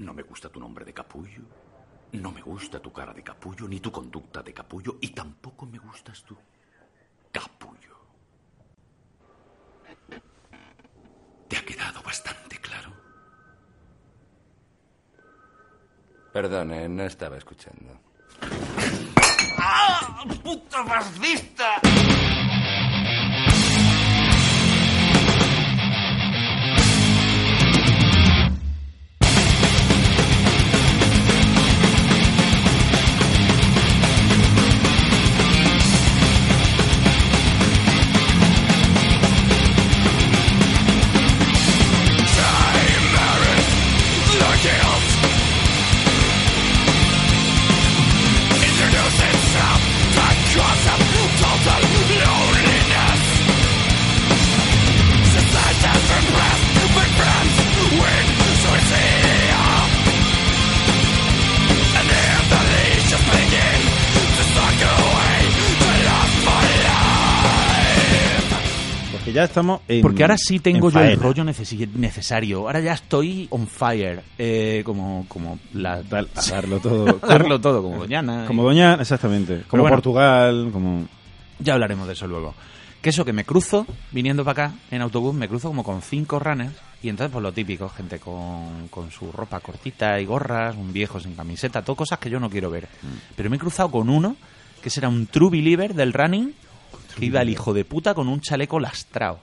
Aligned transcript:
No 0.00 0.14
me 0.14 0.22
gusta 0.22 0.48
tu 0.48 0.58
nombre 0.58 0.82
de 0.82 0.94
capullo, 0.94 1.42
no 2.12 2.32
me 2.32 2.40
gusta 2.40 2.80
tu 2.80 2.90
cara 2.90 3.12
de 3.12 3.22
capullo, 3.22 3.68
ni 3.68 3.80
tu 3.80 3.92
conducta 3.92 4.42
de 4.42 4.54
capullo, 4.54 4.96
y 4.98 5.08
tampoco 5.08 5.66
me 5.66 5.78
gustas 5.78 6.22
tú. 6.24 6.34
Capullo. 7.30 7.96
¿Te 11.48 11.56
ha 11.58 11.64
quedado 11.66 12.02
bastante 12.02 12.56
claro? 12.56 12.94
Perdone, 16.32 16.88
no 16.88 17.02
estaba 17.02 17.36
escuchando. 17.36 18.00
¡Ah! 19.58 20.24
¡Puta 20.42 20.82
fascista! 20.82 21.78
Ya 69.40 69.44
estamos 69.46 69.80
en. 69.88 70.02
Porque 70.02 70.22
ahora 70.22 70.36
sí 70.38 70.58
tengo 70.60 70.88
en 70.88 70.94
yo 70.94 71.00
el 71.00 71.06
faena. 71.08 71.22
rollo 71.22 71.44
necesi- 71.44 71.88
necesario. 71.94 72.60
Ahora 72.60 72.80
ya 72.80 72.92
estoy 72.94 73.46
on 73.50 73.66
fire. 73.66 74.22
eh, 74.38 74.82
como, 74.84 75.24
como 75.28 75.58
la. 75.74 75.94
A 75.94 76.02
darlo 76.50 76.78
todo. 76.80 77.04
darlo 77.28 77.60
todo, 77.60 77.82
como 77.82 77.98
Doñana. 77.98 78.44
Como 78.46 78.62
Doña, 78.62 78.94
exactamente. 78.94 79.62
Como 79.68 79.82
bueno. 79.82 79.96
Portugal, 79.96 80.70
como. 80.72 81.06
Ya 81.58 81.74
hablaremos 81.74 82.06
de 82.06 82.14
eso 82.14 82.26
luego. 82.26 82.54
Que 83.02 83.10
eso 83.10 83.24
que 83.24 83.32
me 83.32 83.44
cruzo, 83.44 83.86
viniendo 84.12 84.44
para 84.44 84.66
acá 84.66 84.74
en 84.90 85.00
autobús, 85.02 85.34
me 85.34 85.48
cruzo 85.48 85.68
como 85.68 85.82
con 85.84 86.02
cinco 86.02 86.38
runners. 86.38 86.74
Y 87.02 87.08
entonces, 87.08 87.32
pues 87.32 87.42
lo 87.42 87.50
típico, 87.50 87.88
gente 87.88 88.18
con, 88.18 88.88
con 88.90 89.10
su 89.10 89.32
ropa 89.32 89.58
cortita 89.60 90.20
y 90.20 90.26
gorras, 90.26 90.76
un 90.76 90.92
viejo 90.92 91.18
sin 91.18 91.34
camiseta, 91.34 91.82
todo 91.82 91.96
cosas 91.96 92.18
que 92.18 92.28
yo 92.28 92.38
no 92.38 92.50
quiero 92.50 92.68
ver. 92.70 92.88
Pero 93.36 93.48
me 93.48 93.56
he 93.56 93.58
cruzado 93.58 93.90
con 93.90 94.10
uno 94.10 94.36
que 94.82 94.90
será 94.90 95.08
un 95.08 95.26
true 95.26 95.48
believer 95.50 95.94
del 95.94 96.12
running, 96.12 96.52
que 97.20 97.26
iba 97.26 97.42
el 97.42 97.50
hijo 97.50 97.72
de 97.72 97.84
puta 97.84 98.14
con 98.14 98.28
un 98.28 98.40
chaleco 98.40 98.80
lastrado. 98.80 99.38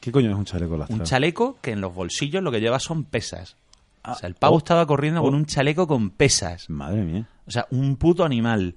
¿Qué 0.00 0.10
coño 0.10 0.30
es 0.30 0.36
un 0.36 0.44
chaleco 0.44 0.76
lastrado? 0.76 1.00
Un 1.00 1.06
chaleco 1.06 1.58
que 1.60 1.70
en 1.70 1.80
los 1.80 1.94
bolsillos 1.94 2.42
lo 2.42 2.50
que 2.50 2.60
lleva 2.60 2.80
son 2.80 3.04
pesas. 3.04 3.56
O 4.04 4.14
sea, 4.16 4.28
el 4.28 4.34
pavo 4.34 4.58
estaba 4.58 4.84
corriendo 4.86 5.22
con 5.22 5.34
oh. 5.34 5.36
un 5.36 5.46
chaleco 5.46 5.86
con 5.86 6.10
pesas. 6.10 6.68
Madre 6.68 7.02
mía. 7.02 7.28
O 7.46 7.50
sea, 7.50 7.66
un 7.70 7.96
puto 7.96 8.24
animal. 8.24 8.74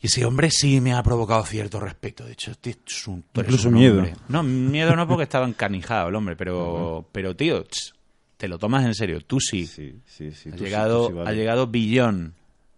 Y 0.00 0.06
ese 0.06 0.24
hombre 0.24 0.50
sí 0.50 0.80
me 0.80 0.92
ha 0.92 1.02
provocado 1.02 1.44
cierto 1.44 1.80
respeto. 1.80 2.24
De 2.24 2.32
hecho, 2.32 2.52
este 2.52 2.76
es 2.86 3.08
un, 3.08 3.24
Incluso 3.34 3.68
un 3.68 3.74
miedo. 3.74 3.96
hombre. 3.96 4.14
No, 4.28 4.42
miedo 4.42 4.94
no 4.94 5.08
porque 5.08 5.24
estaba 5.24 5.46
encanijado 5.48 6.10
el 6.10 6.14
hombre, 6.14 6.36
pero, 6.36 7.08
pero 7.10 7.34
tío, 7.34 7.64
te 8.36 8.46
lo 8.46 8.58
tomas 8.58 8.84
en 8.84 8.94
serio. 8.94 9.20
Tú 9.22 9.40
sí. 9.40 9.66
Sí, 9.66 9.98
sí, 10.06 10.30
sí. 10.30 10.50
ha, 10.50 10.52
tú 10.52 10.58
sí, 10.58 10.64
llegado, 10.64 11.06
tú 11.06 11.08
sí, 11.08 11.14
vale. 11.14 11.30
ha 11.30 11.32
llegado 11.32 11.66
billón. 11.66 12.34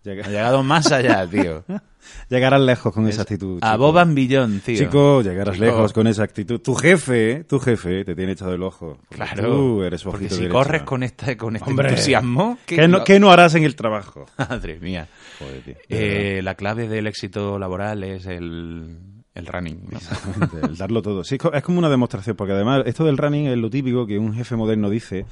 Llega- 0.06 0.25
Ha 0.25 0.28
llegado 0.28 0.62
más 0.62 0.91
allá, 0.93 1.27
tío. 1.28 1.65
Llegarás 2.31 2.61
lejos 2.61 2.94
con 2.94 3.09
esa 3.09 3.22
actitud. 3.22 3.59
A. 3.62 3.77
Boban 3.77 4.15
billón, 4.15 4.61
tío. 4.61 4.77
Chico, 4.78 5.22
llegarás 5.22 5.55
Chico. 5.55 5.65
lejos 5.67 5.93
con 5.93 6.06
esa 6.06 6.22
actitud. 6.22 6.61
Tu 6.61 6.75
jefe, 6.77 7.43
tu 7.44 7.59
jefe, 7.59 8.05
te 8.05 8.15
tiene 8.15 8.33
echado 8.33 8.55
el 8.55 8.62
ojo. 8.62 8.99
Claro. 9.11 9.43
Tú 9.50 9.83
eres 9.83 10.03
su 10.03 10.11
porque 10.12 10.28
si 10.28 10.37
derecho. 10.37 10.53
corres 10.53 10.83
con, 10.84 11.03
esta, 11.03 11.37
con 11.37 11.56
este 11.56 11.69
Hombre, 11.69 11.89
entusiasmo... 11.89 12.59
¿Qué 12.65 12.87
no, 12.87 13.03
qué 13.03 13.19
no 13.19 13.33
harás 13.33 13.56
en 13.56 13.65
el 13.65 13.75
trabajo? 13.75 14.27
Madre 14.39 14.78
mía. 14.78 15.09
Joder, 15.41 15.61
tío, 15.62 15.75
Eh, 15.89 16.41
la 16.44 16.55
clave 16.55 16.87
del 16.88 17.09
éxito 17.09 17.59
laboral 17.59 18.05
es 18.05 18.27
el, 18.27 18.97
el 19.36 19.47
running. 19.47 19.80
¿no? 19.91 19.98
Exactamente, 19.98 20.56
el 20.66 20.76
darlo 20.76 21.02
todo. 21.02 21.22
Sí, 21.22 21.36
es 21.36 21.41
co- 21.41 21.52
es 21.52 21.62
como 21.62 21.78
una 21.78 21.88
demostración, 21.88 22.34
porque 22.36 22.52
además 22.54 22.82
esto 22.86 23.04
del 23.04 23.16
running 23.16 23.47
es 23.47 23.56
lo 23.58 23.70
típico 23.70 24.06
que 24.06 24.19
un 24.19 24.34
jefe 24.34 24.56
moderno 24.56 24.91
dice, 24.91 25.26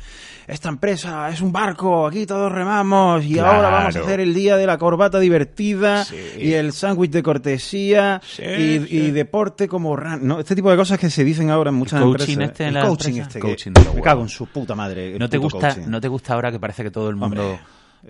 esta 0.47 0.69
empresa 0.69 1.28
es 1.31 1.41
un 1.41 1.50
barco, 1.53 2.06
aquí 2.06 2.26
todos 2.26 2.53
remamos 2.53 3.25
y 3.25 3.38
ahora 3.38 3.70
vamos 3.70 3.97
a 3.97 4.00
hacer 4.00 4.20
el 4.20 4.34
día 4.34 4.56
de 4.56 4.66
la 4.66 4.78
corbata 4.78 5.19
divertida 5.19 6.04
Sí. 6.04 6.16
y 6.38 6.53
el 6.53 6.72
sándwich 6.72 7.10
de 7.10 7.22
cortesía 7.22 8.20
Sí, 8.25 8.43
y, 8.43 8.78
sí. 8.81 8.87
y 8.91 9.10
deporte 9.10 9.69
como 9.69 9.97
run. 9.97 10.26
¿no? 10.26 10.38
Este 10.41 10.54
tipo 10.54 10.70
de 10.70 10.76
cosas 10.76 10.98
que 10.98 11.10
se 11.10 11.25
dicen 11.25 11.50
ahora 11.50 11.70
en 11.70 11.76
muchas 11.76 12.00
El 12.00 12.06
coaching 12.06 12.32
empresas. 12.32 12.50
este 12.53 12.62
en 12.64 12.69
el 12.69 12.75
la 12.75 12.87
coaching 12.87 13.09
empresa. 13.10 13.28
este. 13.28 13.41
Coaching 13.41 13.72
que, 13.72 13.94
me 13.97 14.00
cago 14.03 14.22
en 14.22 14.28
su 14.28 14.47
puta 14.47 14.75
madre. 14.75 15.19
¿No 15.19 15.28
te, 15.28 15.38
gusta, 15.38 15.75
coaching. 15.75 15.91
¿No 15.91 16.00
te 16.00 16.09
gusta 16.09 16.34
ahora 16.34 16.53
que 16.53 16.59
parece 16.60 16.82
que 16.82 16.91
todo 16.91 17.09
el 17.09 17.16
mundo... 17.16 17.43
Hombre, 17.43 17.60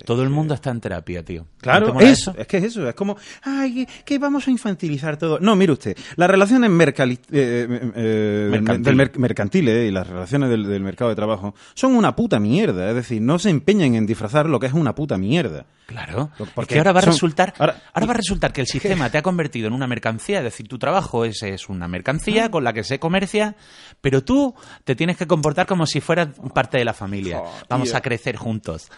todo 0.03 0.23
el 0.23 0.29
mundo 0.29 0.53
está 0.53 0.71
en 0.71 0.81
terapia, 0.81 1.23
tío. 1.23 1.41
¿No 1.43 1.47
Claro, 1.59 1.99
eso, 1.99 2.33
es 2.37 2.47
que 2.47 2.57
es 2.57 2.63
eso, 2.65 2.87
es 2.87 2.95
como, 2.95 3.17
ay, 3.43 3.87
que, 4.05 4.17
vamos 4.19 4.47
a 4.47 4.51
infantilizar 4.51 5.17
todo. 5.17 5.39
No, 5.39 5.55
mire 5.55 5.71
usted, 5.73 5.97
las 6.15 6.29
relaciones 6.29 6.69
mercali- 6.69 7.19
eh, 7.31 7.67
eh, 7.69 7.91
eh, 7.95 8.47
Mercantil. 8.51 8.83
del 8.83 8.95
mer- 8.95 9.17
mercantiles 9.19 9.87
y 9.87 9.91
las 9.91 10.07
relaciones 10.07 10.49
del, 10.49 10.65
del 10.67 10.81
mercado 10.83 11.09
de 11.09 11.15
trabajo 11.15 11.55
son 11.73 11.95
una 11.95 12.15
puta 12.15 12.39
mierda, 12.39 12.89
es 12.89 12.95
decir, 12.95 13.21
no 13.21 13.39
se 13.39 13.49
empeñen 13.49 13.95
en 13.95 14.05
disfrazar 14.05 14.47
lo 14.47 14.59
que 14.59 14.67
es 14.67 14.73
una 14.73 14.93
puta 14.95 15.17
mierda. 15.17 15.65
Claro, 15.85 16.31
Porque 16.55 16.79
ahora 16.79 16.93
va 16.93 16.99
a 16.99 17.03
son- 17.03 17.13
resultar, 17.13 17.53
ahora- 17.59 17.79
ahora, 17.93 18.07
va 18.07 18.13
a 18.13 18.17
resultar 18.17 18.51
que 18.51 18.61
el 18.61 18.67
sistema 19.05 19.09
te 19.11 19.19
ha 19.19 19.21
convertido 19.21 19.67
en 19.67 19.73
una 19.73 19.85
mercancía, 19.87 20.39
es 20.39 20.43
decir, 20.43 20.67
tu 20.67 20.79
trabajo 20.79 21.25
es, 21.25 21.41
es 21.43 21.69
una 21.69 21.85
Ah. 21.85 21.87
mercancía 21.87 22.49
con 22.49 22.63
la 22.63 22.73
que 22.73 22.83
se 22.83 22.97
comercia, 22.99 23.55
pero 24.01 24.23
tú 24.23 24.55
te 24.83 24.95
tienes 24.95 25.15
que 25.17 25.27
comportar 25.27 25.67
como 25.67 25.85
si 25.85 26.01
fueras 26.01 26.29
parte 26.53 26.77
de 26.79 26.85
la 26.85 26.93
familia. 26.93 27.41
vamos 27.69 27.93
a 27.93 28.01
crecer 28.01 28.35
juntos. 28.35 28.89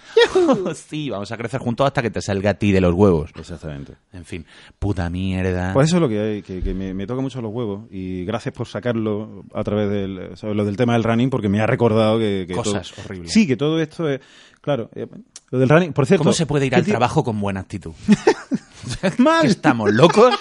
Sí, 0.89 1.09
vamos 1.09 1.31
a 1.31 1.37
crecer 1.37 1.59
juntos 1.59 1.85
hasta 1.87 2.01
que 2.01 2.09
te 2.09 2.21
salga 2.21 2.51
a 2.51 2.53
ti 2.55 2.71
de 2.71 2.81
los 2.81 2.93
huevos. 2.93 3.31
Exactamente. 3.35 3.93
En 4.13 4.25
fin, 4.25 4.45
puta 4.79 5.09
mierda. 5.09 5.73
Pues 5.73 5.87
eso 5.87 5.97
es 5.97 6.01
lo 6.01 6.09
que 6.09 6.19
hay, 6.19 6.41
que, 6.41 6.61
que 6.61 6.73
me, 6.73 6.93
me 6.93 7.05
toca 7.07 7.21
mucho 7.21 7.41
los 7.41 7.51
huevos 7.53 7.85
y 7.91 8.25
gracias 8.25 8.53
por 8.53 8.67
sacarlo 8.67 9.43
a 9.53 9.63
través 9.63 9.89
del, 9.89 10.35
¿sabes? 10.35 10.55
lo 10.55 10.65
del 10.65 10.77
tema 10.77 10.93
del 10.93 11.03
running 11.03 11.29
porque 11.29 11.49
me 11.49 11.59
ha 11.61 11.67
recordado 11.67 12.17
que... 12.19 12.45
que 12.47 12.53
Cosas 12.53 12.91
todo- 12.91 13.05
horribles. 13.05 13.31
Sí, 13.31 13.45
que 13.47 13.57
todo 13.57 13.79
esto 13.81 14.07
es... 14.09 14.19
Claro, 14.61 14.89
eh, 14.95 15.07
lo 15.51 15.59
del 15.59 15.69
running, 15.69 15.93
por 15.93 16.05
cierto... 16.05 16.23
¿Cómo 16.23 16.33
se 16.33 16.45
puede 16.45 16.65
ir 16.65 16.71
¿qué 16.71 16.77
al 16.77 16.83
ti- 16.85 16.91
trabajo 16.91 17.23
con 17.23 17.39
buena 17.39 17.59
actitud? 17.61 17.93
Mal. 19.17 19.41
¿Que 19.41 19.47
estamos 19.47 19.91
locos? 19.93 20.33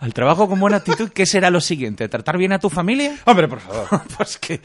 ¿Al 0.00 0.14
trabajo 0.14 0.48
con 0.48 0.58
buena 0.58 0.78
actitud 0.78 1.10
qué 1.10 1.26
será 1.26 1.50
lo 1.50 1.60
siguiente? 1.60 2.08
¿Tratar 2.08 2.38
bien 2.38 2.52
a 2.52 2.58
tu 2.58 2.70
familia? 2.70 3.16
Hombre, 3.26 3.46
por 3.48 3.60
favor. 3.60 4.02
pues 4.16 4.38
que... 4.38 4.60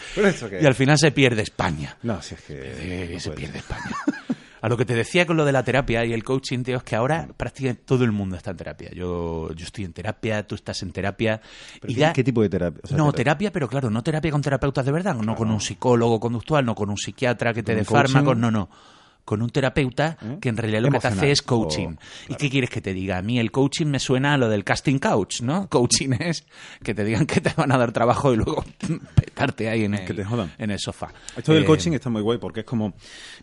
Y 0.62 0.66
al 0.66 0.76
final 0.76 0.98
se 0.98 1.12
pierde 1.12 1.42
España. 1.42 1.98
No, 2.04 2.22
si 2.22 2.36
es 2.36 2.42
que... 2.42 2.54
Eh, 2.58 3.10
no 3.14 3.20
se 3.20 3.30
puede 3.32 3.42
pierde. 3.42 3.58
España. 3.60 3.92
A 4.62 4.70
lo 4.70 4.78
que 4.78 4.86
te 4.86 4.96
decía 4.96 5.28
con 5.28 5.38
lo 5.38 5.46
de 5.46 5.52
la 5.52 5.62
terapia 5.64 6.04
y 6.06 6.14
el 6.14 6.24
coaching, 6.24 6.64
tío, 6.64 6.78
es 6.78 6.84
que 6.84 6.96
ahora 6.96 7.28
prácticamente 7.38 7.84
todo 7.86 8.04
el 8.04 8.12
mundo 8.12 8.36
está 8.36 8.50
en 8.52 8.58
terapia. 8.58 8.90
Yo, 8.94 9.52
yo 9.54 9.66
estoy 9.66 9.84
en 9.86 9.94
terapia, 9.94 10.42
tú 10.48 10.56
estás 10.56 10.82
en 10.82 10.92
terapia. 10.92 11.40
¿Pero 11.82 11.92
y 11.92 11.96
qué, 11.96 12.02
ya, 12.02 12.14
qué 12.14 12.24
tipo 12.24 12.42
de 12.42 12.50
terapia? 12.50 12.80
O 12.84 12.88
sea, 12.88 12.98
no, 12.98 13.04
terapia- 13.12 13.16
terapia, 13.18 13.52
pero 13.52 13.68
claro, 13.70 13.90
no 13.92 14.02
terapia 14.02 14.32
con 14.32 14.42
terapeutas 14.42 14.84
de 14.86 14.92
verdad, 14.92 15.14
no 15.16 15.36
con 15.36 15.52
un 15.52 15.62
psicólogo 15.62 16.20
conductual, 16.20 16.66
no 16.66 16.74
con 16.74 16.90
un 16.90 16.98
psiquiatra 16.98 17.54
que 17.54 17.62
te 17.62 17.74
¿Con 17.74 17.80
dé 17.80 17.86
fármacos, 17.86 18.38
no, 18.38 18.50
no. 18.50 18.70
Con 19.26 19.42
un 19.42 19.50
terapeuta 19.50 20.18
¿Eh? 20.22 20.38
que 20.40 20.50
en 20.50 20.58
realidad 20.58 20.82
lo 20.84 20.92
que 20.92 21.00
te 21.00 21.08
hace 21.08 21.32
es 21.32 21.42
coaching. 21.42 21.88
O- 21.90 22.32
¿Y 22.34 22.36
qué 22.36 22.48
quieres 22.50 22.70
que 22.70 22.80
te 22.80 22.94
diga? 22.94 23.18
A 23.18 23.22
mí 23.24 23.40
el 23.40 23.52
coaching 23.52 23.88
me 23.88 23.98
suena 24.00 24.36
a 24.36 24.38
lo 24.38 24.48
del 24.50 24.64
casting 24.64 25.00
couch, 25.00 25.42
¿no? 25.42 25.68
Coaching 25.76 26.12
es 26.20 26.46
que 26.84 26.94
te 26.94 27.04
digan 27.04 27.26
que 27.26 27.42
te 27.42 27.52
van 27.58 27.72
a 27.72 27.78
dar 27.80 27.92
trabajo 27.92 28.32
y 28.34 28.38
luego 28.38 28.64
petarte 29.16 29.68
ahí 29.70 29.84
en 29.86 29.96
el, 29.96 30.06
Que 30.06 30.14
te 30.14 30.24
jodan. 30.24 30.52
en 30.60 30.70
el 30.72 30.80
sofá. 30.80 31.12
Esto 31.36 31.54
del 31.54 31.64
Eh, 31.64 31.66
coaching 31.66 31.94
está 31.94 32.10
muy 32.12 32.22
guay 32.22 32.38
porque 32.38 32.60
es 32.60 32.66
como, 32.68 32.94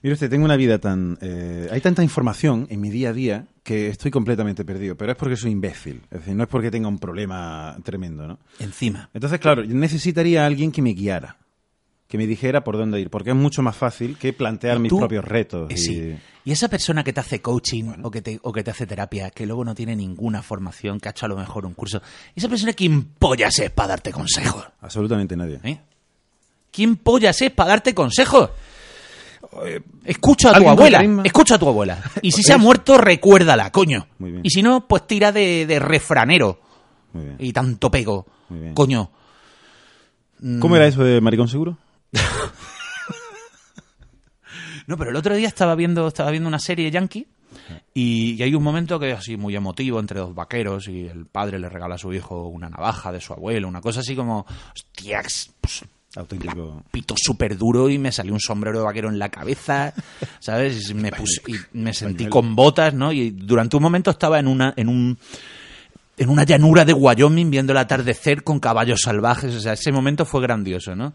mire 0.02 0.14
usted, 0.14 0.30
tengo 0.30 0.44
una 0.44 0.56
vida 0.56 0.78
tan, 0.78 1.18
eh, 1.20 1.68
hay 1.70 1.80
tanta 1.80 2.02
información 2.02 2.66
en 2.70 2.80
mi 2.80 2.90
día 2.90 3.10
a 3.10 3.12
día 3.12 3.46
que 3.64 3.88
estoy 3.88 4.10
completamente 4.12 4.64
perdido, 4.64 4.96
pero 4.96 5.12
es 5.12 5.18
porque 5.18 5.36
soy 5.36 5.50
imbécil, 5.50 6.02
es 6.10 6.20
decir, 6.20 6.34
no 6.34 6.44
es 6.44 6.48
porque 6.48 6.70
tenga 6.70 6.88
un 6.88 6.98
problema 6.98 7.76
tremendo, 7.82 8.26
¿no? 8.26 8.38
Encima. 8.60 9.10
Entonces, 9.14 9.38
claro, 9.40 9.64
necesitaría 9.64 10.42
a 10.44 10.46
alguien 10.46 10.70
que 10.72 10.80
me 10.82 10.90
guiara, 10.94 11.36
que 12.12 12.18
me 12.18 12.26
dijera 12.26 12.62
por 12.62 12.76
dónde 12.76 13.00
ir, 13.00 13.08
porque 13.08 13.30
es 13.30 13.36
mucho 13.36 13.62
más 13.62 13.74
fácil 13.74 14.18
que 14.18 14.34
plantear 14.34 14.78
mis 14.78 14.92
propios 14.92 15.24
retos. 15.24 15.70
Eh, 15.70 15.74
y- 15.74 15.78
sí. 15.78 16.18
Y 16.44 16.52
esa 16.52 16.68
persona 16.68 17.02
que 17.02 17.14
te 17.14 17.20
hace 17.20 17.40
coaching 17.40 17.84
o, 18.02 18.10
que 18.10 18.20
te, 18.20 18.38
o 18.42 18.52
que 18.52 18.62
te 18.62 18.70
hace 18.70 18.86
terapia, 18.86 19.30
que 19.30 19.46
luego 19.46 19.64
no 19.64 19.74
tiene 19.74 19.96
ninguna 19.96 20.42
formación, 20.42 21.00
que 21.00 21.08
ha 21.08 21.12
hecho 21.12 21.24
a 21.24 21.30
lo 21.30 21.38
mejor 21.38 21.64
un 21.64 21.72
curso, 21.72 22.02
esa 22.36 22.50
persona, 22.50 22.74
¿quién 22.74 23.02
pollas 23.18 23.58
es 23.60 23.70
para 23.70 23.88
darte 23.88 24.12
consejos? 24.12 24.62
Absolutamente 24.82 25.34
nadie. 25.38 25.58
¿Eh? 25.64 25.80
¿Quién 26.70 26.96
pollas 26.96 27.40
es 27.40 27.50
para 27.50 27.70
darte 27.70 27.94
consejos? 27.94 28.50
Escucha 30.04 30.50
a 30.50 30.52
tu 30.52 30.56
¿alguien 30.68 30.76
con 30.76 30.78
abuela, 30.94 31.22
escucha 31.24 31.54
a 31.54 31.58
tu 31.58 31.68
abuela. 31.68 31.98
Y 32.22 32.32
si 32.32 32.42
se 32.42 32.52
ha 32.52 32.58
muerto, 32.58 32.98
recuérdala, 32.98 33.72
coño. 33.72 34.06
Muy 34.18 34.32
bien. 34.32 34.42
Y 34.44 34.50
si 34.50 34.62
no, 34.62 34.86
pues 34.86 35.06
tira 35.06 35.32
de, 35.32 35.64
de 35.66 35.78
refranero. 35.78 36.60
Muy 37.14 37.24
bien. 37.24 37.36
Y 37.38 37.54
tanto 37.54 37.90
pego. 37.90 38.26
Muy 38.50 38.60
bien. 38.60 38.74
Coño. 38.74 39.10
¿Cómo 40.60 40.76
era 40.76 40.86
eso 40.86 41.04
de 41.04 41.20
maricón 41.22 41.48
seguro? 41.48 41.78
No, 44.86 44.96
pero 44.98 45.10
el 45.10 45.16
otro 45.16 45.34
día 45.36 45.46
estaba 45.48 45.74
viendo, 45.74 46.08
estaba 46.08 46.30
viendo 46.30 46.48
una 46.48 46.58
serie 46.58 46.90
yankee 46.90 47.26
y, 47.94 48.32
y 48.34 48.42
hay 48.42 48.54
un 48.54 48.62
momento 48.62 48.98
que 48.98 49.10
es 49.12 49.18
así 49.18 49.36
muy 49.36 49.54
emotivo 49.54 50.00
entre 50.00 50.18
dos 50.18 50.34
vaqueros 50.34 50.88
y 50.88 51.06
el 51.06 51.26
padre 51.26 51.58
le 51.58 51.68
regala 51.68 51.94
a 51.94 51.98
su 51.98 52.12
hijo 52.12 52.48
una 52.48 52.68
navaja 52.68 53.12
de 53.12 53.20
su 53.20 53.32
abuelo, 53.32 53.68
una 53.68 53.80
cosa 53.80 54.00
así 54.00 54.16
como, 54.16 54.44
hostias, 54.74 55.50
pues, 55.60 55.84
Auténtico. 56.16 56.82
pito 56.90 57.14
súper 57.16 57.56
duro 57.56 57.88
y 57.88 57.96
me 57.98 58.10
salió 58.12 58.32
un 58.34 58.40
sombrero 58.40 58.78
de 58.80 58.84
vaquero 58.84 59.08
en 59.08 59.18
la 59.18 59.28
cabeza, 59.30 59.94
¿sabes? 60.40 60.90
Y 60.90 60.94
me, 60.94 61.10
puse- 61.12 61.42
y 61.46 61.78
me 61.78 61.94
sentí 61.94 62.26
con 62.26 62.54
botas, 62.56 62.92
¿no? 62.92 63.12
Y 63.12 63.30
durante 63.30 63.76
un 63.76 63.82
momento 63.82 64.10
estaba 64.10 64.38
en 64.40 64.48
una, 64.48 64.74
en 64.76 64.88
un, 64.88 65.16
en 66.18 66.28
una 66.28 66.44
llanura 66.44 66.84
de 66.84 66.92
Wyoming 66.92 67.50
viendo 67.50 67.72
el 67.72 67.78
atardecer 67.78 68.42
con 68.42 68.58
caballos 68.58 69.00
salvajes, 69.02 69.54
o 69.54 69.60
sea, 69.60 69.72
ese 69.74 69.92
momento 69.92 70.26
fue 70.26 70.42
grandioso, 70.42 70.94
¿no? 70.96 71.14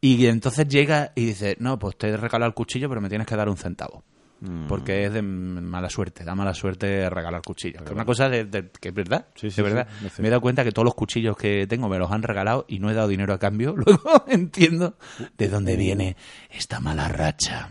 Y 0.00 0.26
entonces 0.26 0.66
llega 0.68 1.12
y 1.14 1.26
dice, 1.26 1.56
no, 1.60 1.78
pues 1.78 1.96
te 1.98 2.08
he 2.08 2.16
regalado 2.16 2.48
el 2.48 2.54
cuchillo, 2.54 2.88
pero 2.88 3.00
me 3.00 3.08
tienes 3.08 3.26
que 3.26 3.36
dar 3.36 3.48
un 3.48 3.56
centavo. 3.56 4.02
Mm. 4.40 4.68
Porque 4.68 5.04
es 5.04 5.12
de 5.12 5.20
mala 5.20 5.90
suerte, 5.90 6.24
da 6.24 6.34
mala 6.34 6.54
suerte 6.54 7.10
regalar 7.10 7.42
cuchillos. 7.42 7.82
Que 7.82 7.88
es 7.90 7.94
una 7.94 8.06
cosa 8.06 8.30
de, 8.30 8.46
de- 8.46 8.70
que 8.70 8.88
es 8.88 8.94
verdad, 8.94 9.26
Sí, 9.34 9.50
sí, 9.50 9.56
de 9.56 9.62
verdad. 9.62 9.86
sí, 10.16 10.22
me 10.22 10.28
he 10.28 10.30
dado 10.30 10.40
cuenta 10.40 10.64
que 10.64 10.72
todos 10.72 10.86
los 10.86 10.94
cuchillos 10.94 11.36
que 11.36 11.66
tengo 11.66 11.90
me 11.90 11.98
los 11.98 12.10
han 12.10 12.22
regalado 12.22 12.64
y 12.66 12.78
no 12.78 12.90
he 12.90 12.94
dado 12.94 13.08
dinero 13.08 13.34
a 13.34 13.38
cambio. 13.38 13.74
Luego 13.76 14.24
entiendo 14.28 14.96
de 15.36 15.48
dónde 15.48 15.76
viene 15.76 16.16
esta 16.50 16.80
mala 16.80 17.08
racha. 17.08 17.68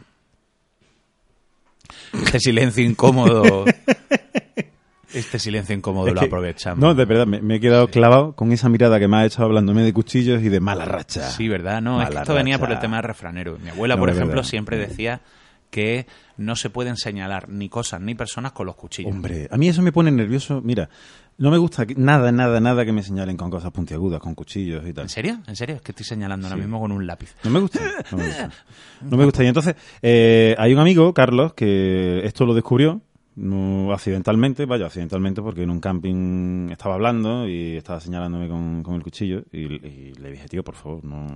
Este 2.13 2.39
silencio 2.39 2.83
incómodo. 2.83 3.65
Este 5.13 5.39
silencio 5.39 5.75
incómodo 5.75 6.07
Es 6.07 6.13
lo 6.13 6.21
aprovechamos. 6.21 6.79
No, 6.79 6.93
de 6.93 7.05
verdad, 7.05 7.25
me, 7.25 7.41
me 7.41 7.55
he 7.55 7.59
quedado 7.59 7.87
clavado 7.89 8.33
con 8.35 8.51
esa 8.51 8.69
mirada 8.69 8.99
que 8.99 9.07
me 9.07 9.17
ha 9.17 9.25
hecho 9.25 9.43
hablándome 9.43 9.83
de 9.83 9.91
cuchillos 9.93 10.41
y 10.43 10.49
de 10.49 10.59
mala 10.59 10.85
racha. 10.85 11.29
Sí, 11.29 11.47
¿verdad? 11.47 11.81
No, 11.81 12.01
es 12.01 12.09
que 12.09 12.17
esto 12.17 12.33
venía 12.33 12.59
por 12.59 12.71
el 12.71 12.79
tema 12.79 12.97
del 12.97 13.03
refranero. 13.05 13.57
Mi 13.61 13.69
abuela, 13.69 13.95
No, 13.95 13.99
por 14.01 14.09
ejemplo, 14.09 14.35
verdad. 14.35 14.43
siempre 14.49 14.77
decía 14.77 15.21
que 15.71 16.07
no 16.37 16.55
se 16.55 16.69
pueden 16.71 16.97
señalar 16.97 17.47
ni 17.49 17.69
cosas 17.69 18.01
ni 18.01 18.15
personas 18.15 18.53
con 18.53 18.65
los 18.65 18.75
cuchillos. 18.75 19.11
Hombre, 19.11 19.47
a 19.51 19.57
mí 19.57 19.67
eso 19.67 19.81
me 19.83 19.91
pone 19.91 20.09
nervioso. 20.09 20.61
Mira, 20.63 20.89
no 21.37 21.51
me 21.51 21.57
gusta 21.59 21.85
que- 21.85 21.93
nada, 21.95 22.31
nada, 22.31 22.59
nada 22.59 22.85
que 22.85 22.91
me 22.91 23.03
señalen 23.03 23.37
con 23.37 23.51
cosas 23.51 23.71
puntiagudas, 23.71 24.19
con 24.19 24.33
cuchillos 24.33 24.83
y 24.87 24.93
tal. 24.93 25.03
¿En 25.03 25.09
serio? 25.09 25.39
¿En 25.47 25.55
serio? 25.55 25.75
Es 25.75 25.81
que 25.83 25.91
estoy 25.91 26.05
señalando 26.05 26.47
ahora 26.47 26.57
mismo 26.57 26.79
con 26.79 26.91
un 26.91 27.05
lápiz. 27.05 27.35
No 27.43 27.51
me 27.51 27.59
gusta. 27.59 27.79
No 28.11 28.17
me 28.17 28.25
gusta. 28.25 28.49
No 29.01 29.17
me 29.17 29.25
gusta. 29.25 29.43
Y 29.43 29.47
entonces, 29.47 29.75
eh, 30.01 30.55
hay 30.57 30.73
un 30.73 30.79
amigo, 30.79 31.13
Carlos, 31.13 31.53
que 31.53 32.21
esto 32.25 32.45
lo 32.47 32.53
descubrió 32.55 33.01
no 33.39 33.93
accidentalmente, 33.93 34.65
vaya, 34.65 34.85
accidentalmente, 34.87 35.41
porque 35.41 35.63
en 35.63 35.69
un 35.69 35.79
camping 35.79 36.69
estaba 36.71 36.95
hablando 36.95 37.47
y 37.47 37.77
estaba 37.77 37.99
señalándome 37.99 38.47
con, 38.47 38.83
con 38.83 38.95
el 38.95 39.03
cuchillo 39.03 39.43
y, 39.51 39.59
y 39.85 40.13
le 40.15 40.31
dije, 40.31 40.47
tío, 40.47 40.63
por 40.63 40.75
favor, 40.75 41.03
no 41.05 41.27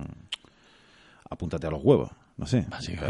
apúntate 1.30 1.66
a 1.66 1.70
los 1.70 1.82
huevos. 1.82 2.10
No 2.36 2.46
sé. 2.46 2.66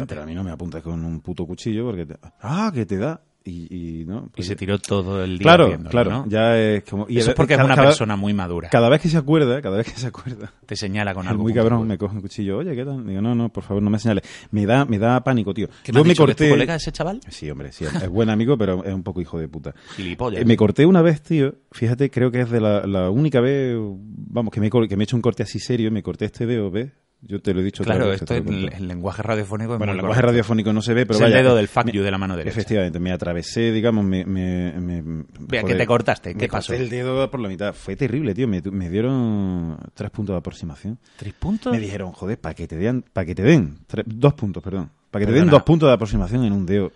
Pero 0.07 0.23
a 0.23 0.27
mí 0.27 0.35
no 0.35 0.45
me 0.45 0.51
apuntes 0.51 0.83
con 0.83 1.05
un 1.05 1.21
puto 1.21 1.47
cuchillo 1.47 1.85
porque... 1.87 2.05
te- 2.07 2.19
ah, 2.43 2.71
que 2.75 2.85
te 2.87 2.99
da. 2.99 3.21
Y, 3.47 4.01
y 4.01 4.05
no. 4.07 4.29
Y 4.33 4.37
pues- 4.37 4.47
se 4.49 4.57
tiró 4.57 4.79
todo 4.79 5.23
el 5.23 5.33
día 5.37 5.43
Claro, 5.45 5.79
claro. 5.91 6.11
¿no? 6.11 6.25
Ya 6.29 6.59
es 6.59 6.83
como... 6.85 7.05
y 7.11 7.19
Eso 7.19 7.31
es 7.31 7.37
porque 7.37 7.53
es 7.55 7.61
una 7.61 7.75
cada- 7.75 7.89
persona 7.89 8.17
muy 8.17 8.33
madura. 8.33 8.71
Cada 8.71 8.89
vez 8.89 9.03
que 9.03 9.11
se 9.11 9.19
acuerda, 9.19 9.61
cada 9.61 9.77
vez 9.77 9.87
que 9.93 9.99
se 10.01 10.07
acuerda, 10.07 10.51
Te 10.65 10.77
señala 10.77 11.13
con 11.13 11.29
algo. 11.29 11.43
muy 11.43 11.53
cabrón 11.53 11.87
me 11.87 11.99
coge 11.99 12.15
un 12.17 12.23
cuchillo. 12.23 12.57
Oye, 12.59 12.75
¿qué 12.75 12.87
tal? 12.87 13.07
Digo, 13.07 13.21
no, 13.21 13.35
no, 13.35 13.51
por 13.51 13.63
favor, 13.63 13.83
no 13.83 13.91
me 13.91 13.99
señales. 13.99 14.25
Me 14.51 14.65
da, 14.65 14.87
me 14.87 14.99
da 14.99 15.23
pánico, 15.23 15.53
tío. 15.53 15.69
¿Qué 15.83 15.93
Yo 15.93 16.03
me 16.03 16.09
dicho, 16.09 16.25
que 16.25 16.31
es 16.33 16.37
tu 16.37 16.43
corté... 16.45 16.51
colega 16.51 16.75
ese 16.77 16.91
chaval? 16.91 17.21
Sí, 17.29 17.51
hombre, 17.51 17.71
sí, 17.73 17.85
es 17.85 18.09
buen 18.09 18.31
amigo, 18.31 18.57
pero 18.57 18.83
es 18.83 18.95
un 18.95 19.03
poco 19.03 19.21
hijo 19.21 19.39
de 19.39 19.47
puta. 19.49 19.75
Eh, 19.99 20.45
Me 20.47 20.57
corté 20.57 20.87
una 20.87 21.03
vez, 21.03 21.21
tío. 21.21 21.55
Fíjate, 21.71 22.11
creo 22.11 22.31
que 22.31 22.41
es 22.41 22.51
de 22.51 22.63
la, 22.63 22.87
la 22.87 23.11
única 23.11 23.41
vez, 23.43 23.77
vamos, 23.79 24.53
que 24.55 24.61
me, 24.61 24.71
que 24.71 24.97
me 24.97 25.03
he 25.03 25.05
hecho 25.05 25.17
un 25.17 25.23
corte 25.23 25.43
así 25.43 25.59
serio. 25.59 25.91
Me 25.91 26.03
corté 26.03 26.25
este 26.25 26.47
dedo, 26.47 26.71
¿ves? 26.71 26.93
Yo 27.27 27.41
te 27.41 27.55
lo 27.55 27.61
he 27.61 27.65
dicho 27.65 27.83
Claro, 27.85 28.09
vez, 28.09 28.21
esto 28.21 28.35
he 28.35 28.39
el, 28.39 28.71
el 28.73 28.87
lenguaje 28.87 29.23
radiofónico 29.23 29.73
es 29.73 29.79
Bueno, 29.79 29.93
el 29.93 29.97
lenguaje 29.97 30.21
correcto. 30.21 30.27
radiofónico 30.33 30.73
no 30.75 30.83
se 30.83 30.93
ve, 30.93 31.07
pero 31.07 31.19
Es 31.19 31.25
el 31.25 31.33
vaya. 31.33 31.43
dedo 31.43 31.55
eh, 31.55 31.57
del 31.57 31.69
fuck 31.69 31.87
me- 31.87 31.93
you 31.93 32.03
de 32.03 32.11
la 32.11 32.19
mano 32.19 32.37
derecha. 32.37 32.59
Efectivamente, 32.59 32.99
me 33.01 33.13
atravesé, 33.13 33.73
digamos, 33.73 34.05
me... 34.05 34.25
me, 34.27 34.73
me 34.79 35.25
Vea, 35.41 35.63
que 35.63 35.75
te 35.75 35.87
cortaste, 35.87 36.35
¿qué 36.35 36.49
pasó? 36.49 36.75
el 36.75 36.91
dedo 36.91 37.31
por 37.31 37.41
la 37.41 37.49
mitad. 37.49 37.73
Fue 37.73 37.97
terrible, 37.97 38.35
tío. 38.35 38.47
Me, 38.47 38.61
me 38.71 38.91
dieron 38.91 39.79
tres 39.95 40.11
puntos 40.11 40.35
de 40.35 40.39
aproximación. 40.39 40.99
¿Tres 41.17 41.33
puntos? 41.35 41.73
Me 41.73 41.79
dijeron, 41.81 42.13
joder, 42.13 42.39
para 42.39 42.55
que 42.55 42.67
te 42.69 42.77
den, 42.77 43.03
para 43.13 43.25
que 43.25 43.35
te 43.35 43.43
den, 43.43 43.79
tres- 43.87 44.05
dos 44.07 44.35
puntos, 44.35 44.63
perdón. 44.63 44.91
Para 45.11 45.25
que 45.25 45.33
te 45.33 45.39
den 45.39 45.49
dos 45.49 45.63
puntos 45.63 45.89
de 45.89 45.95
aproximación 45.95 46.45
en 46.45 46.53
un 46.53 46.67
dedo. 46.67 46.93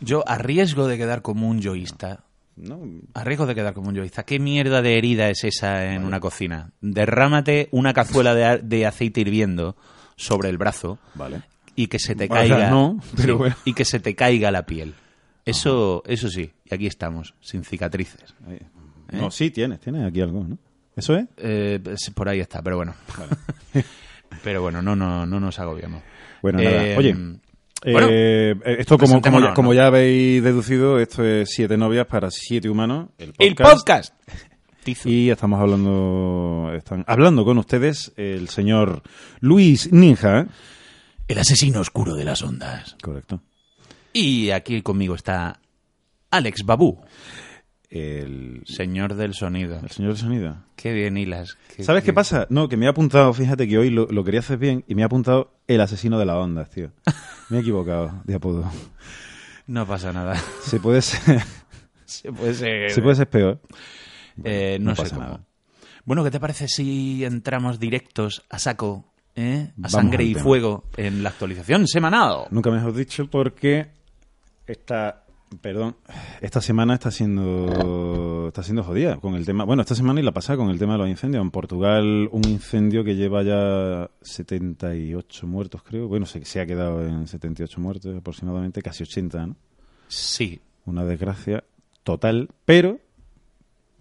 Yo, 0.00 0.22
a 0.28 0.38
riesgo 0.38 0.86
de 0.86 0.96
quedar 0.98 1.22
como 1.22 1.48
un 1.48 1.60
yoísta, 1.60 2.24
No, 2.56 2.80
a 3.12 3.22
riesgo 3.22 3.46
de 3.46 3.54
quedar 3.54 3.74
como 3.74 3.90
un 3.90 3.94
yoísta, 3.94 4.24
¿qué 4.24 4.38
mierda 4.38 4.80
de 4.80 4.96
herida 4.96 5.28
es 5.28 5.44
esa 5.44 5.92
en 5.92 6.04
una 6.04 6.20
cocina? 6.20 6.70
Derrámate 6.80 7.68
una 7.70 7.92
cazuela 7.92 8.34
de, 8.34 8.58
de 8.62 8.86
aceite 8.86 9.20
hirviendo 9.20 9.76
sobre 10.16 10.48
el 10.48 10.56
brazo 10.56 10.98
vale. 11.14 11.42
y 11.74 11.88
que 11.88 11.98
se 11.98 12.14
te 12.14 12.28
caiga 12.28 12.70
no, 12.70 12.98
pero 13.16 13.34
sí, 13.34 13.38
bueno. 13.38 13.56
y 13.66 13.74
que 13.74 13.84
se 13.84 14.00
te 14.00 14.14
caiga 14.14 14.50
la 14.50 14.64
piel. 14.64 14.94
Eso, 15.44 16.02
eso 16.06 16.28
sí, 16.28 16.50
y 16.64 16.74
aquí 16.74 16.86
estamos, 16.86 17.34
sin 17.40 17.62
cicatrices. 17.62 18.34
Ahí. 18.48 18.58
No, 19.12 19.30
sí, 19.30 19.50
tienes, 19.50 19.78
tienes 19.80 20.04
aquí 20.04 20.20
algo, 20.20 20.42
¿no? 20.42 20.58
¿Eso 20.96 21.14
es? 21.14 21.26
Eh, 21.36 21.78
pues, 21.82 22.10
por 22.14 22.28
ahí 22.28 22.40
está, 22.40 22.62
pero 22.62 22.76
bueno. 22.76 22.94
pero 24.42 24.62
bueno, 24.62 24.82
no, 24.82 24.96
no, 24.96 25.26
no 25.26 25.38
nos 25.38 25.58
agobiamos. 25.58 26.02
Bueno, 26.42 26.60
nada. 26.60 26.86
Eh, 26.86 26.96
Oye, 26.96 27.14
bueno, 27.92 28.08
eh, 28.10 28.54
esto 28.78 28.98
como, 28.98 28.98
como, 28.98 28.98
ya, 28.98 29.20
presentémonos, 29.20 29.54
como 29.54 29.68
¿no? 29.68 29.74
ya 29.74 29.86
habéis 29.86 30.42
deducido, 30.42 30.98
esto 30.98 31.24
es 31.24 31.50
Siete 31.50 31.76
novias 31.76 32.06
para 32.06 32.30
siete 32.30 32.68
humanos. 32.68 33.08
El 33.18 33.32
el 33.38 33.54
podcast. 33.54 34.14
Y 35.04 35.30
estamos 35.30 35.60
hablando, 35.60 36.72
están 36.76 37.04
hablando 37.08 37.44
con 37.44 37.58
ustedes 37.58 38.12
el 38.16 38.48
señor 38.48 39.02
Luis 39.40 39.92
Ninja. 39.92 40.46
El 41.26 41.38
asesino 41.38 41.80
oscuro 41.80 42.14
de 42.14 42.24
las 42.24 42.42
ondas. 42.42 42.96
Correcto. 43.02 43.42
Y 44.12 44.50
aquí 44.50 44.82
conmigo 44.82 45.14
está 45.16 45.60
Alex 46.30 46.62
Babú, 46.64 47.00
El, 47.88 48.62
señor 48.66 49.14
del 49.14 49.34
sonido. 49.34 49.78
el 49.80 49.90
señor 49.90 50.12
de 50.12 50.18
sonido. 50.18 50.56
Qué 50.74 50.92
bien 50.92 51.16
hilas. 51.16 51.56
¿Sabes 51.80 52.02
qué 52.02 52.12
pasa? 52.12 52.46
No, 52.50 52.68
que 52.68 52.76
me 52.76 52.86
he 52.86 52.88
apuntado, 52.88 53.32
fíjate 53.32 53.68
que 53.68 53.78
hoy 53.78 53.90
lo, 53.90 54.06
lo 54.06 54.24
quería 54.24 54.40
hacer 54.40 54.58
bien 54.58 54.84
y 54.88 54.94
me 54.94 55.02
he 55.02 55.04
apuntado 55.04 55.52
el 55.68 55.80
asesino 55.80 56.18
de 56.18 56.26
las 56.26 56.36
ondas, 56.36 56.70
tío. 56.70 56.90
Me 57.48 57.58
he 57.58 57.60
equivocado 57.60 58.22
de 58.24 58.34
apodo. 58.34 58.68
No 59.68 59.86
pasa 59.86 60.12
nada. 60.12 60.34
Se 60.62 60.80
puede 60.80 61.00
ser, 61.00 61.42
Se 62.04 62.32
puede 62.32 62.54
ser. 62.54 62.90
se 62.90 63.02
puede 63.02 63.16
ser 63.16 63.28
peor. 63.28 63.60
Eh, 64.42 64.78
no, 64.80 64.90
no 64.90 64.96
sé 64.96 65.10
cómo. 65.10 65.20
nada. 65.20 65.40
Bueno, 66.04 66.22
¿qué 66.24 66.30
te 66.30 66.40
parece 66.40 66.68
si 66.68 67.24
entramos 67.24 67.80
directos 67.80 68.44
a 68.48 68.58
saco, 68.60 69.12
eh? 69.34 69.68
a 69.70 69.72
Vamos 69.76 69.92
sangre 69.92 70.24
y 70.24 70.34
fuego 70.34 70.84
en 70.96 71.22
la 71.22 71.30
actualización 71.30 71.86
semanal? 71.88 72.46
Nunca 72.50 72.70
mejor 72.70 72.94
dicho 72.94 73.28
porque 73.28 73.88
esta, 74.66 75.24
perdón, 75.60 75.96
esta 76.40 76.60
semana 76.60 76.94
está 76.94 77.10
siendo 77.10 78.46
está 78.48 78.62
siendo 78.62 78.82
jodida 78.84 79.16
con 79.16 79.34
el 79.34 79.44
tema. 79.46 79.64
Bueno, 79.64 79.82
esta 79.82 79.94
semana 79.94 80.20
y 80.20 80.22
la 80.22 80.32
pasada 80.32 80.56
con 80.58 80.70
el 80.70 80.78
tema 80.78 80.92
de 80.94 80.98
los 80.98 81.08
incendios. 81.08 81.42
En 81.42 81.50
Portugal 81.50 82.28
un 82.32 82.42
incendio 82.48 83.04
que 83.04 83.16
lleva 83.16 83.42
ya 83.42 84.10
78 84.22 85.46
muertos, 85.46 85.82
creo. 85.82 86.08
Bueno, 86.08 86.26
se, 86.26 86.44
se 86.44 86.60
ha 86.60 86.66
quedado 86.66 87.04
en 87.06 87.26
78 87.26 87.80
muertos 87.80 88.16
aproximadamente, 88.16 88.82
casi 88.82 89.02
80, 89.04 89.46
¿no? 89.46 89.56
Sí. 90.08 90.60
Una 90.84 91.04
desgracia 91.04 91.64
total, 92.04 92.48
pero 92.64 92.98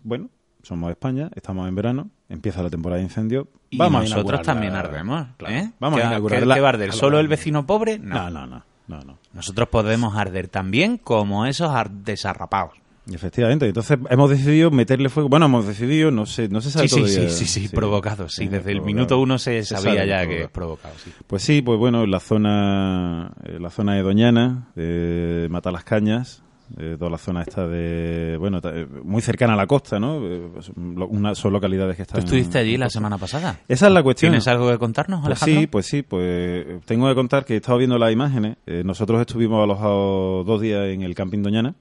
bueno, 0.04 0.30
somos 0.62 0.92
España, 0.92 1.32
estamos 1.36 1.68
en 1.68 1.74
verano, 1.76 2.10
empieza 2.30 2.62
la 2.62 2.70
temporada 2.70 2.98
de 3.00 3.06
incendios. 3.06 3.48
Y 3.72 3.78
vamos 3.78 4.02
a 4.02 4.04
nosotros 4.04 4.26
inaugurarla. 4.42 4.54
también 4.54 4.76
ardemos. 4.76 5.28
¿eh? 5.48 5.72
Vamos 5.80 6.00
¿Qué- 6.00 6.06
a 6.06 6.08
inaugurarla. 6.10 6.56
¿Qué 6.56 6.60
a 6.62 6.70
a 6.90 6.92
¿Solo 6.92 7.20
el 7.20 7.28
vecino 7.28 7.66
pobre? 7.66 7.98
No, 7.98 8.30
no, 8.30 8.46
no, 8.46 8.48
no, 8.48 8.64
no. 8.88 9.18
Nosotros 9.34 9.68
podemos 9.70 10.16
arder 10.16 10.48
también 10.48 10.98
como 10.98 11.46
esos 11.46 11.70
ar- 11.70 11.90
desarrapados. 11.92 12.74
Efectivamente, 13.12 13.68
entonces 13.68 14.00
hemos 14.10 14.32
decidido 14.32 14.72
meterle 14.72 15.10
fuego. 15.10 15.30
Bueno, 15.30 15.46
hemos 15.46 15.68
decidido, 15.68 16.10
no 16.10 16.26
sé, 16.26 16.50
no 16.50 16.60
se 16.60 16.72
sabe 16.72 16.88
Sí, 16.88 16.96
sí, 16.96 17.08
sí, 17.08 17.14
todavía. 17.16 17.30
sí, 17.36 17.46
sí, 17.46 17.68
provocado. 17.68 18.30
Sí, 18.30 18.44
Sí, 18.44 18.48
desde 18.48 18.72
el 18.72 18.78
provocado. 18.78 18.86
minuto 18.88 19.20
uno 19.20 19.38
se 19.38 19.64
sabía 19.64 20.06
ya 20.06 20.16
provocado. 20.22 20.28
que 20.30 20.42
es 20.44 20.50
provocado. 20.50 20.96
Sí. 21.04 21.12
Pues 21.28 21.44
sí, 21.44 21.62
pues 21.62 21.78
bueno, 21.78 22.04
en 22.04 22.10
la 22.10 22.20
zona, 22.20 23.32
la 23.60 23.70
zona 23.70 23.94
de 23.94 24.02
Doñana, 24.02 24.70
de 24.76 25.48
Matalascañas, 25.52 26.42
Eh, 26.80 26.96
toda 26.98 27.12
la 27.12 27.18
zona 27.18 27.42
esta 27.44 27.68
de, 27.68 28.36
bueno, 28.40 28.60
eh, 28.64 28.88
muy 29.04 29.22
cercana 29.22 29.54
a 29.54 29.56
la 29.56 29.68
costa, 29.68 30.00
¿no? 30.00 30.20
Eh, 30.26 30.50
pues, 30.54 30.70
una, 30.76 31.36
son 31.36 31.54
localidades 31.54 31.96
que 31.96 32.04
¿Tú 32.06 32.10
están... 32.18 32.20
estuviste 32.24 32.58
allí 32.58 32.78
la 32.78 32.90
semana 32.90 33.18
pasada? 33.18 33.60
Esa 33.68 33.88
es 33.88 33.94
la 33.94 34.02
cuestión. 34.04 34.32
¿Tienes 34.32 34.48
algo 34.48 34.70
que 34.72 34.78
contarnos, 34.78 35.20
Pues 35.22 35.28
Alejandro? 35.44 35.60
sí, 35.62 35.68
pues 35.68 35.86
sí, 35.86 36.02
pues 36.02 36.66
tengo 36.86 37.08
que 37.08 37.16
contar 37.16 37.46
que 37.46 37.54
he 37.54 37.58
estado 37.58 37.78
viendo 37.78 37.98
las 37.98 38.12
imágenes. 38.12 38.58
Eh, 38.66 38.82
nosotros 38.86 39.22
estuvimos 39.22 39.64
alojados 39.64 40.46
dos 40.46 40.60
días 40.62 40.88
en 40.88 41.02
el 41.04 41.14
camping 41.16 41.42
Doñana 41.44 41.76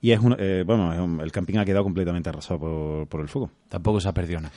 y 0.00 0.12
es 0.12 0.20
un, 0.20 0.36
eh, 0.38 0.62
bueno, 0.66 0.92
es 0.92 1.00
un- 1.00 1.20
el 1.20 1.32
camping 1.32 1.56
ha 1.58 1.64
quedado 1.64 1.84
completamente 1.84 2.28
arrasado 2.28 2.60
por, 2.60 3.06
por 3.08 3.20
el 3.22 3.28
fuego. 3.28 3.50
Tampoco 3.68 4.00
se 4.00 4.08
ha 4.08 4.12
perdido 4.12 4.40
nada. 4.40 4.52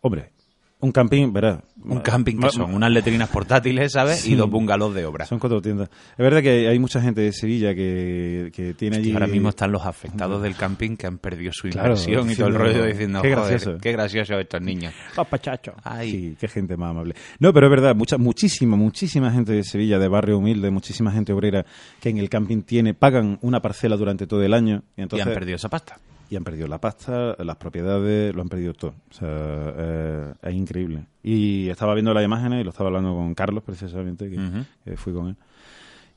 Hombre, 0.00 0.30
un 0.80 0.92
camping, 0.92 1.32
verás. 1.32 1.60
Un 1.82 2.00
camping 2.00 2.36
que 2.38 2.50
son 2.50 2.74
unas 2.74 2.90
letrinas 2.90 3.28
portátiles, 3.30 3.92
¿sabes? 3.92 4.20
Sí. 4.20 4.32
Y 4.32 4.34
dos 4.34 4.50
bungalows 4.50 4.94
de 4.94 5.06
obra. 5.06 5.24
Son 5.24 5.38
cuatro 5.38 5.62
tiendas. 5.62 5.88
Es 6.12 6.18
verdad 6.18 6.42
que 6.42 6.68
hay 6.68 6.78
mucha 6.78 7.00
gente 7.00 7.22
de 7.22 7.32
Sevilla 7.32 7.74
que, 7.74 8.50
que 8.54 8.74
tiene 8.74 8.98
allí. 8.98 9.10
Y 9.10 9.12
ahora 9.14 9.26
mismo 9.26 9.48
están 9.48 9.72
los 9.72 9.86
afectados 9.86 10.42
del 10.42 10.56
camping 10.56 10.96
que 10.96 11.06
han 11.06 11.16
perdido 11.18 11.52
su 11.54 11.68
Claro, 11.68 11.88
inversión 11.90 12.30
y 12.30 12.34
todo 12.36 12.48
el 12.48 12.54
rollo 12.54 12.84
diciendo, 12.84 13.22
"Qué 13.22 13.34
"Joder, 13.34 13.50
gracioso". 13.52 13.78
qué 13.80 13.92
gracioso 13.92 14.34
estos 14.38 14.60
niños. 14.60 14.92
Papachacho. 15.16 15.72
Ay. 15.82 16.10
Sí, 16.10 16.36
qué 16.38 16.48
gente 16.48 16.76
más 16.76 16.90
amable. 16.90 17.14
No, 17.38 17.52
pero 17.54 17.66
es 17.66 17.70
verdad, 17.70 17.94
mucha, 17.96 18.18
muchísima, 18.18 18.76
muchísima 18.76 19.30
gente 19.30 19.52
de 19.52 19.64
Sevilla, 19.64 19.98
de 19.98 20.08
barrio 20.08 20.36
humilde, 20.38 20.70
muchísima 20.70 21.10
gente 21.12 21.32
obrera 21.32 21.64
que 22.00 22.10
en 22.10 22.18
el 22.18 22.28
camping 22.28 22.62
tiene, 22.62 22.92
pagan 22.92 23.38
una 23.40 23.60
parcela 23.60 23.96
durante 23.96 24.26
todo 24.26 24.42
el 24.42 24.52
año 24.52 24.82
y 24.96 25.02
entonces 25.02 25.26
y 25.26 25.28
han 25.28 25.34
perdido 25.34 25.56
esa 25.56 25.68
pasta. 25.70 25.98
Y 26.30 26.36
han 26.36 26.44
perdido 26.44 26.68
la 26.68 26.80
pasta, 26.80 27.34
las 27.40 27.56
propiedades, 27.56 28.32
lo 28.34 28.40
han 28.42 28.48
perdido 28.48 28.72
todo. 28.72 28.94
O 29.10 29.12
sea, 29.12 29.28
eh, 29.28 30.32
es 30.42 30.54
increíble. 30.54 31.04
Y 31.22 31.68
estaba 31.68 31.92
viendo 31.94 32.14
las 32.14 32.24
imágenes 32.24 32.60
y 32.60 32.64
lo 32.64 32.70
estaba 32.70 32.88
hablando 32.88 33.12
con 33.14 33.34
Carlos 33.34 33.64
precisamente, 33.64 34.30
que, 34.30 34.96
fui 34.96 35.12
con 35.12 35.28
él. 35.28 35.36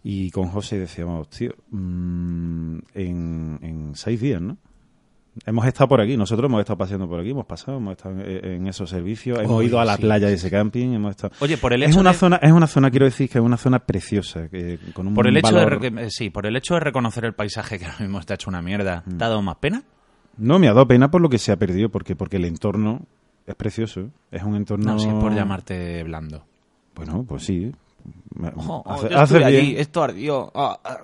Y 0.03 0.29
con 0.31 0.49
José 0.49 0.75
y 0.75 0.79
decíamos, 0.79 1.29
tío, 1.29 1.51
mm, 1.71 2.77
en, 2.93 3.59
en 3.61 3.91
seis 3.95 4.21
días, 4.21 4.41
¿no? 4.41 4.57
Hemos 5.47 5.65
estado 5.65 5.87
por 5.87 5.99
aquí, 5.99 6.15
nosotros 6.15 6.47
hemos 6.47 6.59
estado 6.59 6.77
paseando 6.77 7.07
por 7.09 7.19
aquí, 7.19 7.31
hemos 7.31 7.47
pasado, 7.47 7.77
hemos 7.79 7.93
estado 7.97 8.19
en, 8.21 8.45
en 8.45 8.67
esos 8.67 8.87
servicios, 8.87 9.39
hemos 9.39 9.63
ido 9.63 9.79
a 9.79 9.85
la 9.85 9.95
sí, 9.95 10.03
playa 10.03 10.27
de 10.27 10.33
ese 10.35 10.51
camping, 10.51 10.89
hemos 10.93 11.09
estado... 11.09 11.33
Oye, 11.39 11.57
por 11.57 11.73
el 11.73 11.81
es 11.81 11.89
hecho 11.89 12.01
una 12.01 12.11
de- 12.11 12.17
zona, 12.17 12.35
es 12.35 12.51
una 12.51 12.67
zona, 12.67 12.91
quiero 12.91 13.05
decir 13.05 13.27
que 13.31 13.39
es 13.39 13.43
una 13.43 13.57
zona 13.57 13.79
preciosa, 13.79 14.47
que, 14.47 14.77
con 14.93 15.07
un 15.07 15.15
Por 15.15 15.25
el 15.25 15.35
hecho 15.37 15.55
de 15.55 15.65
valor- 15.65 15.81
re- 15.81 16.05
eh, 16.05 16.09
sí, 16.11 16.29
por 16.29 16.45
el 16.45 16.55
hecho 16.55 16.75
de 16.75 16.81
reconocer 16.81 17.25
el 17.25 17.33
paisaje 17.33 17.79
que 17.79 17.85
ahora 17.85 17.97
mismo 18.01 18.19
está 18.19 18.35
hecho 18.35 18.51
una 18.51 18.61
mierda, 18.61 19.01
Mm. 19.07 19.17
¿te 19.17 19.23
ha 19.23 19.29
dado 19.29 19.41
más 19.41 19.55
pena? 19.55 19.81
No, 20.37 20.59
me 20.59 20.67
ha 20.67 20.73
dado 20.73 20.87
pena 20.87 21.11
por 21.11 21.21
lo 21.21 21.29
que 21.29 21.37
se 21.37 21.51
ha 21.51 21.57
perdido, 21.57 21.89
porque 21.89 22.15
porque 22.15 22.37
el 22.37 22.45
entorno 22.45 23.01
es 23.45 23.55
precioso, 23.55 24.09
es 24.31 24.43
un 24.43 24.55
entorno... 24.55 24.93
No, 24.93 24.99
si 24.99 25.07
es 25.07 25.13
por 25.13 25.33
llamarte 25.33 26.03
blando. 26.03 26.45
Bueno, 26.95 27.25
pues 27.27 27.43
sí. 27.43 27.71
Oh, 28.55 28.83
oh, 28.85 28.91
hace- 28.91 29.09
yo 29.09 29.17
hace 29.19 29.35
estuve 29.37 29.51
bien. 29.51 29.61
allí, 29.65 29.75
esto 29.77 30.03
ardió. 30.03 30.51
Ah, 30.55 30.79
ah, 30.83 30.97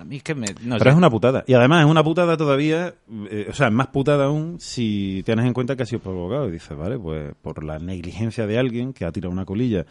a 0.00 0.04
mí 0.04 0.16
es 0.16 0.22
que 0.22 0.34
me... 0.34 0.46
no 0.62 0.76
Pero 0.78 0.84
sé. 0.84 0.88
es 0.90 0.96
una 0.96 1.10
putada. 1.10 1.44
Y 1.46 1.54
además 1.54 1.84
es 1.84 1.90
una 1.90 2.04
putada 2.04 2.36
todavía, 2.36 2.94
eh, 3.30 3.46
o 3.50 3.52
sea, 3.52 3.66
es 3.68 3.72
más 3.72 3.88
putada 3.88 4.26
aún 4.26 4.60
si 4.60 5.22
tienes 5.24 5.44
en 5.46 5.52
cuenta 5.54 5.74
que 5.76 5.82
ha 5.82 5.86
sido 5.86 6.00
provocado. 6.00 6.48
Y 6.48 6.52
dices, 6.52 6.76
vale, 6.76 6.98
pues 6.98 7.32
por 7.42 7.64
la 7.64 7.78
negligencia 7.78 8.46
de 8.46 8.58
alguien 8.58 8.92
que 8.92 9.04
ha 9.04 9.12
tirado 9.12 9.32
una 9.32 9.44
colilla 9.44 9.86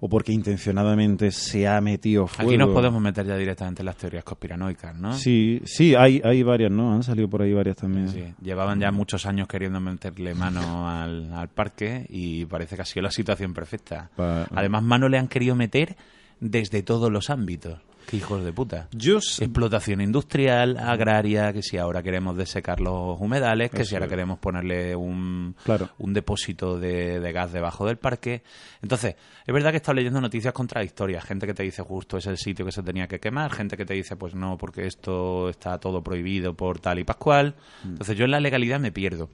o 0.00 0.08
porque 0.08 0.32
intencionadamente 0.32 1.30
se 1.30 1.68
ha 1.68 1.80
metido 1.80 2.26
fuego. 2.26 2.50
Aquí 2.50 2.58
nos 2.58 2.70
podemos 2.70 3.00
meter 3.00 3.24
ya 3.24 3.36
directamente 3.36 3.82
en 3.82 3.86
las 3.86 3.96
teorías 3.96 4.24
conspiranoicas, 4.24 4.96
¿no? 4.96 5.12
Sí, 5.12 5.60
sí, 5.64 5.94
hay, 5.94 6.20
hay 6.24 6.42
varias, 6.42 6.72
¿no? 6.72 6.92
Han 6.92 7.04
salido 7.04 7.28
por 7.28 7.42
ahí 7.42 7.52
varias 7.52 7.76
también. 7.76 8.08
Sí, 8.08 8.24
llevaban 8.42 8.80
ya 8.80 8.90
muchos 8.90 9.26
años 9.26 9.46
queriendo 9.46 9.78
meterle 9.80 10.34
mano 10.34 10.88
al, 10.88 11.32
al 11.32 11.48
parque 11.50 12.04
y 12.08 12.44
parece 12.46 12.74
que 12.74 12.82
ha 12.82 12.84
sido 12.84 13.02
la 13.04 13.12
situación 13.12 13.54
perfecta. 13.54 14.10
Pa- 14.16 14.48
Además, 14.52 14.82
mano 14.82 15.08
le 15.08 15.18
han 15.18 15.28
querido 15.28 15.54
meter 15.54 15.94
desde 16.42 16.82
todos 16.82 17.10
los 17.10 17.30
ámbitos. 17.30 17.78
Qué 18.06 18.16
hijos 18.16 18.42
de 18.44 18.52
puta. 18.52 18.88
Yo 18.90 19.18
Explotación 19.18 20.00
industrial, 20.00 20.76
agraria, 20.76 21.52
que 21.52 21.62
si 21.62 21.78
ahora 21.78 22.02
queremos 22.02 22.36
desecar 22.36 22.80
los 22.80 23.18
humedales, 23.20 23.70
que 23.70 23.84
si 23.84 23.94
ahora 23.94 24.06
es. 24.06 24.10
queremos 24.10 24.40
ponerle 24.40 24.96
un, 24.96 25.54
Claro. 25.64 25.88
un 25.98 26.12
depósito 26.12 26.80
de, 26.80 27.20
de 27.20 27.32
gas 27.32 27.52
debajo 27.52 27.86
del 27.86 27.98
parque. 27.98 28.42
Entonces, 28.82 29.14
es 29.46 29.54
verdad 29.54 29.70
que 29.70 29.76
he 29.76 29.78
estado 29.78 29.94
leyendo 29.94 30.20
noticias 30.20 30.52
contradictorias. 30.52 31.24
Gente 31.24 31.46
que 31.46 31.54
te 31.54 31.62
dice 31.62 31.82
justo 31.82 32.16
es 32.18 32.26
el 32.26 32.38
sitio 32.38 32.64
que 32.66 32.72
se 32.72 32.82
tenía 32.82 33.06
que 33.06 33.20
quemar, 33.20 33.52
gente 33.52 33.76
que 33.76 33.84
te 33.86 33.94
dice 33.94 34.16
pues 34.16 34.34
no, 34.34 34.58
porque 34.58 34.84
esto 34.88 35.48
está 35.48 35.78
todo 35.78 36.02
prohibido 36.02 36.54
por 36.54 36.80
tal 36.80 36.98
y 36.98 37.04
pascual. 37.04 37.54
Mm. 37.84 37.88
Entonces 37.90 38.16
yo 38.18 38.24
en 38.24 38.32
la 38.32 38.40
legalidad 38.40 38.80
me 38.80 38.90
pierdo. 38.90 39.30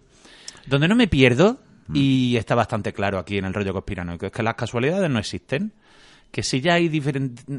Donde 0.66 0.88
no 0.88 0.94
me 0.94 1.08
pierdo, 1.08 1.58
y 1.94 2.36
está 2.36 2.54
bastante 2.54 2.92
claro 2.92 3.18
aquí 3.18 3.38
en 3.38 3.46
el 3.46 3.54
rollo 3.54 3.72
conspiranoico, 3.72 4.26
es 4.26 4.32
que 4.32 4.42
las 4.42 4.56
casualidades 4.56 5.08
no 5.08 5.18
existen. 5.18 5.72
Que 6.30 6.42
si 6.42 6.60
ya 6.60 6.74
hay 6.74 6.90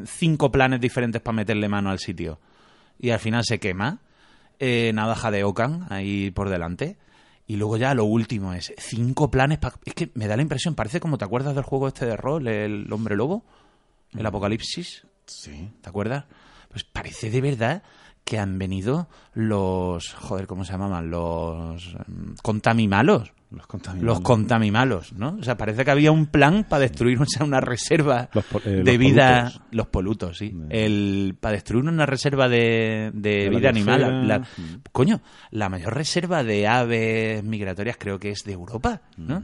cinco 0.06 0.50
planes 0.52 0.80
diferentes 0.80 1.20
para 1.20 1.36
meterle 1.36 1.68
mano 1.68 1.90
al 1.90 1.98
sitio 1.98 2.38
y 2.98 3.10
al 3.10 3.18
final 3.18 3.44
se 3.44 3.58
quema, 3.58 4.00
eh, 4.58 4.92
navaja 4.94 5.30
de 5.30 5.44
Ocan 5.44 5.86
ahí 5.90 6.30
por 6.30 6.48
delante. 6.50 6.98
Y 7.46 7.56
luego 7.56 7.76
ya 7.76 7.94
lo 7.94 8.04
último 8.04 8.52
es 8.54 8.72
cinco 8.78 9.30
planes 9.30 9.58
para... 9.58 9.74
Es 9.84 9.94
que 9.94 10.10
me 10.14 10.28
da 10.28 10.36
la 10.36 10.42
impresión, 10.42 10.76
parece 10.76 11.00
como 11.00 11.18
te 11.18 11.24
acuerdas 11.24 11.54
del 11.54 11.64
juego 11.64 11.88
este 11.88 12.06
de 12.06 12.16
rol, 12.16 12.46
el 12.46 12.92
hombre 12.92 13.16
lobo, 13.16 13.44
el 14.12 14.24
apocalipsis. 14.24 15.04
Sí. 15.26 15.70
¿Te 15.80 15.88
acuerdas? 15.88 16.26
Pues 16.68 16.84
parece 16.84 17.30
de 17.30 17.40
verdad 17.40 17.82
que 18.24 18.38
han 18.38 18.58
venido 18.58 19.08
los... 19.34 20.14
Joder, 20.14 20.46
¿cómo 20.46 20.64
se 20.64 20.72
llamaban? 20.72 21.10
Los 21.10 21.96
mm, 22.06 22.34
contamimalos. 22.42 23.32
Los 23.50 23.66
contaminados. 23.66 24.06
Los 24.18 24.20
contamimalos, 24.20 25.12
¿no? 25.14 25.36
O 25.40 25.42
sea, 25.42 25.56
parece 25.56 25.84
que 25.84 25.90
había 25.90 26.12
un 26.12 26.26
plan 26.26 26.64
para 26.68 26.82
destruir 26.82 27.20
o 27.20 27.26
sea, 27.26 27.44
una 27.44 27.60
reserva 27.60 28.28
Los 28.32 28.44
eh, 28.64 28.70
de 28.70 28.84
los 28.84 28.98
vida... 28.98 29.40
polutos. 29.44 29.62
Los 29.72 29.86
polutos, 29.88 30.38
sí. 30.38 30.56
El, 30.68 31.36
para 31.40 31.54
destruir 31.54 31.84
una 31.84 32.06
reserva 32.06 32.48
de, 32.48 33.10
de 33.12 33.30
De 33.30 33.50
la 33.50 33.58
vida 33.58 33.68
animal. 33.70 34.28
La- 34.28 34.38
Mm. 34.38 34.82
coño, 34.92 35.20
la 35.50 35.68
mayor 35.68 35.94
reserva 35.94 36.44
de 36.44 36.66
aves 36.68 37.42
migratorias 37.44 37.96
creo 37.98 38.18
que 38.18 38.30
es 38.30 38.44
de 38.44 38.52
Europa, 38.52 39.02
¿no? 39.16 39.42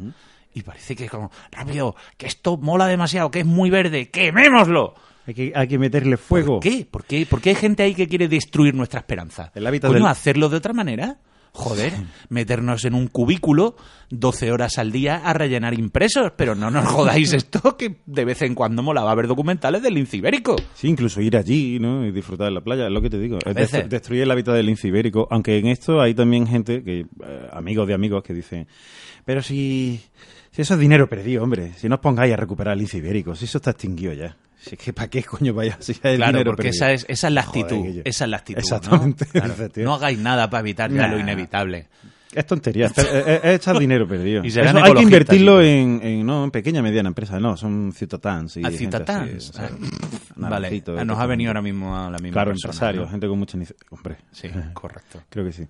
Y 0.54 0.62
parece 0.62 0.94
que 0.96 1.08
como, 1.08 1.30
rápido, 1.52 1.94
que 2.16 2.26
esto 2.26 2.56
mola 2.56 2.86
demasiado, 2.86 3.30
que 3.30 3.40
es 3.40 3.46
muy 3.46 3.70
verde, 3.70 4.08
quemémoslo. 4.10 4.94
Hay 5.26 5.34
que, 5.34 5.52
hay 5.54 5.66
que 5.66 5.78
meterle 5.78 6.16
fuego. 6.16 6.60
¿Por 6.60 6.62
qué? 6.62 6.86
¿Por 6.90 7.04
qué? 7.04 7.26
¿Por 7.26 7.40
qué 7.40 7.48
hay 7.50 7.54
gente 7.56 7.82
ahí 7.82 7.94
que 7.94 8.06
quiere 8.06 8.28
destruir 8.28 8.74
nuestra 8.74 9.00
esperanza? 9.00 9.50
El 9.54 9.66
hábitat 9.66 9.90
Coño, 9.90 10.04
del- 10.04 10.10
hacerlo 10.12 10.48
de 10.48 10.56
otra 10.56 10.72
manera. 10.72 11.18
Joder, 11.58 11.94
meternos 12.28 12.84
en 12.84 12.94
un 12.94 13.06
cubículo 13.08 13.76
12 14.10 14.52
horas 14.52 14.76
al 14.76 14.92
día 14.92 15.16
a 15.24 15.32
rellenar 15.32 15.72
impresos, 15.72 16.32
pero 16.36 16.54
no 16.54 16.70
nos 16.70 16.84
jodáis 16.86 17.32
esto 17.32 17.76
que 17.78 17.96
de 18.04 18.24
vez 18.26 18.42
en 18.42 18.54
cuando 18.54 18.82
molaba 18.82 19.14
ver 19.14 19.26
documentales 19.26 19.82
del 19.82 19.94
lince 19.94 20.18
ibérico. 20.18 20.56
Sí, 20.74 20.88
incluso 20.88 21.20
ir 21.22 21.34
allí, 21.36 21.78
¿no? 21.80 22.04
Y 22.06 22.12
disfrutar 22.12 22.48
de 22.48 22.52
la 22.52 22.60
playa, 22.60 22.86
es 22.86 22.92
lo 22.92 23.00
que 23.00 23.08
te 23.08 23.18
digo. 23.18 23.38
Destru- 23.38 23.88
destruir 23.88 24.22
el 24.22 24.30
hábitat 24.30 24.54
del 24.54 24.66
lince 24.66 24.88
ibérico. 24.88 25.26
Aunque 25.30 25.56
en 25.58 25.68
esto 25.68 26.00
hay 26.00 26.12
también 26.14 26.46
gente, 26.46 26.82
que 26.84 27.00
eh, 27.00 27.48
amigos 27.52 27.88
de 27.88 27.94
amigos, 27.94 28.22
que 28.22 28.34
dicen, 28.34 28.68
pero 29.24 29.40
si, 29.42 30.00
si 30.50 30.60
eso 30.62 30.74
es 30.74 30.80
dinero 30.80 31.08
perdido, 31.08 31.42
hombre, 31.42 31.72
si 31.78 31.88
no 31.88 31.94
os 31.94 32.00
pongáis 32.02 32.34
a 32.34 32.36
recuperar 32.36 32.74
el 32.74 32.80
lince 32.80 32.98
ibérico, 32.98 33.34
si 33.34 33.46
eso 33.46 33.58
está 33.58 33.70
extinguido 33.70 34.12
ya. 34.12 34.36
Si 34.66 34.74
es 34.74 34.80
que 34.80 34.92
¿para 34.92 35.08
qué 35.08 35.22
coño 35.22 35.54
vaya 35.54 35.76
si 35.80 35.92
el 35.92 35.98
Claro, 36.16 36.32
dinero 36.32 36.50
porque 36.50 36.64
perdido? 36.64 36.84
esa 36.86 36.92
es, 36.92 37.06
esa 37.08 37.28
es 37.28 37.32
la 37.34 37.42
Joder, 37.44 37.64
actitud. 37.64 37.84
Guillo. 37.86 38.02
esa 38.04 38.24
es 38.24 38.30
la 38.30 38.36
actitud. 38.38 38.58
Exactamente, 38.58 39.26
¿no? 39.26 39.30
Claro, 39.40 39.54
no 39.76 39.94
hagáis 39.94 40.18
nada 40.18 40.50
para 40.50 40.60
evitar 40.62 40.90
ya 40.90 41.02
Nah. 41.06 41.08
lo 41.14 41.20
inevitable. 41.20 41.86
Es 42.34 42.44
tontería, 42.46 42.86
es, 42.86 42.98
es- 42.98 43.06
es 43.44 43.44
echar 43.54 43.78
dinero 43.78 44.06
perdido. 44.08 44.42
Y 44.44 44.48
Eso 44.48 44.60
hay 44.60 44.92
que 44.94 45.02
invertirlo 45.02 45.62
y 45.64 45.68
en, 45.68 46.00
en, 46.02 46.26
no, 46.26 46.44
en 46.44 46.50
pequeña, 46.50 46.82
mediana 46.82 47.08
empresa. 47.08 47.38
No, 47.38 47.56
son 47.56 47.92
ciutatans. 47.94 48.56
y 48.56 48.60
A 48.60 48.64
gente 48.64 48.78
ciutatans. 48.78 49.30
así, 49.30 49.50
o 49.50 49.52
sea, 49.52 49.70
Vale, 50.36 50.50
naranjito, 50.66 51.04
nos 51.04 51.18
ha 51.18 51.26
venido 51.26 51.50
ahora 51.50 51.62
mismo 51.62 51.96
a 51.96 52.10
la 52.10 52.18
misma 52.18 52.32
Claro, 52.34 52.50
persona, 52.50 52.72
empresarios, 52.72 53.04
¿no? 53.06 53.10
gente 53.12 53.28
con 53.28 53.38
mucha 53.38 53.56
iniciativa. 53.56 53.86
Hombre, 53.90 54.16
Sí, 54.32 54.48
correcto. 54.74 55.22
creo 55.30 55.44
que 55.46 55.52
sí. 55.52 55.66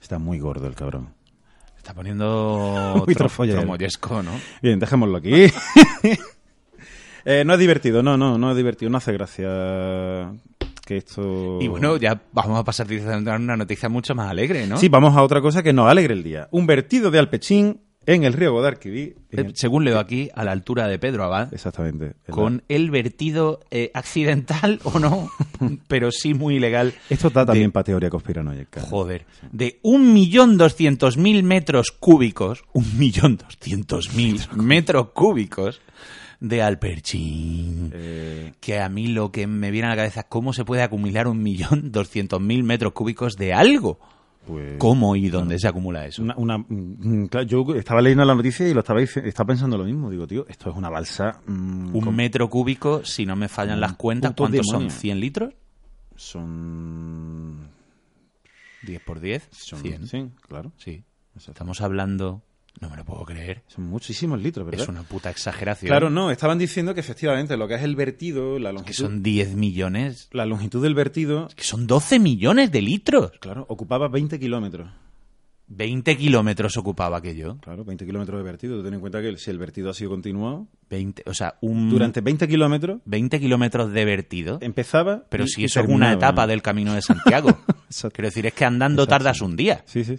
Está 0.00 0.18
muy 0.18 0.38
gordo 0.38 0.66
el 0.66 0.74
cabrón. 0.74 1.08
Está 1.78 1.94
poniendo 1.94 2.94
Muy 3.06 3.14
tro- 3.14 3.18
trofollero. 3.18 3.64
¿no? 3.64 4.30
Bien, 4.62 4.78
dejémoslo 4.78 5.16
aquí. 5.16 5.46
Eh, 7.24 7.42
no 7.44 7.54
es 7.54 7.58
divertido, 7.60 8.02
no, 8.02 8.16
no, 8.16 8.36
no 8.38 8.50
es 8.50 8.56
divertido. 8.56 8.90
No 8.90 8.98
hace 8.98 9.12
gracia 9.12 10.32
que 10.86 10.98
esto... 10.98 11.58
Y 11.60 11.68
bueno, 11.68 11.96
ya 11.96 12.20
vamos 12.32 12.58
a 12.60 12.64
pasar 12.64 12.86
a 12.90 13.16
una 13.36 13.56
noticia 13.56 13.88
mucho 13.88 14.14
más 14.14 14.30
alegre, 14.30 14.66
¿no? 14.66 14.76
Sí, 14.76 14.88
vamos 14.88 15.16
a 15.16 15.22
otra 15.22 15.40
cosa 15.40 15.62
que 15.62 15.72
nos 15.72 15.88
alegre 15.90 16.12
el 16.14 16.22
día. 16.22 16.48
Un 16.50 16.66
vertido 16.66 17.10
de 17.10 17.18
Alpechín 17.18 17.80
en 18.06 18.24
el 18.24 18.34
río 18.34 18.52
Guadalquivir. 18.52 19.16
en 19.30 19.38
Eh, 19.38 19.42
el- 19.48 19.56
Según 19.56 19.86
leo 19.86 19.98
aquí, 19.98 20.28
a 20.34 20.44
la 20.44 20.52
altura 20.52 20.86
de 20.86 20.98
Pedro 20.98 21.24
Abad, 21.24 21.54
Exactamente. 21.54 22.12
con 22.28 22.62
el 22.68 22.90
vertido 22.90 23.60
eh, 23.70 23.90
accidental 23.94 24.78
o 24.84 24.98
no, 24.98 25.30
pero 25.88 26.10
sí 26.12 26.34
muy 26.34 26.56
ilegal. 26.56 26.92
Esto 27.08 27.30
da 27.30 27.40
de- 27.42 27.46
también 27.46 27.72
para 27.72 27.84
teoría 27.84 28.10
conspiranoica. 28.10 28.82
Joder, 28.82 29.24
de 29.52 29.80
1.200.000 29.82 31.42
metros 31.44 31.92
cúbicos, 31.92 32.62
1.200.000 32.74 34.52
metros 34.56 35.08
cúbicos 35.14 35.80
de 36.40 36.62
Alperchín. 36.62 37.90
Eh, 37.94 38.52
Que 38.60 38.80
a 38.80 38.88
mí 38.88 39.08
lo 39.08 39.30
que 39.32 39.46
me 39.46 39.70
viene 39.70 39.86
a 39.86 39.90
la 39.90 39.96
cabeza 39.96 40.20
es 40.20 40.26
cómo 40.28 40.52
se 40.52 40.64
puede 40.64 40.82
acumular 40.82 41.26
1.200.000 41.26 42.62
metros 42.64 42.92
cúbicos 42.92 43.36
de 43.36 43.52
algo. 43.54 43.98
pues... 44.46 44.76
¿Cómo 44.78 45.16
y 45.16 45.28
dónde 45.30 45.58
se 45.58 45.68
acumula 45.68 46.06
eso? 46.06 46.22
Una, 46.22 46.36
una- 46.36 46.58
mm, 46.58 47.26
claro, 47.26 47.46
yo 47.46 47.74
estaba 47.74 48.00
leyendo 48.02 48.24
la 48.24 48.34
noticia 48.34 48.68
y 48.68 48.74
lo 48.74 48.80
estaba, 48.80 49.00
estaba 49.00 49.46
pensando 49.48 49.78
lo 49.78 49.84
mismo. 49.84 50.10
Digo, 50.10 50.26
tío, 50.26 50.44
esto 50.48 50.70
es 50.70 50.76
una 50.76 50.90
balsa. 50.90 51.40
mm, 51.46 51.94
Un 51.96 52.00
con- 52.04 52.14
metro 52.16 52.48
cúbico, 52.50 53.04
si 53.04 53.24
no 53.26 53.36
me 53.36 53.48
fallan 53.48 53.76
Un 53.76 53.80
las 53.80 53.94
cuentas, 53.94 54.32
¿cuántos 54.36 54.66
demonio. 54.66 54.90
son? 54.90 55.00
¿100 55.00 55.18
litros? 55.20 55.54
Son 56.16 57.68
10 58.82 59.00
por 59.02 59.20
10, 59.20 59.48
Son 59.50 59.80
100. 59.80 60.06
100, 60.06 60.32
claro. 60.48 60.72
Sí. 60.76 61.04
Exacto. 61.34 61.52
Estamos 61.52 61.80
hablando... 61.80 62.42
No 62.80 62.90
me 62.90 62.96
lo 62.96 63.04
puedo 63.04 63.24
creer. 63.24 63.62
Son 63.68 63.84
muchísimos 63.84 64.40
litros, 64.42 64.66
¿verdad? 64.66 64.82
Es 64.82 64.88
una 64.88 65.02
puta 65.04 65.30
exageración. 65.30 65.88
Claro, 65.88 66.10
no, 66.10 66.30
estaban 66.30 66.58
diciendo 66.58 66.92
que 66.92 67.00
efectivamente 67.00 67.56
lo 67.56 67.68
que 67.68 67.74
es 67.76 67.82
el 67.82 67.94
vertido, 67.96 68.58
la 68.58 68.70
Que 68.70 68.74
longitud, 68.74 69.04
son 69.04 69.22
10 69.22 69.54
millones. 69.54 70.28
la 70.32 70.44
longitud 70.44 70.82
del 70.82 70.94
vertido, 70.94 71.48
Que 71.54 71.62
son 71.64 71.86
12 71.86 72.18
millones 72.18 72.72
de 72.72 72.82
litros. 72.82 73.30
claro, 73.40 73.64
ocupaba 73.68 74.08
20 74.08 74.38
kilómetros. 74.40 74.90
20 75.66 76.16
kilómetros 76.18 76.76
ocupaba 76.76 77.16
aquello. 77.16 77.56
Claro, 77.62 77.84
20 77.86 78.04
kilómetros 78.04 78.38
de 78.38 78.44
vertido. 78.44 78.82
Ten 78.82 78.92
en 78.94 79.00
cuenta 79.00 79.22
que 79.22 79.34
si 79.38 79.50
el 79.50 79.56
vertido 79.58 79.88
ha 79.90 79.94
sido 79.94 80.10
continuado, 80.10 80.66
20, 80.90 81.22
o 81.26 81.32
sea, 81.32 81.54
un... 81.62 81.88
durante 81.88 82.20
20 82.20 82.46
kilómetros 82.46 83.00
20 83.06 83.40
kilómetros 83.40 83.90
de 83.92 84.04
vertido. 84.04 84.58
empezaba. 84.60 85.24
Pero 85.30 85.44
y- 85.44 85.48
si 85.48 85.62
y 85.62 85.64
eso 85.64 85.80
es 85.80 85.88
una 85.88 86.12
etapa 86.12 86.46
del 86.46 86.60
camino 86.60 86.92
de 86.92 87.00
Santiago. 87.00 87.56
Quiero 88.12 88.28
decir, 88.28 88.44
es 88.46 88.52
que 88.52 88.64
andando 88.66 89.04
Exacto. 89.04 89.24
tardas 89.24 89.40
un 89.40 89.56
día. 89.56 89.82
Sí, 89.86 90.04
sí. 90.04 90.18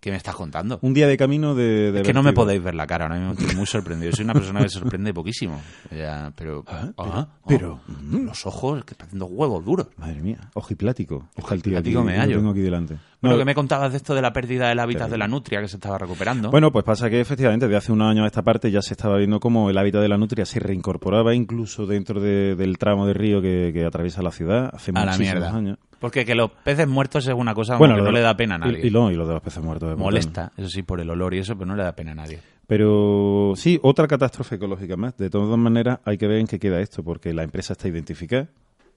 ¿Qué 0.00 0.10
me 0.10 0.16
estás 0.16 0.34
contando? 0.34 0.78
Un 0.80 0.94
día 0.94 1.06
de 1.06 1.18
camino 1.18 1.54
de. 1.54 1.92
de 1.92 2.00
es 2.00 2.06
que 2.06 2.14
no 2.14 2.22
me 2.22 2.32
podéis 2.32 2.62
ver 2.62 2.74
la 2.74 2.86
cara 2.86 3.04
ahora 3.04 3.18
mismo, 3.18 3.32
estoy 3.34 3.54
muy 3.54 3.66
sorprendido. 3.66 4.12
Soy 4.16 4.24
una 4.24 4.32
persona 4.32 4.60
que 4.62 4.70
se 4.70 4.78
sorprende 4.78 5.12
poquísimo. 5.12 5.60
Ya, 5.94 6.32
pero, 6.36 6.64
Ah, 6.66 6.88
ah, 6.96 7.28
pero- 7.46 7.80
ah, 7.86 7.92
los 8.00 8.46
ojos 8.46 8.82
que 8.86 8.94
están 8.94 9.08
haciendo 9.08 9.26
huevos 9.26 9.62
duros. 9.62 9.88
Madre 9.98 10.22
mía, 10.22 10.38
ojiplático. 10.54 11.26
Está 11.36 11.42
Ojiplático 11.52 11.98
aquí, 12.00 12.06
me 12.06 12.14
lo 12.16 12.22
hallo. 12.22 12.36
tengo 12.38 12.50
aquí 12.50 12.60
delante. 12.60 12.96
Bueno, 13.20 13.36
No, 13.36 13.38
que 13.40 13.44
me 13.44 13.54
contabas 13.54 13.90
de 13.90 13.98
esto 13.98 14.14
de 14.14 14.22
la 14.22 14.32
pérdida 14.32 14.68
del 14.68 14.78
hábitat 14.78 15.10
de 15.10 15.18
la 15.18 15.28
nutria 15.28 15.60
que 15.60 15.68
se 15.68 15.76
estaba 15.76 15.98
recuperando. 15.98 16.50
Bueno, 16.50 16.72
pues 16.72 16.84
pasa 16.84 17.10
que 17.10 17.20
efectivamente 17.20 17.68
de 17.68 17.76
hace 17.76 17.92
unos 17.92 18.10
años 18.10 18.24
a 18.24 18.26
esta 18.26 18.42
parte 18.42 18.70
ya 18.70 18.80
se 18.80 18.94
estaba 18.94 19.18
viendo 19.18 19.40
cómo 19.40 19.68
el 19.68 19.76
hábitat 19.76 20.00
de 20.00 20.08
la 20.08 20.16
nutria 20.16 20.46
se 20.46 20.58
reincorporaba 20.58 21.34
incluso 21.34 21.84
dentro 21.86 22.20
de- 22.20 22.54
del 22.56 22.78
tramo 22.78 23.06
de 23.06 23.12
río 23.14 23.42
que, 23.42 23.70
que 23.74 23.84
atraviesa 23.84 24.22
la 24.22 24.30
ciudad 24.30 24.70
hace 24.72 24.90
a 24.94 25.04
muchísimos 25.04 25.42
años. 25.52 25.78
Porque 25.98 26.24
que 26.24 26.34
los 26.34 26.50
peces 26.64 26.88
muertos 26.88 27.26
es 27.28 27.34
una 27.34 27.52
cosa 27.52 27.76
Bueno, 27.76 27.96
que 27.96 28.00
no 28.02 28.10
le 28.10 28.20
da 28.20 28.34
pena 28.34 28.54
a 28.54 28.58
nadie. 28.58 28.80
Y, 28.86 28.88
lo, 28.88 29.10
y 29.10 29.14
lo 29.16 29.26
de 29.26 29.34
los 29.34 29.42
peces 29.42 29.62
muertos. 29.62 29.92
es. 29.92 29.98
Molesta, 29.98 30.50
eso 30.56 30.70
sí, 30.70 30.82
por 30.82 30.98
el 30.98 31.10
olor 31.10 31.34
y 31.34 31.40
eso, 31.40 31.54
pero 31.56 31.66
no 31.66 31.76
le 31.76 31.82
da 31.82 31.92
pena 31.92 32.12
a 32.12 32.14
nadie. 32.14 32.38
Pero 32.66 33.52
sí, 33.56 33.78
otra 33.82 34.06
catástrofe 34.08 34.54
ecológica 34.54 34.96
más. 34.96 35.14
De 35.18 35.28
todas 35.28 35.58
maneras, 35.58 35.98
hay 36.06 36.16
que 36.16 36.26
ver 36.26 36.38
en 36.38 36.46
qué 36.46 36.58
queda 36.58 36.80
esto, 36.80 37.02
porque 37.02 37.34
la 37.34 37.42
empresa 37.42 37.74
está 37.74 37.88
identificada. 37.88 38.46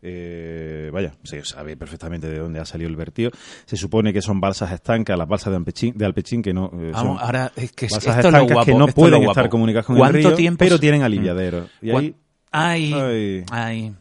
Eh, 0.05 0.89
vaya, 0.91 1.13
se 1.23 1.43
sabe 1.45 1.77
perfectamente 1.77 2.29
de 2.29 2.37
dónde 2.39 2.59
ha 2.59 2.65
salido 2.65 2.89
el 2.89 2.95
vertido. 2.97 3.31
Se 3.65 3.77
supone 3.77 4.11
que 4.11 4.21
son 4.21 4.41
balsas 4.41 4.71
estancas, 4.73 5.17
las 5.17 5.27
balsas 5.27 5.51
de 5.51 5.57
Alpechín, 5.57 5.97
de 5.97 6.05
Alpechín 6.05 6.41
que 6.41 6.53
no. 6.53 6.65
eh, 6.73 6.91
Vamos, 6.93 7.17
son 7.17 7.25
ahora 7.25 7.51
es 7.55 7.71
que 7.71 7.87
balsas 7.89 8.17
esto 8.17 8.27
estancas 8.27 8.53
guapo. 8.53 8.65
que 8.65 8.73
no 8.77 8.87
pueden 8.87 9.23
estar 9.23 9.47
comunicadas 9.49 9.85
con 9.85 9.95
el 9.95 9.99
¿Cuánto 10.01 10.17
río, 10.17 10.33
tiempo 10.35 10.59
pero 10.59 10.77
tienen 10.79 11.03
aliviaderos. 11.03 11.69
Y 11.81 11.91
¿Cuán- 11.91 12.03
ahí, 12.51 12.93
Ay, 12.93 12.93
Ay. 12.93 13.45
ay. 13.51 13.95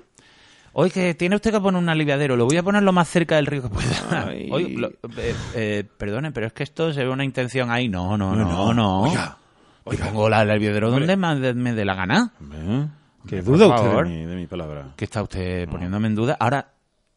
Hoy 0.74 0.90
que 0.90 1.14
tiene 1.14 1.36
usted 1.36 1.52
que 1.52 1.60
poner 1.60 1.80
un 1.80 1.88
aliviadero, 1.90 2.34
lo 2.34 2.46
voy 2.46 2.56
a 2.56 2.62
poner 2.62 2.82
lo 2.82 2.92
más 2.92 3.06
cerca 3.08 3.36
del 3.36 3.46
río 3.46 3.62
que 3.62 3.68
pueda. 3.68 4.32
Lo- 4.76 4.88
eh, 5.18 5.34
eh, 5.54 5.84
perdone, 5.98 6.32
pero 6.32 6.46
es 6.46 6.52
que 6.54 6.62
esto 6.62 6.92
se 6.92 7.04
ve 7.04 7.10
una 7.10 7.24
intención 7.24 7.70
ahí. 7.70 7.88
No, 7.88 8.16
no, 8.16 8.34
no, 8.34 8.72
no. 8.74 9.02
Oiga, 9.02 9.36
Yo 9.86 9.98
pongo 9.98 10.28
el 10.28 10.34
aliviadero 10.34 10.90
donde 10.90 11.16
más 11.16 11.38
me 11.54 11.74
dé 11.74 11.84
la 11.84 11.94
gana. 11.94 12.32
Hombre, 12.40 12.88
que 13.28 13.42
duda 13.42 13.66
usted 13.68 13.86
favor. 13.88 14.08
de 14.08 14.14
mi, 14.14 14.24
de 14.26 14.36
mi 14.36 14.46
palabra. 14.46 14.94
¿Qué 14.96 15.04
está 15.04 15.22
usted 15.22 15.68
poniéndome 15.68 16.08
en 16.08 16.14
duda? 16.14 16.36
Ahora, 16.40 16.68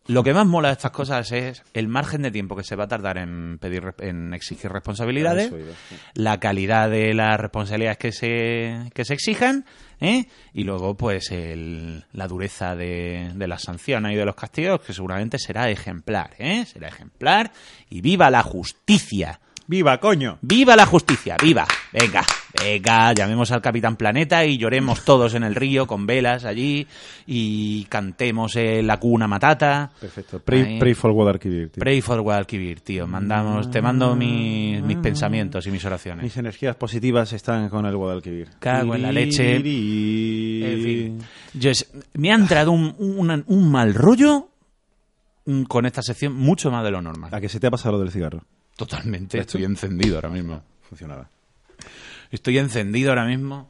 lo 0.07 0.24
que 0.24 0.33
más 0.35 0.45
mola 0.45 0.67
de 0.67 0.74
estas 0.74 0.91
cosas 0.91 1.31
es 1.31 1.63
el 1.74 1.88
margen 1.88 2.21
de 2.21 2.29
tiempo 2.29 2.55
que 2.55 2.63
se 2.63 2.75
va 2.75 2.83
a 2.83 2.88
tardar 2.88 3.17
en 3.17 3.57
pedir 3.59 3.83
re- 3.85 4.07
en 4.07 4.35
exigir 4.35 4.71
responsabilidades, 4.71 5.47
Eso 5.47 5.57
iba, 5.57 5.71
sí. 5.89 5.95
la 6.13 6.39
calidad 6.39 6.91
de 6.91 7.15
las 7.15 7.39
responsabilidades 7.39 7.97
que 7.97 8.12
se, 8.12 8.91
que 8.93 9.03
se 9.03 9.15
exijan, 9.15 9.65
¿eh? 10.00 10.25
y 10.53 10.63
luego, 10.63 10.95
pues, 10.95 11.31
el- 11.31 12.05
la 12.13 12.27
dureza 12.27 12.75
de, 12.75 13.31
de 13.33 13.47
las 13.47 13.63
sanciones 13.63 14.13
y 14.13 14.15
de 14.15 14.25
los 14.25 14.35
castigos, 14.35 14.81
que 14.81 14.93
seguramente 14.93 15.39
será 15.39 15.71
ejemplar, 15.71 16.35
¿eh? 16.38 16.65
Será 16.65 16.88
ejemplar. 16.89 17.51
Y 17.89 18.01
viva 18.01 18.29
la 18.29 18.43
justicia. 18.43 19.39
¡Viva, 19.67 20.00
coño! 20.00 20.38
¡Viva 20.41 20.75
la 20.75 20.86
justicia! 20.86 21.38
¡Viva! 21.41 21.65
Venga, 21.91 22.24
venga, 22.62 23.13
llamemos 23.13 23.51
al 23.51 23.62
Capitán 23.62 23.95
Planeta 23.95 24.45
y 24.45 24.57
lloremos 24.60 25.03
todos 25.03 25.34
en 25.34 25.43
el 25.43 25.55
río 25.55 25.88
con 25.88 26.05
velas 26.05 26.45
allí 26.45 26.86
y 27.25 27.86
cantemos 27.86 28.55
eh, 28.57 28.84
la 28.84 28.98
cuna 29.00 29.27
matata. 29.27 29.89
Perfecto. 30.00 30.39
Pray, 30.39 30.93
for 30.93 31.12
Guadalquivir. 31.13 31.69
tío. 31.72 31.79
Pray 31.79 32.01
for 32.01 32.22
Guadalquivir, 32.22 32.81
tío. 32.81 33.07
Mandamos, 33.07 33.72
te 33.72 33.81
mando 33.81 34.16
mis, 34.16 34.83
mis 34.83 34.98
pensamientos 34.98 35.66
y 35.66 35.72
mis 35.72 35.83
oraciones. 35.83 36.24
Mis 36.24 36.37
energías 36.37 36.75
positivas 36.75 37.33
están 37.33 37.68
con 37.70 37.85
el 37.87 37.96
Guadalquivir. 37.96 38.50
Cago 38.59 38.94
en 38.94 39.01
la 39.01 39.11
leche. 39.11 39.55
En 39.55 39.63
fin, 40.83 41.20
yo 41.55 41.72
es- 41.72 41.92
me 42.13 42.31
ha 42.31 42.35
entrado 42.35 42.72
un, 42.72 42.94
un- 43.00 43.44
un 43.48 43.72
mal 43.72 43.94
rollo 43.96 44.50
con 45.68 45.85
esta 45.85 46.01
sección 46.01 46.33
mucho 46.33 46.70
más 46.72 46.83
de 46.83 46.92
lo 46.92 47.01
normal. 47.01 47.33
¿A 47.33 47.42
que 47.42 47.50
se 47.50 47.59
te 47.59 47.68
ha 47.68 47.72
pasado 47.72 47.94
lo 47.94 48.00
del 48.01 48.11
cigarro? 48.11 48.44
Totalmente. 48.75 49.40
Estoy 49.40 49.64
encendido 49.64 50.16
ahora 50.16 50.29
mismo. 50.29 50.61
Funcionaba. 50.90 51.29
Estoy 52.31 52.57
encendido 52.57 53.09
ahora 53.11 53.25
mismo 53.25 53.68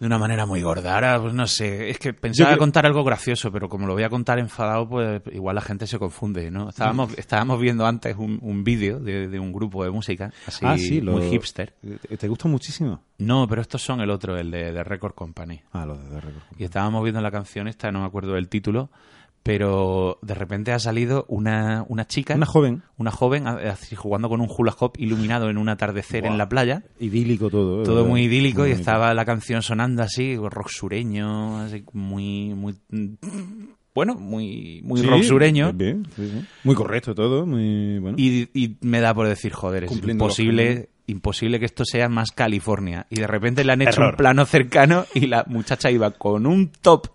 de 0.00 0.06
una 0.06 0.18
manera 0.18 0.46
muy 0.46 0.60
gorda. 0.62 0.94
Ahora, 0.96 1.20
pues 1.20 1.32
no 1.32 1.46
sé, 1.46 1.88
es 1.90 1.98
que 1.98 2.12
pensaba 2.12 2.50
creo- 2.50 2.58
contar 2.58 2.86
algo 2.86 3.04
gracioso, 3.04 3.52
pero 3.52 3.68
como 3.68 3.86
lo 3.86 3.92
voy 3.92 4.02
a 4.02 4.08
contar 4.10 4.40
enfadado, 4.40 4.88
pues 4.88 5.22
igual 5.32 5.54
la 5.54 5.60
gente 5.60 5.86
se 5.86 5.96
confunde, 6.00 6.50
¿no? 6.50 6.70
Estábamos, 6.70 7.16
estábamos 7.16 7.60
viendo 7.60 7.86
antes 7.86 8.16
un, 8.16 8.40
un 8.42 8.64
vídeo 8.64 8.98
de, 8.98 9.28
de 9.28 9.38
un 9.38 9.52
grupo 9.52 9.84
de 9.84 9.90
música, 9.90 10.32
así 10.46 10.64
ah, 10.66 10.76
sí, 10.76 11.00
lo- 11.00 11.12
muy 11.12 11.30
hipster. 11.30 11.72
¿Te, 12.08 12.16
te 12.16 12.26
gusta 12.28 12.48
muchísimo? 12.48 13.00
No, 13.18 13.46
pero 13.46 13.62
estos 13.62 13.80
son 13.80 14.00
el 14.00 14.10
otro, 14.10 14.36
el 14.36 14.50
de, 14.50 14.72
de 14.72 14.82
Record 14.82 15.14
Company. 15.14 15.60
Ah, 15.72 15.86
los 15.86 16.02
de 16.02 16.08
The 16.10 16.20
Record. 16.20 16.42
Y 16.58 16.64
estábamos 16.64 17.04
viendo 17.04 17.20
la 17.20 17.30
canción 17.30 17.68
esta, 17.68 17.92
no 17.92 18.00
me 18.00 18.06
acuerdo 18.06 18.32
del 18.32 18.48
título, 18.48 18.90
pero 19.42 20.18
de 20.22 20.34
repente 20.34 20.72
ha 20.72 20.78
salido 20.78 21.24
una, 21.28 21.84
una 21.88 22.06
chica, 22.06 22.34
Una 22.36 22.46
joven, 22.46 22.82
una 22.96 23.10
joven, 23.10 23.46
así 23.48 23.96
jugando 23.96 24.28
con 24.28 24.40
un 24.40 24.48
hula 24.56 24.74
hop 24.78 24.92
iluminado 24.98 25.50
en 25.50 25.58
un 25.58 25.68
atardecer 25.68 26.24
en 26.26 26.38
la 26.38 26.48
playa. 26.48 26.84
idílico 27.00 27.50
todo. 27.50 27.82
¿eh? 27.82 27.84
Todo 27.84 28.04
muy 28.04 28.22
idílico 28.22 28.60
y 28.66 28.70
bonito. 28.70 28.78
estaba 28.80 29.12
la 29.14 29.24
canción 29.24 29.62
sonando 29.62 30.02
así, 30.02 30.36
rock 30.36 30.68
sureño, 30.68 31.58
así 31.58 31.84
muy, 31.92 32.54
muy, 32.54 32.74
bueno, 33.94 34.14
muy, 34.14 34.80
muy 34.84 35.00
Sí, 35.00 35.06
rock 35.06 35.22
sureño. 35.24 35.72
bien, 35.72 36.06
sí, 36.16 36.28
sí. 36.28 36.44
Muy 36.64 36.74
correcto 36.74 37.14
todo, 37.14 37.44
muy 37.44 37.98
bueno. 37.98 38.16
Y, 38.18 38.48
y 38.54 38.76
me 38.80 39.00
da 39.00 39.12
por 39.12 39.26
decir, 39.28 39.52
joder, 39.52 39.84
es 39.84 39.92
imposible, 40.08 40.88
imposible 41.06 41.58
que 41.58 41.66
esto 41.66 41.84
sea 41.84 42.08
más 42.08 42.30
California. 42.30 43.06
Y 43.10 43.16
de 43.16 43.26
repente 43.26 43.64
le 43.64 43.72
han 43.72 43.82
hecho 43.82 44.00
Error. 44.00 44.10
un 44.10 44.16
plano 44.16 44.46
cercano 44.46 45.04
y 45.14 45.26
la 45.26 45.44
muchacha 45.48 45.90
iba 45.90 46.10
con 46.12 46.46
un 46.46 46.70
top 46.80 47.08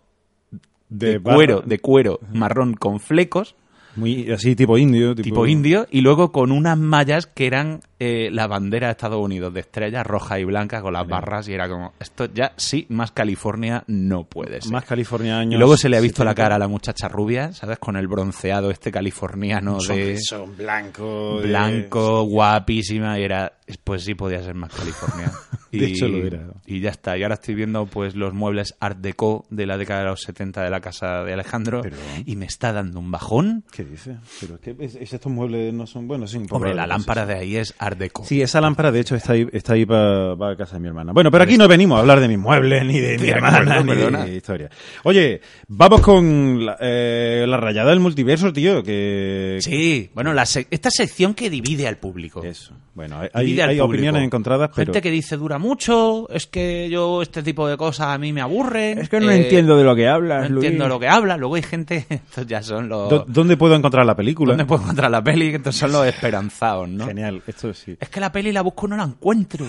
de, 0.89 1.19
cuero, 1.19 1.61
de 1.61 1.79
cuero 1.79 2.19
marrón 2.33 2.73
con 2.73 2.99
flecos, 2.99 3.55
Muy 3.97 4.31
así, 4.31 4.55
tipo 4.55 4.77
indio. 4.77 5.13
Tipo, 5.13 5.23
tipo 5.23 5.47
indio, 5.47 5.87
y 5.91 6.01
luego 6.01 6.31
con 6.31 6.51
unas 6.51 6.77
mallas 6.77 7.25
que 7.27 7.47
eran 7.47 7.81
eh, 7.99 8.29
la 8.31 8.47
bandera 8.47 8.87
de 8.87 8.91
Estados 8.91 9.19
Unidos, 9.19 9.53
de 9.53 9.59
estrellas 9.61 10.05
roja 10.05 10.39
y 10.39 10.43
blanca 10.45 10.81
con 10.81 10.93
las 10.93 11.07
barras, 11.07 11.47
y 11.49 11.53
era 11.53 11.67
como, 11.67 11.93
esto 11.99 12.25
ya 12.31 12.53
sí, 12.55 12.85
más 12.89 13.11
California 13.11 13.83
no 13.87 14.23
puede 14.23 14.61
ser. 14.61 14.71
Más 14.71 14.85
californianos. 14.85 15.53
y 15.53 15.57
luego 15.57 15.75
se 15.77 15.89
le 15.89 15.97
ha 15.97 16.01
visto 16.01 16.23
la 16.23 16.35
cara 16.35 16.55
a 16.55 16.59
la 16.59 16.67
muchacha 16.67 17.07
rubia, 17.07 17.51
¿sabes? 17.53 17.79
Con 17.79 17.97
el 17.97 18.07
bronceado 18.07 18.69
este 18.71 18.91
californiano 18.91 19.79
de 19.81 20.17
Son 20.19 20.55
blanco. 20.55 21.39
de- 21.41 21.47
blanco, 21.47 22.23
guapísima, 22.23 23.19
y 23.19 23.23
era, 23.23 23.53
pues 23.83 24.03
sí 24.03 24.13
podía 24.15 24.41
ser 24.43 24.55
más 24.55 24.73
California. 24.73 25.31
De 25.71 25.85
hecho, 25.85 26.07
lo 26.07 26.25
era. 26.25 26.47
Y 26.65 26.79
ya 26.79 26.89
está. 26.89 27.17
Y 27.17 27.23
ahora 27.23 27.35
estoy 27.35 27.53
viendo 27.53 27.85
pues 27.87 28.15
los 28.15 28.33
muebles 28.33 28.73
Art 28.79 28.97
Deco 28.99 29.45
de 29.49 29.65
la 29.67 29.77
década 29.77 29.99
de 29.99 30.05
los 30.07 30.21
70 30.21 30.63
de 30.63 30.69
la 30.71 30.79
casa 30.79 31.23
de 31.23 31.33
Alejandro 31.33 31.81
Pero- 31.83 31.97
y 32.25 32.35
me 32.37 32.45
está 32.45 32.71
dando 32.71 32.99
un 32.99 33.11
bajón. 33.11 33.63
¿Qué 33.71 33.83
dice? 33.87 34.17
Pero 34.39 34.55
es 34.55 34.59
que 34.61 34.75
es- 34.85 34.95
es- 34.95 35.13
estos 35.13 35.31
muebles 35.31 35.73
no 35.73 35.87
son 35.87 36.07
buenos. 36.07 36.33
Poco 36.35 36.55
Hombre, 36.55 36.73
la 36.75 36.85
lámpara 36.87 37.25
de 37.25 37.35
ahí 37.35 37.55
es 37.55 37.73
Art 37.79 37.97
Deco. 37.97 38.23
Sí, 38.25 38.41
esa 38.41 38.61
lámpara 38.61 38.91
de 38.91 38.99
hecho 38.99 39.15
está 39.15 39.33
ahí, 39.33 39.47
está 39.51 39.73
ahí 39.73 39.85
para 39.85 40.55
casa 40.57 40.75
de 40.75 40.79
mi 40.81 40.87
hermana. 40.87 41.13
Bueno, 41.13 41.31
pero 41.31 41.43
aquí 41.43 41.57
no 41.57 41.67
venimos 41.67 41.97
a 41.97 42.01
hablar 42.01 42.19
de 42.19 42.27
mis 42.27 42.37
muebles, 42.37 42.85
ni 42.85 42.99
de 42.99 43.17
mi 43.19 43.29
hermana, 43.29 43.81
ni 43.81 43.93
de 44.29 44.35
historia. 44.35 44.69
Oye, 45.03 45.41
vamos 45.67 46.01
con 46.01 46.65
la, 46.65 46.77
eh, 46.79 47.45
la 47.47 47.57
rayada 47.57 47.89
del 47.91 47.99
multiverso, 47.99 48.51
tío, 48.53 48.83
que... 48.83 49.57
Sí, 49.61 50.09
bueno, 50.13 50.33
la 50.33 50.45
se- 50.45 50.67
esta 50.69 50.89
sección 50.91 51.33
que 51.33 51.49
divide 51.49 51.87
al 51.87 51.97
público. 51.97 52.43
Eso. 52.43 52.73
Bueno, 52.93 53.19
hay, 53.33 53.59
hay 53.59 53.79
opiniones 53.79 54.23
encontradas, 54.23 54.71
pero... 54.75 54.87
Gente 54.91 55.01
que 55.03 55.11
dice 55.11 55.37
dura 55.37 55.59
mucho, 55.59 56.27
es 56.31 56.47
que 56.47 56.89
yo 56.89 57.21
este 57.21 57.43
tipo 57.43 57.67
de 57.67 57.77
cosas 57.77 58.07
a 58.07 58.17
mí 58.17 58.33
me 58.33 58.41
aburren. 58.41 58.97
Es 58.97 59.07
que 59.09 59.19
no 59.19 59.29
eh, 59.29 59.37
entiendo 59.43 59.77
de 59.77 59.83
lo 59.83 59.95
que 59.95 60.07
hablas, 60.07 60.49
No 60.49 60.55
Luis. 60.55 60.65
entiendo 60.65 60.87
lo 60.87 60.99
que 60.99 61.07
habla. 61.07 61.37
Luego 61.37 61.55
hay 61.55 61.61
gente, 61.61 62.05
estos 62.09 62.47
ya 62.47 62.63
son 62.63 62.89
los... 62.89 63.07
¿Dó- 63.09 63.25
¿Dónde 63.27 63.55
puedo 63.55 63.75
encontrar 63.77 64.05
la 64.05 64.15
película? 64.15 64.51
¿Dónde 64.51 64.65
puedo 64.65 64.83
encontrar 64.83 65.09
la 65.11 65.23
peli? 65.23 65.47
Estos 65.55 65.75
son 65.75 65.91
los 65.91 66.05
esperanzados, 66.07 66.87
¿no? 66.89 67.05
Genial, 67.07 67.41
esto 67.47 67.73
sí. 67.73 67.97
Es 67.99 68.09
que 68.09 68.19
la 68.19 68.31
peli 68.31 68.51
la 68.51 68.61
busco 68.61 68.87
y 68.87 68.89
no 68.91 68.97
la 68.97 69.03
encuentro. 69.03 69.65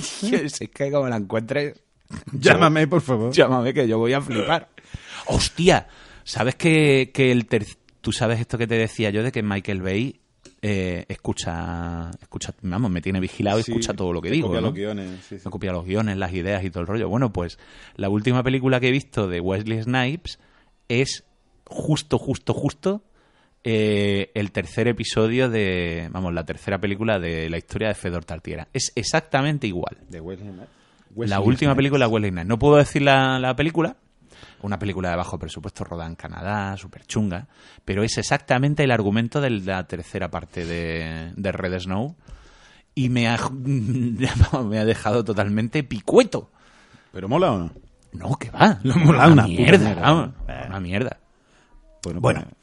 si 0.00 0.34
es 0.34 0.58
que 0.72 0.90
como 0.90 1.08
la 1.08 1.16
encuentres, 1.16 1.82
Llámame, 2.32 2.86
por 2.86 3.00
favor. 3.00 3.32
llámame 3.32 3.72
que 3.72 3.88
yo 3.88 3.98
voy 3.98 4.12
a 4.12 4.20
flipar. 4.20 4.68
¡Hostia! 5.26 5.86
¿Sabes 6.24 6.54
que, 6.56 7.10
que 7.12 7.32
el 7.32 7.46
ter- 7.46 7.66
tú 8.00 8.12
sabes 8.12 8.38
esto 8.40 8.58
que 8.58 8.66
te 8.66 8.74
decía 8.76 9.10
yo 9.10 9.22
de 9.22 9.32
que 9.32 9.42
Michael 9.42 9.80
Bay 9.82 10.20
eh, 10.60 11.06
escucha, 11.08 12.10
escucha, 12.20 12.52
vamos, 12.62 12.90
me 12.90 13.00
tiene 13.00 13.18
vigilado 13.18 13.58
y 13.60 13.62
Sí, 13.62 13.72
escucha 13.72 13.94
todo 13.94 14.12
lo 14.12 14.20
que 14.20 14.30
digo, 14.30 14.48
copia 14.48 14.60
¿no? 14.60 14.66
los 14.68 14.74
guiones, 14.74 15.10
sí, 15.28 15.38
sí. 15.38 15.42
Me 15.44 15.50
copia 15.50 15.72
los 15.72 15.84
guiones, 15.86 16.16
las 16.18 16.32
ideas 16.32 16.62
y 16.64 16.70
todo 16.70 16.82
el 16.82 16.86
rollo. 16.86 17.08
Bueno, 17.08 17.32
pues 17.32 17.58
la 17.96 18.08
última 18.08 18.42
película 18.42 18.78
que 18.78 18.88
he 18.88 18.92
visto 18.92 19.26
de 19.26 19.40
Wesley 19.40 19.82
Snipes 19.82 20.38
es 20.88 21.24
justo, 21.64 22.18
justo, 22.18 22.52
justo 22.54 23.02
eh, 23.64 24.30
el 24.34 24.50
tercer 24.52 24.88
episodio 24.88 25.48
de, 25.48 26.08
vamos, 26.10 26.32
la 26.34 26.44
tercera 26.44 26.78
película 26.78 27.18
de 27.18 27.48
la 27.48 27.58
historia 27.58 27.88
de 27.88 27.94
Fedor 27.94 28.24
Tartiera. 28.24 28.68
Es 28.72 28.92
exactamente 28.94 29.66
igual. 29.66 29.98
De 30.08 30.20
Wesley 30.20 30.48
Snipes. 30.48 30.68
la 31.16 31.38
Wesley 31.38 31.48
última 31.48 31.74
película, 31.74 32.08
Wesley 32.08 32.30
Snipes. 32.30 32.48
No 32.48 32.58
puedo 32.58 32.76
decir 32.76 33.02
la, 33.02 33.38
la 33.38 33.54
película, 33.54 33.96
una 34.62 34.78
película 34.78 35.10
de 35.10 35.16
bajo 35.16 35.38
presupuesto 35.38 35.84
rodada 35.84 36.08
en 36.08 36.16
Canadá, 36.16 36.76
súper 36.76 37.04
chunga, 37.06 37.48
pero 37.84 38.02
es 38.02 38.18
exactamente 38.18 38.84
el 38.84 38.90
argumento 38.90 39.40
de 39.40 39.50
la 39.50 39.86
tercera 39.86 40.30
parte 40.30 40.64
de, 40.64 41.32
de 41.36 41.52
Red 41.52 41.80
Snow 41.80 42.16
y 42.94 43.08
me 43.08 43.28
ha, 43.28 43.38
me 43.52 44.78
ha 44.78 44.84
dejado 44.84 45.24
totalmente 45.24 45.82
picueto. 45.84 46.50
¿Pero 47.12 47.28
mola 47.28 47.52
o 47.52 47.58
no? 47.58 47.72
No, 48.12 48.36
que 48.36 48.50
va. 48.50 48.78
Lo 48.82 48.94
mola 48.96 49.28
una 49.28 49.46
mierda. 49.46 49.78
mierda. 49.78 50.02
vamos, 50.02 50.30
Una 50.68 50.80
mierda. 50.80 51.18
Bueno, 52.02 52.20
Bueno, 52.20 52.42
Pues. 52.42 52.62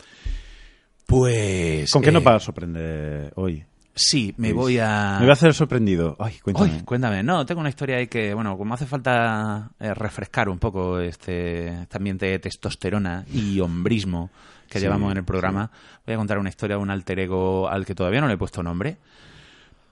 ¿Con 1.10 2.02
qué 2.02 2.10
eh, 2.10 2.12
nos 2.12 2.24
vas 2.24 2.36
a 2.36 2.40
sorprender 2.46 3.34
hoy? 3.36 3.66
Sí, 3.96 4.34
me 4.38 4.50
Luis? 4.50 4.62
voy 4.62 4.80
a. 4.80 5.16
Me 5.20 5.26
voy 5.26 5.30
a 5.32 5.34
hacer 5.34 5.54
sorprendido. 5.54 6.16
Ay, 6.20 6.36
cuéntame. 6.42 6.72
Uy, 6.72 6.84
cuéntame. 6.84 7.24
No, 7.24 7.46
tengo 7.46 7.60
una 7.60 7.70
historia 7.70 7.98
ahí 7.98 8.08
que, 8.08 8.34
bueno, 8.34 8.58
como 8.58 8.74
hace 8.74 8.86
falta 8.86 9.72
eh, 9.80 9.94
refrescar 9.94 10.48
un 10.48 10.58
poco 10.58 11.00
este, 11.00 11.82
este 11.82 11.98
ambiente 11.98 12.28
de 12.28 12.40
testosterona 12.40 13.26
y 13.34 13.60
hombrismo 13.60 14.30
que 14.70 14.80
Sí, 14.80 14.86
llevamos 14.86 15.12
en 15.12 15.18
el 15.18 15.24
programa, 15.26 15.72
voy 16.06 16.14
a 16.14 16.18
contar 16.18 16.38
una 16.38 16.50
historia 16.50 16.78
de 16.78 16.84
un 16.84 16.92
alter 16.92 17.20
ego 17.20 17.68
al 17.68 17.86
que 17.86 17.96
todavía 17.96 18.22
no 18.22 18.28
le 18.28 18.36
he 18.36 18.38
puesto 18.38 18.62
nombre, 18.62 18.98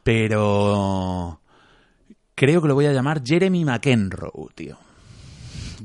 pero 0.04 1.42
creo 2.36 2.62
que 2.62 2.68
lo 2.68 2.76
voy 2.76 2.86
a 2.86 2.94
llamar 2.94 3.24
Jeremy 3.26 3.66
McEnroe, 3.66 4.32
tío. 4.54 4.78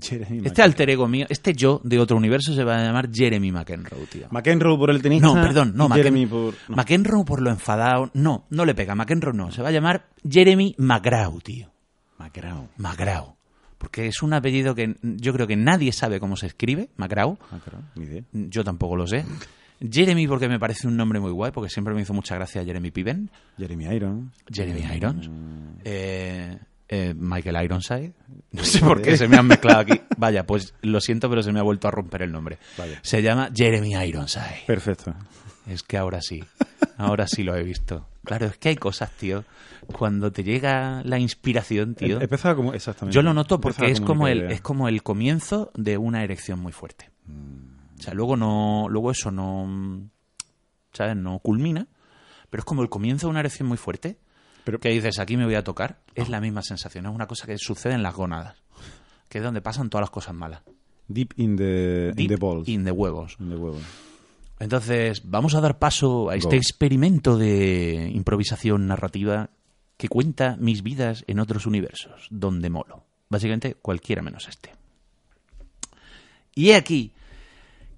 Jeremy 0.02 0.38
Este 0.38 0.48
McEnroe. 0.50 0.64
alter 0.64 0.90
ego 0.90 1.08
mío, 1.08 1.26
este 1.28 1.52
yo 1.54 1.80
de 1.84 1.98
otro 1.98 2.16
universo 2.16 2.52
se 2.54 2.64
va 2.64 2.78
a 2.78 2.82
llamar 2.82 3.08
Jeremy 3.12 3.52
McEnroe, 3.52 4.06
tío. 4.06 4.26
McEnroe 4.30 4.76
por 4.76 4.90
el 4.90 5.00
tenista. 5.00 5.26
No, 5.28 5.34
perdón, 5.34 5.72
no, 5.74 5.88
Jeremy 5.88 6.26
por... 6.26 6.54
no. 6.68 6.76
McEnroe 6.76 7.24
por 7.24 7.40
lo 7.40 7.50
enfadado. 7.50 8.10
No, 8.14 8.46
no 8.50 8.64
le 8.64 8.74
pega. 8.74 8.94
McEnroe 8.94 9.32
no. 9.34 9.50
Se 9.52 9.62
va 9.62 9.68
a 9.68 9.72
llamar 9.72 10.08
Jeremy 10.28 10.74
McGraw, 10.78 11.40
tío. 11.40 11.70
McEnroe. 12.18 12.68
McGraw. 12.76 13.34
Porque 13.78 14.06
es 14.06 14.22
un 14.22 14.32
apellido 14.32 14.74
que 14.74 14.96
yo 15.02 15.32
creo 15.32 15.46
que 15.46 15.56
nadie 15.56 15.90
sabe 15.92 16.20
cómo 16.20 16.36
se 16.36 16.46
escribe, 16.46 16.90
McGraw. 16.96 17.36
Ni 17.96 18.04
idea. 18.04 18.22
Yo 18.32 18.62
tampoco 18.62 18.94
lo 18.96 19.06
sé. 19.06 19.24
Jeremy 19.80 20.28
porque 20.28 20.48
me 20.48 20.60
parece 20.60 20.86
un 20.86 20.96
nombre 20.96 21.18
muy 21.18 21.32
guay, 21.32 21.50
porque 21.50 21.68
siempre 21.68 21.92
me 21.92 22.02
hizo 22.02 22.14
mucha 22.14 22.36
gracia 22.36 22.64
Jeremy 22.64 22.92
Piven. 22.92 23.28
Jeremy 23.58 23.86
Irons. 23.86 24.32
Jeremy 24.48 24.82
Irons. 24.96 25.28
Eh, 25.84 26.56
eh, 26.94 27.14
Michael 27.16 27.64
Ironside. 27.64 28.12
No 28.52 28.62
sé 28.64 28.80
por 28.80 29.00
qué 29.00 29.16
se 29.16 29.28
me 29.28 29.38
han 29.38 29.46
mezclado 29.46 29.80
aquí. 29.80 29.98
Vaya, 30.18 30.46
pues 30.46 30.74
lo 30.82 31.00
siento, 31.00 31.30
pero 31.30 31.42
se 31.42 31.52
me 31.52 31.58
ha 31.58 31.62
vuelto 31.62 31.88
a 31.88 31.90
romper 31.90 32.20
el 32.20 32.30
nombre. 32.30 32.58
Vaya. 32.76 32.98
Se 33.02 33.22
llama 33.22 33.48
Jeremy 33.54 33.94
Ironside. 33.94 34.64
Perfecto. 34.66 35.14
Es 35.66 35.82
que 35.82 35.96
ahora 35.96 36.20
sí, 36.20 36.44
ahora 36.98 37.26
sí 37.26 37.44
lo 37.44 37.56
he 37.56 37.62
visto. 37.62 38.06
Claro, 38.24 38.44
es 38.46 38.58
que 38.58 38.68
hay 38.68 38.76
cosas, 38.76 39.10
tío. 39.12 39.44
Cuando 39.96 40.30
te 40.32 40.44
llega 40.44 41.00
la 41.04 41.18
inspiración, 41.18 41.94
tío, 41.94 42.16
Em- 42.16 42.22
Empezaba 42.24 42.54
como... 42.54 42.74
Exactamente. 42.74 43.14
yo 43.14 43.22
lo 43.22 43.32
noto 43.32 43.58
porque 43.58 43.90
es 43.90 44.00
como 44.02 44.28
el 44.28 44.50
es 44.50 44.60
como 44.60 44.86
el 44.88 45.02
comienzo 45.02 45.70
de 45.74 45.96
una 45.96 46.22
erección 46.22 46.58
muy 46.60 46.72
fuerte. 46.72 47.10
O 47.98 48.02
sea, 48.02 48.12
luego 48.12 48.36
no, 48.36 48.86
luego 48.90 49.12
eso 49.12 49.30
no, 49.30 50.10
¿sabes? 50.92 51.16
No 51.16 51.38
culmina, 51.38 51.86
pero 52.50 52.60
es 52.60 52.64
como 52.66 52.82
el 52.82 52.90
comienzo 52.90 53.28
de 53.28 53.30
una 53.30 53.40
erección 53.40 53.66
muy 53.66 53.78
fuerte. 53.78 54.18
Pero- 54.64 54.78
que 54.80 54.90
dices, 54.90 55.18
aquí 55.18 55.36
me 55.36 55.44
voy 55.44 55.54
a 55.54 55.64
tocar, 55.64 56.00
es 56.14 56.28
la 56.28 56.40
misma 56.40 56.62
sensación, 56.62 57.06
es 57.06 57.12
una 57.14 57.26
cosa 57.26 57.46
que 57.46 57.56
sucede 57.58 57.94
en 57.94 58.02
las 58.02 58.14
gónadas, 58.14 58.62
que 59.28 59.38
es 59.38 59.44
donde 59.44 59.60
pasan 59.60 59.90
todas 59.90 60.02
las 60.02 60.10
cosas 60.10 60.34
malas. 60.34 60.62
Deep 61.08 61.32
in 61.36 61.56
the, 61.56 62.08
in 62.10 62.14
Deep 62.14 62.28
the 62.28 62.36
balls. 62.36 62.68
in 62.68 62.84
the 62.84 62.90
huevos. 62.92 63.36
In 63.40 63.48
the 63.50 63.56
huevo. 63.56 63.78
Entonces, 64.60 65.22
vamos 65.24 65.54
a 65.56 65.60
dar 65.60 65.78
paso 65.78 66.30
a 66.30 66.36
este 66.36 66.50
Go. 66.50 66.56
experimento 66.56 67.36
de 67.36 68.10
improvisación 68.14 68.86
narrativa 68.86 69.50
que 69.96 70.08
cuenta 70.08 70.56
mis 70.58 70.82
vidas 70.84 71.24
en 71.26 71.40
otros 71.40 71.66
universos, 71.66 72.28
donde 72.30 72.70
molo. 72.70 73.04
Básicamente, 73.28 73.74
cualquiera 73.74 74.22
menos 74.22 74.46
este. 74.48 74.70
Y 76.54 76.70
he 76.70 76.76
aquí 76.76 77.12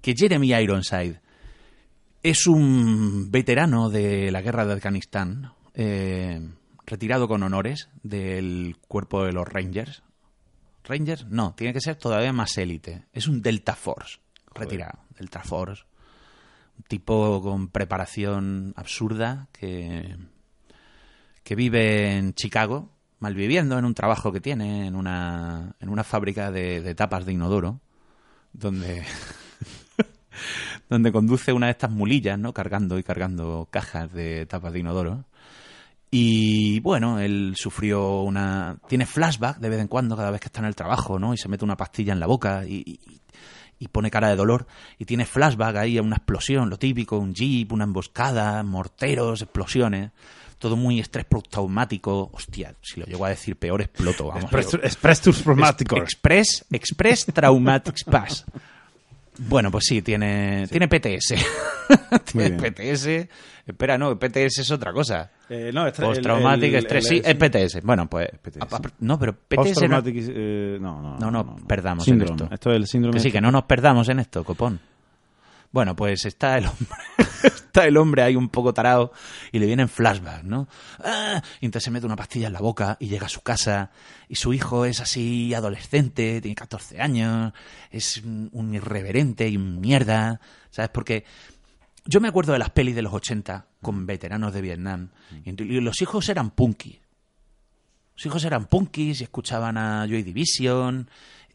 que 0.01 0.13
Jeremy 0.15 0.53
Ironside 0.53 1.19
es 2.23 2.47
un 2.47 3.29
veterano 3.31 3.89
de 3.89 4.31
la 4.31 4.41
guerra 4.41 4.65
de 4.65 4.73
Afganistán, 4.73 5.51
eh, 5.75 6.41
retirado 6.85 7.27
con 7.27 7.43
honores 7.43 7.89
del 8.01 8.77
cuerpo 8.87 9.23
de 9.23 9.33
los 9.33 9.47
Rangers. 9.47 10.03
¿Rangers? 10.83 11.25
No, 11.27 11.53
tiene 11.55 11.73
que 11.73 11.81
ser 11.81 11.95
todavía 11.95 12.33
más 12.33 12.57
élite. 12.57 13.05
Es 13.13 13.27
un 13.27 13.41
Delta 13.41 13.75
Force, 13.75 14.17
retirado. 14.53 14.99
Delta 15.17 15.41
Force 15.41 15.83
un 16.77 16.83
tipo 16.83 17.41
con 17.41 17.69
preparación 17.69 18.73
absurda 18.75 19.47
que, 19.51 20.17
que 21.43 21.55
vive 21.55 22.17
en 22.17 22.33
Chicago, 22.33 22.89
malviviendo 23.19 23.77
en 23.77 23.85
un 23.85 23.93
trabajo 23.93 24.31
que 24.31 24.41
tiene 24.41 24.87
en 24.87 24.95
una, 24.95 25.75
en 25.79 25.89
una 25.89 26.03
fábrica 26.03 26.51
de, 26.51 26.81
de 26.81 26.95
tapas 26.95 27.25
de 27.25 27.33
inodoro, 27.33 27.79
donde, 28.51 29.03
donde 30.89 31.11
conduce 31.11 31.53
una 31.53 31.67
de 31.67 31.71
estas 31.71 31.91
mulillas, 31.91 32.37
¿no? 32.37 32.53
Cargando 32.53 32.99
y 32.99 33.03
cargando 33.03 33.67
cajas 33.71 34.11
de 34.11 34.45
tapas 34.45 34.73
de 34.73 34.79
inodoro. 34.79 35.25
Y 36.11 36.79
bueno, 36.79 37.19
él 37.19 37.53
sufrió 37.57 38.21
una. 38.21 38.77
Tiene 38.87 39.05
flashback 39.05 39.57
de 39.57 39.69
vez 39.69 39.79
en 39.81 39.87
cuando, 39.87 40.15
cada 40.15 40.31
vez 40.31 40.39
que 40.39 40.47
está 40.47 40.59
en 40.59 40.65
el 40.67 40.75
trabajo, 40.75 41.19
¿no? 41.19 41.33
Y 41.33 41.37
se 41.37 41.49
mete 41.49 41.65
una 41.65 41.75
pastilla 41.75 42.13
en 42.13 42.19
la 42.19 42.27
boca 42.27 42.63
y, 42.65 42.83
y- 42.85 43.21
y 43.77 43.87
pone 43.89 44.09
cara 44.09 44.29
de 44.29 44.37
dolor. 44.37 44.67
Y 44.97 45.03
tiene 45.05 45.25
flashback 45.25 45.75
ahí 45.75 45.97
a 45.97 46.01
una 46.01 46.15
explosión, 46.15 46.69
lo 46.69 46.77
típico: 46.77 47.17
un 47.17 47.33
jeep, 47.33 47.71
una 47.73 47.83
emboscada, 47.83 48.63
morteros, 48.63 49.41
explosiones. 49.41 50.11
Todo 50.57 50.77
muy 50.77 51.01
estrés 51.01 51.25
postraumático. 51.25 52.29
Hostia, 52.31 52.73
si 52.81 53.01
lo 53.01 53.05
llego 53.05 53.25
a 53.25 53.29
decir 53.29 53.57
peor, 53.57 53.81
exploto. 53.81 54.27
Vamos, 54.27 54.43
Express, 54.45 54.73
express 54.75 55.21
tus 55.21 55.43
traumáticos. 55.43 55.99
Express, 55.99 56.65
Express 56.71 57.25
Traumatic 57.25 58.05
Pass. 58.05 58.45
Bueno, 59.37 59.69
pues 59.71 59.85
sí, 59.87 60.01
tiene, 60.01 60.67
tiene 60.69 60.87
PTS. 60.87 61.33
Tiene. 62.31 62.57
PTS. 62.57 63.07
Espera, 63.67 63.97
no, 63.97 64.17
PTS 64.17 64.59
es 64.59 64.71
otra 64.71 64.91
cosa. 64.93 65.31
Eh, 65.49 65.71
no, 65.73 65.85
está- 65.87 66.03
Post-traumatic 66.03 66.75
stress, 66.83 67.07
sí, 67.07 67.21
es 67.23 67.35
PTS. 67.35 67.81
Bueno, 67.83 68.07
pues... 68.09 68.29
PTS. 68.41 68.57
a- 68.61 68.75
a- 68.77 68.81
no, 68.99 69.19
pero 69.19 69.33
PTS... 69.35 69.87
no- 69.89 70.01
eh, 70.05 70.77
no, 70.79 71.01
no, 71.01 71.17
No, 71.19 71.31
no, 71.31 71.55
perdamos 71.67 72.07
en 72.07 72.13
Síndrome. 72.19 72.43
esto. 72.43 72.53
Esto 72.53 72.69
es 72.71 72.75
el 72.77 72.87
síndrome. 72.87 73.13
Que 73.17 73.19
sí, 73.19 73.31
que 73.31 73.41
no 73.41 73.51
nos 73.51 73.63
perdamos 73.63 74.07
en 74.09 74.19
esto, 74.19 74.43
copón. 74.43 74.79
Bueno, 75.71 75.95
pues 75.95 76.25
está 76.25 76.57
el 76.57 76.67
hombre, 76.67 76.87
el 77.83 77.97
hombre 77.97 78.21
ahí 78.21 78.35
un 78.35 78.49
poco 78.49 78.73
tarado 78.73 79.11
y 79.51 79.59
le 79.59 79.65
vienen 79.65 79.89
flashbacks, 79.89 80.43
¿no? 80.43 80.67
Ah, 81.03 81.41
y 81.59 81.65
entonces 81.65 81.85
se 81.85 81.91
mete 81.91 82.05
una 82.05 82.15
pastilla 82.15 82.47
en 82.47 82.53
la 82.53 82.59
boca 82.59 82.97
y 82.99 83.07
llega 83.07 83.25
a 83.25 83.29
su 83.29 83.41
casa 83.41 83.91
y 84.29 84.35
su 84.35 84.53
hijo 84.53 84.85
es 84.85 85.01
así 85.01 85.53
adolescente, 85.53 86.41
tiene 86.41 86.55
14 86.55 87.01
años, 87.01 87.53
es 87.91 88.21
un, 88.23 88.73
irreverente 88.73 89.47
y 89.47 89.57
un 89.57 89.79
mierda, 89.79 90.39
¿sabes? 90.69 90.89
Porque 90.89 91.25
yo 92.05 92.21
me 92.21 92.27
acuerdo 92.27 92.53
de 92.53 92.59
las 92.59 92.69
pelis 92.69 92.95
de 92.95 93.01
los 93.01 93.13
80 93.13 93.67
con 93.81 94.05
veteranos 94.05 94.53
de 94.53 94.61
Vietnam 94.61 95.09
y 95.43 95.51
los 95.81 96.01
hijos 96.01 96.29
eran 96.29 96.51
punky. 96.51 96.99
Los 98.15 98.25
hijos 98.25 98.45
eran 98.45 98.67
punkis 98.67 99.19
y 99.19 99.23
escuchaban 99.25 99.77
a 99.77 100.05
Joy 100.07 100.23
Division 100.23 101.09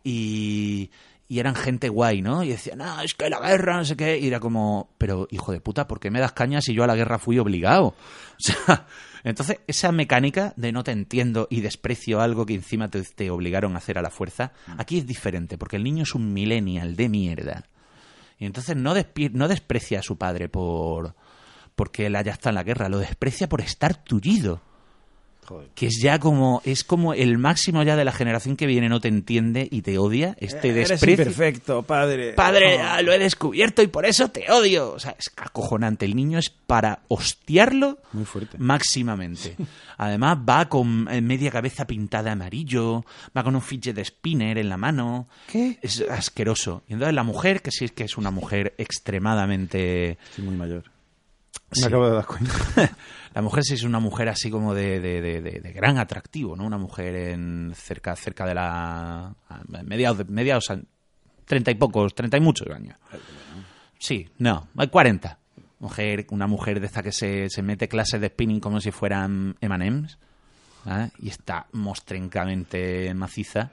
y, 0.04 0.90
y 1.30 1.38
eran 1.38 1.54
gente 1.54 1.88
guay, 1.88 2.22
¿no? 2.22 2.42
Y 2.42 2.48
decían, 2.48 2.78
no, 2.78 3.00
es 3.02 3.14
que 3.14 3.30
la 3.30 3.38
guerra, 3.38 3.76
no 3.76 3.84
sé 3.84 3.96
qué. 3.96 4.18
Y 4.18 4.26
era 4.26 4.40
como, 4.40 4.90
pero 4.98 5.28
hijo 5.30 5.52
de 5.52 5.60
puta, 5.60 5.86
¿por 5.86 6.00
qué 6.00 6.10
me 6.10 6.18
das 6.18 6.32
caña 6.32 6.60
si 6.60 6.74
yo 6.74 6.82
a 6.82 6.88
la 6.88 6.96
guerra 6.96 7.20
fui 7.20 7.38
obligado? 7.38 7.94
O 8.40 8.42
sea, 8.42 8.86
entonces 9.22 9.60
esa 9.68 9.92
mecánica 9.92 10.54
de 10.56 10.72
no 10.72 10.82
te 10.82 10.90
entiendo 10.90 11.46
y 11.48 11.60
desprecio 11.60 12.20
algo 12.20 12.46
que 12.46 12.54
encima 12.54 12.90
te, 12.90 13.02
te 13.02 13.30
obligaron 13.30 13.74
a 13.74 13.78
hacer 13.78 13.96
a 13.96 14.02
la 14.02 14.10
fuerza, 14.10 14.52
aquí 14.76 14.98
es 14.98 15.06
diferente, 15.06 15.56
porque 15.56 15.76
el 15.76 15.84
niño 15.84 16.02
es 16.02 16.16
un 16.16 16.32
millennial 16.32 16.96
de 16.96 17.08
mierda. 17.08 17.64
Y 18.38 18.46
entonces 18.46 18.74
no, 18.74 18.94
no 19.32 19.48
desprecia 19.48 20.00
a 20.00 20.02
su 20.02 20.18
padre 20.18 20.48
por 20.48 21.14
porque 21.76 22.06
él 22.06 22.16
haya 22.16 22.32
estado 22.32 22.50
en 22.50 22.54
la 22.56 22.64
guerra, 22.64 22.88
lo 22.88 22.98
desprecia 22.98 23.48
por 23.48 23.60
estar 23.60 24.02
tullido 24.02 24.62
que 25.74 25.86
es 25.86 26.00
ya 26.02 26.18
como 26.18 26.62
es 26.64 26.84
como 26.84 27.14
el 27.14 27.38
máximo 27.38 27.82
ya 27.82 27.96
de 27.96 28.04
la 28.04 28.12
generación 28.12 28.56
que 28.56 28.66
viene 28.66 28.88
no 28.88 29.00
te 29.00 29.08
entiende 29.08 29.66
y 29.70 29.82
te 29.82 29.98
odia 29.98 30.36
este 30.40 30.70
Eres 30.70 30.88
desprecio 30.90 31.22
imperfecto, 31.24 31.82
padre. 31.82 32.32
padre 32.34 32.76
Oh. 32.78 32.82
ah, 32.84 33.02
lo 33.02 33.12
he 33.12 33.18
descubierto 33.18 33.82
y 33.82 33.86
por 33.88 34.06
eso 34.06 34.28
te 34.28 34.50
odio 34.50 34.92
o 34.92 34.98
sea 34.98 35.14
es 35.18 35.30
acojonante 35.36 36.04
el 36.06 36.14
niño 36.16 36.38
es 36.38 36.50
para 36.50 37.00
hostiarlo 37.08 37.98
Muy 38.12 38.24
fuerte. 38.24 38.56
máximamente 38.58 39.56
además 39.96 40.38
va 40.48 40.68
con 40.68 41.08
eh, 41.10 41.20
media 41.20 41.50
cabeza 41.50 41.86
pintada 41.86 42.24
de 42.24 42.30
amarillo 42.30 43.04
va 43.36 43.42
con 43.42 43.54
un 43.54 43.62
fidget 43.62 43.98
spinner 44.04 44.58
en 44.58 44.68
la 44.68 44.76
mano 44.76 45.28
¿Qué? 45.50 45.78
es 45.82 46.04
asqueroso 46.10 46.82
y 46.88 46.92
entonces 46.94 47.14
la 47.14 47.22
mujer 47.24 47.62
que 47.62 47.70
sí 47.70 47.84
es 47.86 47.92
que 47.92 48.04
es 48.04 48.16
una 48.16 48.30
mujer 48.30 48.74
extremadamente 48.78 50.18
Sí, 50.34 50.42
muy 50.42 50.56
mayor. 50.56 50.84
Sí. 51.72 51.82
Me 51.82 51.86
acabo 51.88 52.08
de 52.08 52.14
dar 52.14 52.26
cuenta. 52.26 52.52
La 53.34 53.42
mujer 53.42 53.62
sí 53.64 53.74
es 53.74 53.82
una 53.84 54.00
mujer 54.00 54.28
así 54.28 54.50
como 54.50 54.74
de, 54.74 54.98
de- 55.00 55.20
de- 55.20 55.40
de- 55.60 55.72
gran 55.72 55.98
atractivo, 55.98 56.56
¿no? 56.56 56.64
Una 56.64 56.78
mujer 56.78 57.14
en 57.14 57.72
cerca, 57.76 58.16
cerca 58.16 58.44
de 58.46 58.54
la... 58.54 59.34
mediados, 59.84 60.28
mediados, 60.28 60.64
treinta 61.44 61.70
y 61.70 61.74
pocos, 61.76 62.14
treinta 62.14 62.36
y 62.36 62.40
muchos 62.40 62.68
años. 62.68 62.96
Sí, 63.98 64.28
no, 64.38 64.66
hay 64.76 64.88
cuarenta. 64.88 65.38
mujer, 65.78 66.26
una 66.30 66.46
mujer 66.46 66.80
de 66.80 66.86
esta 66.86 67.02
que 67.02 67.12
se, 67.12 67.48
se 67.48 67.62
mete 67.62 67.86
clases 67.88 68.20
de 68.20 68.28
spinning 68.28 68.60
como 68.60 68.80
si 68.80 68.90
fueran 68.90 69.56
M&M's 69.60 70.18
¿vale? 70.84 71.10
y 71.20 71.28
está 71.28 71.66
mostrencamente 71.72 73.14
maciza. 73.14 73.70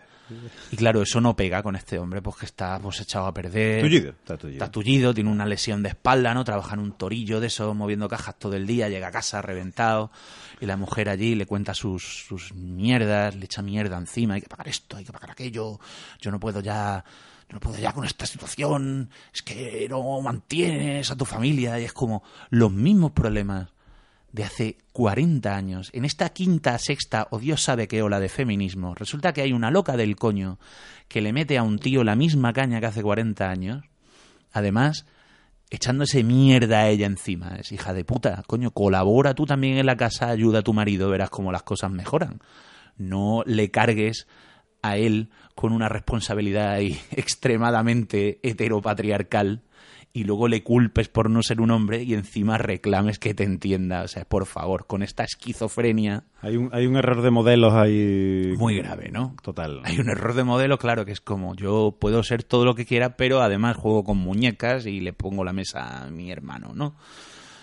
Y 0.72 0.76
claro, 0.76 1.02
eso 1.02 1.22
no 1.22 1.36
pega 1.36 1.63
con 1.63 1.76
este 1.76 2.00
hombre, 2.00 2.22
pues 2.22 2.36
que 2.38 2.46
está 2.46 2.80
pues 2.80 3.00
echado 3.02 3.26
a 3.28 3.34
perder. 3.34 3.82
Tullido, 3.82 4.10
está 4.12 4.38
tullido. 4.38 4.63
Está 4.63 4.72
tullido, 4.72 5.13
tiene 5.13 5.30
una 5.30 5.46
lesión 5.46 5.84
de 5.84 5.90
espalda, 5.90 6.34
¿no? 6.34 6.44
Trabaja 6.44 6.76
en 6.76 6.82
un 6.82 6.92
torillo 6.94 7.40
de 7.40 7.48
eso, 7.48 7.74
moviendo 7.74 8.08
cajas 8.08 8.38
todo 8.38 8.56
el 8.56 8.68
día, 8.68 8.90
llega 8.90 9.08
a 9.08 9.12
casa 9.12 9.42
reventado, 9.42 10.12
y 10.60 10.66
la 10.66 10.78
mujer 10.78 11.10
allí 11.10 11.36
le 11.36 11.46
cuenta 11.46 11.74
sus, 11.74 12.26
sus 12.28 12.54
mierdas, 12.54 13.36
le 13.36 13.46
echa 13.46 13.62
mierda 13.62 13.98
encima, 13.98 14.36
hay 14.36 14.42
que 14.42 14.50
pagar 14.50 14.68
esto, 14.68 14.98
hay 14.98 15.06
que 15.06 15.12
pagar 15.12 15.32
aquello, 15.32 15.80
yo 16.20 16.32
no 16.32 16.40
puedo 16.40 16.62
ya, 16.62 17.04
yo 17.50 17.54
no 17.54 17.60
puedo 17.60 17.80
ya 17.80 17.94
con 17.94 18.06
esta 18.06 18.26
situación, 18.26 19.10
es 19.34 19.42
que 19.42 19.88
no 19.90 20.22
mantienes 20.22 21.10
a 21.12 21.16
tu 21.16 21.26
familia, 21.26 21.80
y 21.80 21.86
es 21.86 21.94
como 21.94 22.24
los 22.50 22.72
mismos 22.72 23.12
problemas 23.12 23.70
de 24.38 24.43
hace 24.43 24.78
40 24.93 25.56
años, 25.56 25.89
en 25.93 26.06
esta 26.06 26.30
quinta, 26.30 26.78
sexta 26.78 27.28
o 27.32 27.39
Dios 27.39 27.63
sabe 27.63 27.88
qué 27.88 28.04
ola 28.04 28.19
de 28.19 28.30
feminismo, 28.30 28.93
resulta 28.93 29.34
que 29.34 29.41
hay 29.41 29.52
una 29.52 29.71
loca 29.71 29.97
del 29.97 30.15
coño 30.15 30.60
que 31.08 31.21
le 31.21 31.34
mete 31.34 31.58
a 31.58 31.63
un 31.63 31.80
tío 31.80 32.04
la 32.04 32.15
misma 32.15 32.54
caña 32.54 32.80
que 32.80 32.86
hace 32.86 33.02
40 33.02 33.50
años, 33.50 33.84
además 34.54 35.08
echándose 35.71 36.23
mierda 36.23 36.82
a 36.82 36.89
ella 36.89 37.08
encima. 37.08 37.56
Es 37.60 37.71
hija 37.71 37.93
de 37.93 38.06
puta, 38.06 38.43
coño, 38.45 38.69
colabora 38.71 39.34
tú 39.34 39.47
también 39.47 39.80
en 39.80 39.88
la 39.88 39.97
casa, 39.97 40.30
ayuda 40.30 40.60
a 40.60 40.63
tu 40.63 40.71
marido, 40.71 41.10
verás 41.10 41.32
cómo 41.32 41.52
las 41.52 41.63
cosas 41.63 41.89
mejoran. 41.89 42.39
No 42.95 43.41
le 43.47 43.71
cargues 43.71 44.28
a 44.84 44.97
él 44.97 45.32
con 45.56 45.73
una 45.73 45.89
responsabilidad 45.89 46.69
ahí 46.69 47.00
extremadamente 47.12 48.39
heteropatriarcal 48.43 49.63
y 50.17 50.23
luego 50.23 50.47
le 50.47 50.63
culpes 50.63 51.10
por 51.10 51.30
no 51.30 51.43
ser 51.43 51.62
un 51.62 51.69
hombre 51.69 52.01
y 52.01 52.15
encima 52.15 52.58
reclames 52.58 53.19
que 53.19 53.36
te 53.36 53.43
entienda. 53.43 54.01
O 54.01 54.08
sea, 54.08 54.25
por 54.25 54.47
favor, 54.47 54.88
con 54.88 55.03
esta 55.03 55.23
esquizofrenia 55.23 56.23
Hay 56.41 56.58
un, 56.58 56.71
hay 56.73 56.88
un 56.88 56.95
error 56.95 57.21
de 57.21 57.30
modelos 57.30 57.73
ahí. 57.75 58.56
muy 58.58 58.77
grave, 58.77 59.12
¿no? 59.12 59.36
Total. 59.43 59.82
Hay 59.84 59.99
un 59.99 60.10
error 60.10 60.34
de 60.34 60.43
modelo, 60.43 60.80
claro, 60.80 61.06
que 61.06 61.12
es 61.12 61.21
como 61.21 61.56
yo 61.56 61.95
puedo 61.99 62.23
ser 62.23 62.41
todo 62.41 62.65
lo 62.65 62.73
que 62.73 62.88
quiera, 62.88 63.15
pero 63.15 63.41
además 63.41 63.77
juego 63.77 64.03
con 64.03 64.17
muñecas 64.17 64.88
y 64.88 65.01
le 65.01 65.13
pongo 65.13 65.43
la 65.43 65.53
mesa 65.53 66.06
a 66.06 66.10
mi 66.10 66.32
hermano, 66.32 66.71
¿no? 66.73 66.95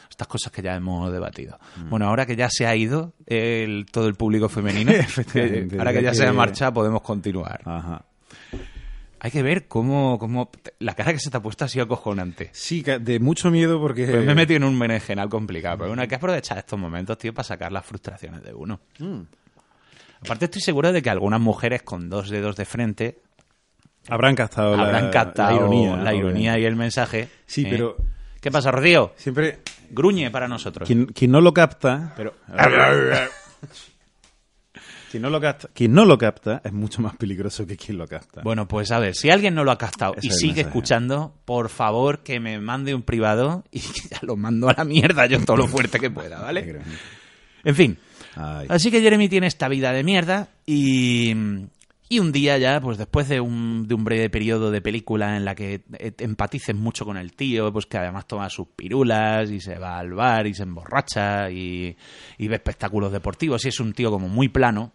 Estas 0.08 0.28
cosas 0.28 0.52
que 0.52 0.62
ya 0.62 0.76
hemos 0.76 1.10
debatido. 1.10 1.58
Bueno, 1.90 2.06
ahora 2.06 2.24
que 2.24 2.36
ya 2.36 2.46
se 2.48 2.66
ha 2.66 2.76
ido 2.76 3.14
el, 3.26 3.86
todo 3.90 4.06
el 4.06 4.14
público 4.14 4.48
femenino, 4.48 4.92
Efectivamente, 4.94 5.76
ahora 5.76 5.92
que 5.92 6.02
ya 6.04 6.12
ya 6.12 6.14
se 6.14 6.26
ha 6.28 6.32
marchado, 6.32 6.74
podemos 6.74 7.02
continuar. 7.02 7.62
Ajá. 7.64 8.04
Hay 9.24 9.30
que 9.30 9.42
ver 9.42 9.66
cómo, 9.68 10.18
cómo... 10.18 10.50
La 10.80 10.94
cara 10.94 11.14
que 11.14 11.18
se 11.18 11.30
te 11.30 11.38
ha 11.38 11.40
puesto 11.40 11.64
ha 11.64 11.68
sido 11.68 11.87
acojonante. 11.87 12.50
Sí, 12.52 12.82
de 12.82 13.18
mucho 13.20 13.50
miedo 13.50 13.80
porque. 13.80 14.06
Pues 14.06 14.22
me 14.22 14.32
he 14.32 14.34
metido 14.34 14.58
en 14.58 14.64
un 14.64 14.78
berenjenal 14.78 15.30
complicado, 15.30 15.78
pero 15.78 15.88
bueno, 15.88 16.02
hay 16.02 16.08
que 16.08 16.16
aprovechar 16.16 16.58
estos 16.58 16.78
momentos, 16.78 17.16
tío, 17.16 17.32
para 17.32 17.44
sacar 17.44 17.72
las 17.72 17.87
frustraciones 17.87 18.42
de 18.42 18.52
uno. 18.52 18.80
Mm. 18.98 19.20
Aparte 20.20 20.44
estoy 20.44 20.60
seguro 20.60 20.92
de 20.92 21.00
que 21.00 21.08
algunas 21.08 21.40
mujeres 21.40 21.82
con 21.82 22.10
dos 22.10 22.28
dedos 22.28 22.54
de 22.56 22.66
frente 22.66 23.22
Habrán 24.10 24.34
captado 24.34 24.76
la, 24.76 24.82
habrán 24.82 25.10
captado 25.10 25.52
la 25.52 25.56
ironía. 25.56 25.96
la 25.96 26.10
¿no? 26.12 26.18
ironía 26.18 26.58
y 26.58 26.66
el 26.66 26.76
mensaje. 26.76 27.30
Sí, 27.46 27.62
¿eh? 27.62 27.68
pero- 27.70 27.96
¿Qué 28.42 28.50
pasa, 28.50 28.70
Rocío? 28.70 29.14
Siempre. 29.16 29.60
Gruñe 29.88 30.30
para 30.30 30.46
nosotros. 30.48 30.87
Quien, 30.87 31.06
quien 31.06 31.30
no 31.30 31.40
lo 31.40 31.54
capta. 31.54 32.12
Pero... 32.14 32.34
Quien 35.14 35.22
no, 35.22 35.31
lo 35.31 35.40
capta, 35.40 35.68
quien 35.72 35.92
no 35.92 36.05
lo 36.05 36.18
capta 36.18 36.61
es 36.64 36.72
mucho 36.72 37.00
más 37.00 37.14
peligroso 37.14 37.64
que 37.64 37.77
quien 37.77 37.98
lo 37.98 38.09
capta. 38.09 38.42
Bueno, 38.42 38.66
pues 38.66 38.90
a 38.90 38.98
ver, 38.98 39.14
si 39.14 39.31
alguien 39.31 39.55
no 39.55 39.62
lo 39.62 39.70
ha 39.70 39.79
captado 39.79 40.14
Ese 40.16 40.27
y 40.27 40.31
sigue 40.31 40.46
mensaje. 40.46 40.68
escuchando, 40.68 41.35
por 41.44 41.68
favor 41.68 42.24
que 42.24 42.40
me 42.40 42.59
mande 42.59 42.96
un 42.96 43.03
privado 43.03 43.62
y 43.70 43.79
ya 44.11 44.18
lo 44.22 44.35
mando 44.37 44.68
a 44.68 44.74
la 44.77 44.85
mierda 44.85 45.27
yo 45.27 45.38
todo 45.44 45.57
lo 45.57 45.68
fuerte 45.68 46.00
que 46.00 46.11
pueda, 46.11 46.40
¿vale? 46.40 46.81
En 47.62 47.74
fin, 47.77 47.96
Ay. 48.35 48.66
Así 48.68 48.90
que 48.90 49.00
Jeremy 49.00 49.29
tiene 49.29 49.46
esta 49.46 49.68
vida 49.68 49.92
de 49.92 50.03
mierda 50.03 50.48
y, 50.66 51.33
y 52.09 52.18
un 52.18 52.33
día 52.33 52.59
ya, 52.59 52.81
pues 52.81 52.98
después 52.98 53.29
de 53.29 53.40
un, 53.40 53.87
de 53.87 53.94
un 53.94 54.05
breve 54.05 54.29
periodo 54.31 54.70
de 54.70 54.81
película 54.81 55.37
en 55.37 55.44
la 55.44 55.55
que 55.55 55.85
eh, 55.98 56.12
empatices 56.18 56.74
mucho 56.74 57.05
con 57.05 57.16
el 57.16 57.33
tío, 57.33 57.72
pues 57.72 57.87
que 57.87 57.98
además 57.98 58.27
toma 58.27 58.50
sus 58.50 58.68
pirulas 58.68 59.50
y 59.50 59.61
se 59.61 59.79
va 59.79 59.98
al 59.98 60.12
bar 60.14 60.46
y 60.46 60.55
se 60.55 60.64
emborracha 60.64 61.50
y, 61.50 61.96
y 62.38 62.48
ve 62.48 62.57
espectáculos 62.57 63.12
deportivos 63.12 63.64
y 63.64 63.68
es 63.68 63.81
un 63.81 63.92
tío 63.92 64.11
como 64.11 64.29
muy 64.29 64.48
plano, 64.48 64.92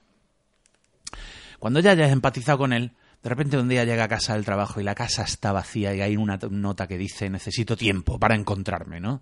cuando 1.59 1.79
ya 1.79 1.91
hayas 1.91 2.11
empatizado 2.11 2.57
con 2.57 2.73
él, 2.73 2.91
de 3.21 3.29
repente 3.29 3.57
un 3.57 3.67
día 3.69 3.83
llega 3.83 4.05
a 4.05 4.07
casa 4.07 4.33
del 4.33 4.45
trabajo 4.45 4.79
y 4.79 4.83
la 4.83 4.95
casa 4.95 5.23
está 5.23 5.51
vacía 5.51 5.93
y 5.93 6.01
hay 6.01 6.15
una 6.17 6.39
nota 6.49 6.87
que 6.87 6.97
dice 6.97 7.29
necesito 7.29 7.75
tiempo 7.75 8.17
para 8.17 8.35
encontrarme, 8.35 8.99
¿no? 8.99 9.21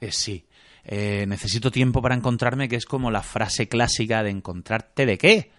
Eh, 0.00 0.12
sí. 0.12 0.46
Eh, 0.84 1.26
necesito 1.28 1.70
tiempo 1.70 2.00
para 2.00 2.14
encontrarme, 2.14 2.68
que 2.68 2.76
es 2.76 2.86
como 2.86 3.10
la 3.10 3.22
frase 3.22 3.68
clásica 3.68 4.22
de 4.22 4.30
encontrarte 4.30 5.04
de 5.04 5.18
qué. 5.18 5.50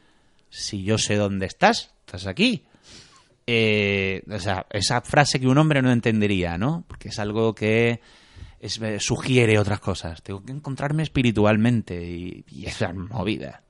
Si 0.50 0.84
yo 0.84 0.98
sé 0.98 1.16
dónde 1.16 1.46
estás, 1.46 1.94
estás 2.06 2.26
aquí. 2.26 2.64
Eh, 3.46 4.24
o 4.30 4.40
sea, 4.40 4.66
esa 4.70 5.02
frase 5.02 5.40
que 5.40 5.48
un 5.48 5.58
hombre 5.58 5.82
no 5.82 5.92
entendería, 5.92 6.58
¿no? 6.58 6.86
Porque 6.88 7.10
es 7.10 7.20
algo 7.20 7.54
que 7.56 8.00
es- 8.60 8.80
eh, 8.82 9.00
sugiere 9.00 9.60
otras 9.60 9.80
cosas. 9.80 10.22
Tengo 10.24 10.44
que 10.44 10.52
encontrarme 10.52 11.04
espiritualmente 11.04 12.02
y, 12.10 12.46
y 12.52 12.66
esa 12.66 12.94
movida. 12.94 13.64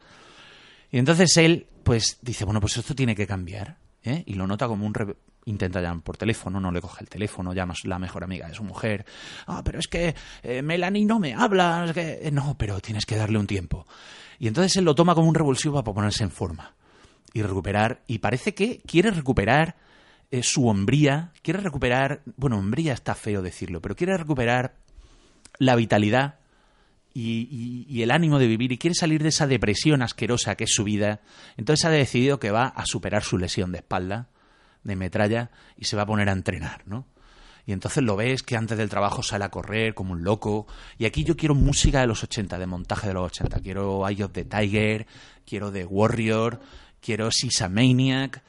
Y 0.92 0.98
entonces 1.00 1.36
él, 1.38 1.68
pues, 1.90 2.20
dice, 2.22 2.46
bueno, 2.46 2.62
pues 2.62 2.78
esto 2.78 2.94
tiene 2.94 3.16
que 3.16 3.26
cambiar. 3.26 3.78
¿eh? 4.04 4.24
Y 4.28 4.36
lo 4.36 4.46
nota 4.48 4.68
como 4.68 4.86
un... 4.86 4.94
re- 4.94 5.16
Intenta 5.46 5.82
llamar 5.82 6.04
por 6.04 6.16
teléfono, 6.18 6.60
no 6.60 6.72
le 6.72 6.80
coge 6.82 7.04
el 7.04 7.10
teléfono, 7.10 7.54
llama 7.54 7.74
a 7.74 7.88
la 7.88 7.98
mejor 7.98 8.24
amiga 8.24 8.48
de 8.48 8.54
su 8.54 8.64
mujer. 8.64 9.04
Ah, 9.48 9.64
pero 9.64 9.80
es 9.80 9.88
que 9.88 10.14
eh, 10.44 10.62
Melanie 10.62 11.06
no 11.06 11.18
me 11.18 11.34
habla. 11.34 11.92
eh, 11.96 12.30
No, 12.32 12.56
pero 12.58 12.80
tienes 12.82 13.06
que 13.08 13.16
darle 13.16 13.40
un 13.40 13.48
tiempo. 13.48 13.88
Y 14.38 14.48
entonces 14.48 14.76
él 14.78 14.86
lo 14.86 14.94
toma 14.94 15.16
como 15.16 15.28
un 15.28 15.34
revulsivo 15.34 15.82
para 15.84 15.96
ponerse 15.96 16.24
en 16.24 16.30
forma. 16.30 16.76
Y 17.34 17.42
recuperar. 17.42 18.04
Y 18.06 18.20
parece 18.20 18.54
que 18.54 18.80
quiere 18.86 19.10
recuperar 19.10 19.76
su 20.44 20.68
hombría. 20.68 21.32
Quiere 21.42 21.62
recuperar... 21.62 22.22
Bueno, 22.36 22.60
hombría 22.60 22.94
está 22.94 23.16
feo 23.16 23.42
decirlo, 23.42 23.82
pero 23.82 23.96
quiere 23.96 24.16
recuperar 24.18 24.76
la 25.58 25.76
vitalidad 25.76 26.39
y, 27.14 27.48
y- 27.52 27.86
y 27.90 28.02
el 28.04 28.12
ánimo 28.12 28.40
de 28.40 28.48
vivir 28.48 28.72
y 28.72 28.78
quiere 28.78 28.96
salir 28.96 29.24
de 29.24 29.30
esa 29.30 29.48
depresión 29.48 30.02
asquerosa 30.02 30.56
que 30.56 30.66
es 30.66 30.74
su 30.74 30.84
vida, 30.84 31.22
entonces 31.58 31.86
ha 31.86 31.90
decidido 31.90 32.40
que 32.40 32.52
va 32.52 32.68
a 32.68 32.86
superar 32.86 33.24
su 33.24 33.38
lesión 33.38 33.72
de 33.72 33.80
espalda, 33.80 34.28
de 34.84 34.96
metralla, 34.96 35.52
y 35.78 35.86
se 35.86 35.96
va 35.96 36.04
a 36.04 36.06
poner 36.06 36.30
a 36.30 36.34
entrenar, 36.34 36.84
¿no? 36.86 37.06
Y 37.66 37.72
entonces 37.72 38.02
lo 38.04 38.16
ves 38.16 38.42
que 38.42 38.56
antes 38.56 38.78
del 38.80 38.90
trabajo 38.90 39.22
sale 39.22 39.46
a 39.46 39.50
correr 39.50 39.94
como 39.94 40.14
un 40.14 40.24
loco. 40.24 40.66
Y 40.98 41.06
aquí 41.06 41.24
yo 41.24 41.36
quiero 41.38 41.54
música 41.54 42.00
de 42.02 42.08
los 42.08 42.24
80, 42.24 42.58
de 42.58 42.66
montaje 42.66 43.08
de 43.08 43.14
los 43.14 43.26
80. 43.28 43.60
Quiero 43.60 44.08
Eye 44.10 44.24
of 44.24 44.32
the 44.32 44.44
Tiger, 44.46 45.06
quiero 45.46 45.72
The 45.72 45.86
Warrior, 45.86 46.60
quiero 47.00 47.30
Sisa 47.30 47.70
Maniac, 47.70 48.42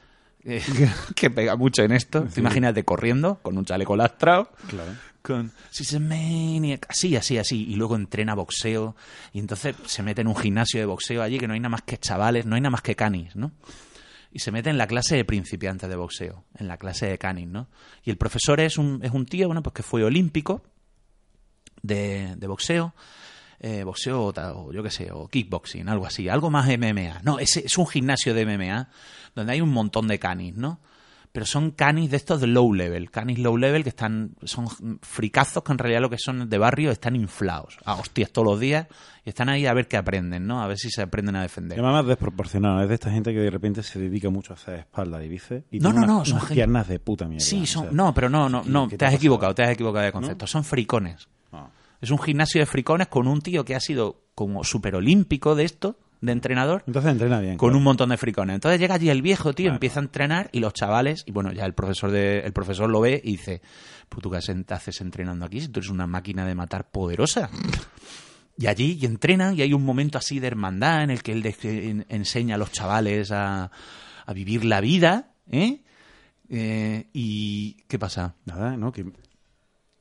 eh, 0.43 0.63
que 1.15 1.29
pega 1.29 1.55
mucho 1.55 1.83
en 1.83 1.91
esto. 1.91 2.23
Tú 2.33 2.39
Imagínate 2.39 2.83
corriendo 2.83 3.35
con 3.43 3.59
un 3.59 3.65
chaleco 3.65 3.95
lastrado 3.95 4.51
Claro. 4.67 4.91
Con 5.21 5.51
She's 5.71 5.93
a 5.93 5.99
maniac, 5.99 6.85
así, 6.89 7.15
así, 7.15 7.37
así, 7.37 7.69
y 7.69 7.75
luego 7.75 7.95
entrena 7.95 8.35
boxeo, 8.35 8.95
y 9.33 9.39
entonces 9.39 9.75
se 9.85 10.03
mete 10.03 10.21
en 10.21 10.27
un 10.27 10.35
gimnasio 10.35 10.79
de 10.79 10.85
boxeo 10.85 11.21
allí 11.21 11.39
que 11.39 11.47
no 11.47 11.53
hay 11.53 11.59
nada 11.59 11.69
más 11.69 11.83
que 11.83 11.97
chavales, 11.97 12.45
no 12.45 12.55
hay 12.55 12.61
nada 12.61 12.71
más 12.71 12.81
que 12.81 12.95
canis, 12.95 13.35
¿no? 13.35 13.51
Y 14.31 14.39
se 14.39 14.51
mete 14.51 14.69
en 14.69 14.77
la 14.77 14.87
clase 14.87 15.15
de 15.15 15.25
principiantes 15.25 15.89
de 15.89 15.95
boxeo, 15.95 16.45
en 16.55 16.67
la 16.67 16.77
clase 16.77 17.07
de 17.07 17.17
canis, 17.17 17.47
¿no? 17.47 17.67
Y 18.03 18.09
el 18.09 18.17
profesor 18.17 18.59
es 18.59 18.77
un, 18.77 18.99
es 19.03 19.11
un 19.11 19.25
tío, 19.25 19.47
bueno, 19.47 19.61
pues 19.61 19.73
que 19.73 19.83
fue 19.83 20.03
olímpico 20.03 20.63
de, 21.81 22.35
de 22.37 22.47
boxeo, 22.47 22.93
eh, 23.59 23.83
boxeo 23.83 24.33
o, 24.35 24.71
yo 24.71 24.81
qué 24.81 24.89
sé, 24.89 25.11
o 25.11 25.27
kickboxing, 25.27 25.87
algo 25.87 26.05
así, 26.05 26.29
algo 26.29 26.49
más 26.49 26.67
MMA. 26.67 27.21
No, 27.23 27.39
es, 27.39 27.57
es 27.57 27.77
un 27.77 27.87
gimnasio 27.87 28.33
de 28.33 28.45
MMA 28.45 28.89
donde 29.35 29.53
hay 29.53 29.61
un 29.61 29.69
montón 29.69 30.07
de 30.07 30.17
canis, 30.17 30.55
¿no? 30.55 30.79
Pero 31.33 31.45
son 31.45 31.71
canis 31.71 32.11
de 32.11 32.17
estos 32.17 32.41
de 32.41 32.47
low 32.47 32.73
level, 32.73 33.09
canis 33.09 33.39
low 33.39 33.55
level 33.55 33.83
que 33.83 33.89
están, 33.89 34.31
son 34.43 34.67
fricazos 35.01 35.63
que 35.63 35.71
en 35.71 35.77
realidad 35.77 36.01
lo 36.01 36.09
que 36.09 36.17
son 36.17 36.49
de 36.49 36.57
barrio 36.57 36.91
están 36.91 37.15
inflados, 37.15 37.77
a 37.85 37.95
hostias 37.95 38.31
todos 38.31 38.45
los 38.45 38.59
días, 38.59 38.87
y 39.23 39.29
están 39.29 39.47
ahí 39.47 39.65
a 39.65 39.73
ver 39.73 39.87
qué 39.87 39.95
aprenden, 39.95 40.45
¿no? 40.45 40.61
A 40.61 40.67
ver 40.67 40.77
si 40.77 40.89
se 40.89 41.01
aprenden 41.01 41.37
a 41.37 41.41
defender. 41.43 41.77
Llama 41.77 41.93
más 41.93 42.05
desproporcionado. 42.07 42.81
Es 42.81 42.89
de 42.89 42.95
esta 42.95 43.11
gente 43.11 43.31
que 43.33 43.39
de 43.39 43.49
repente 43.49 43.81
se 43.81 43.99
dedica 43.99 44.29
mucho 44.29 44.51
a 44.51 44.55
hacer 44.57 44.79
espalda 44.79 45.23
y 45.23 45.29
bíceps. 45.29 45.63
Y 45.71 45.79
No, 45.79 45.93
no, 45.93 46.05
no, 46.05 46.15
unas- 46.17 46.27
son 46.27 46.33
unas 46.37 46.47
gente- 46.49 46.55
piernas 46.55 46.87
de 46.89 46.99
puta 46.99 47.25
mierda. 47.27 47.45
Sí, 47.45 47.61
o 47.61 47.65
son, 47.65 47.83
sea, 47.83 47.91
no, 47.93 48.13
pero 48.13 48.29
no, 48.29 48.49
no, 48.49 48.63
¿qué- 48.63 48.69
no, 48.69 48.87
te 48.89 49.05
has 49.05 49.13
ha 49.13 49.15
equivocado, 49.15 49.55
te 49.55 49.63
has 49.63 49.69
equivocado 49.71 50.03
de 50.05 50.11
concepto. 50.11 50.47
Son 50.47 50.63
fricones. 50.65 51.29
Ah. 51.53 51.69
Es 52.01 52.09
un 52.11 52.19
gimnasio 52.19 52.59
de 52.59 52.65
fricones 52.65 53.07
con 53.07 53.27
un 53.27 53.41
tío 53.41 53.63
que 53.63 53.75
ha 53.75 53.79
sido 53.79 54.23
como 54.35 54.63
super 54.65 54.95
olímpico 54.95 55.55
de 55.55 55.63
esto, 55.63 55.97
de 56.21 56.31
entrenador, 56.31 56.83
Entonces 56.87 57.11
entrena 57.11 57.39
bien. 57.39 57.57
con 57.57 57.69
claro. 57.69 57.77
un 57.79 57.83
montón 57.83 58.09
de 58.09 58.17
fricones. 58.17 58.53
Entonces 58.53 58.79
llega 58.79 58.95
allí 58.95 59.09
el 59.09 59.21
viejo, 59.21 59.53
tío, 59.53 59.65
Claro. 59.65 59.75
empieza 59.75 59.99
a 59.99 60.03
entrenar 60.03 60.49
y 60.53 60.59
los 60.59 60.73
chavales, 60.73 61.23
y 61.25 61.31
bueno, 61.31 61.51
ya 61.51 61.65
el 61.65 61.73
profesor 61.73 62.11
de, 62.11 62.39
el 62.41 62.53
profesor 62.53 62.89
lo 62.89 63.01
ve 63.01 63.19
y 63.23 63.31
dice, 63.31 63.61
pues 64.07 64.21
tú 64.21 64.29
qué 64.29 64.37
haces- 64.37 65.01
entrenando 65.01 65.45
aquí 65.45 65.61
si 65.61 65.67
tú 65.69 65.79
eres 65.79 65.89
una 65.89 66.05
máquina 66.07 66.45
de 66.45 66.53
matar 66.55 66.91
poderosa. 66.91 67.49
Y 68.57 68.67
allí 68.67 68.97
y 69.01 69.05
entrenan 69.07 69.57
y 69.57 69.63
hay 69.63 69.73
un 69.73 69.83
momento 69.83 70.17
así 70.19 70.39
de 70.39 70.47
hermandad 70.47 71.03
en 71.03 71.09
el 71.09 71.23
que 71.23 71.31
él 71.31 71.41
de- 71.41 71.55
en- 71.89 72.05
enseña 72.09 72.55
a 72.55 72.57
los 72.59 72.71
chavales 72.71 73.31
a, 73.31 73.71
a 74.25 74.33
vivir 74.33 74.63
la 74.65 74.79
vida, 74.81 75.33
¿eh? 75.49 75.81
Eh, 76.49 77.07
y 77.13 77.77
¿qué 77.87 77.97
pasa? 77.97 78.35
Nada, 78.45 78.75
¿no? 78.77 78.91
Que, 78.91 79.05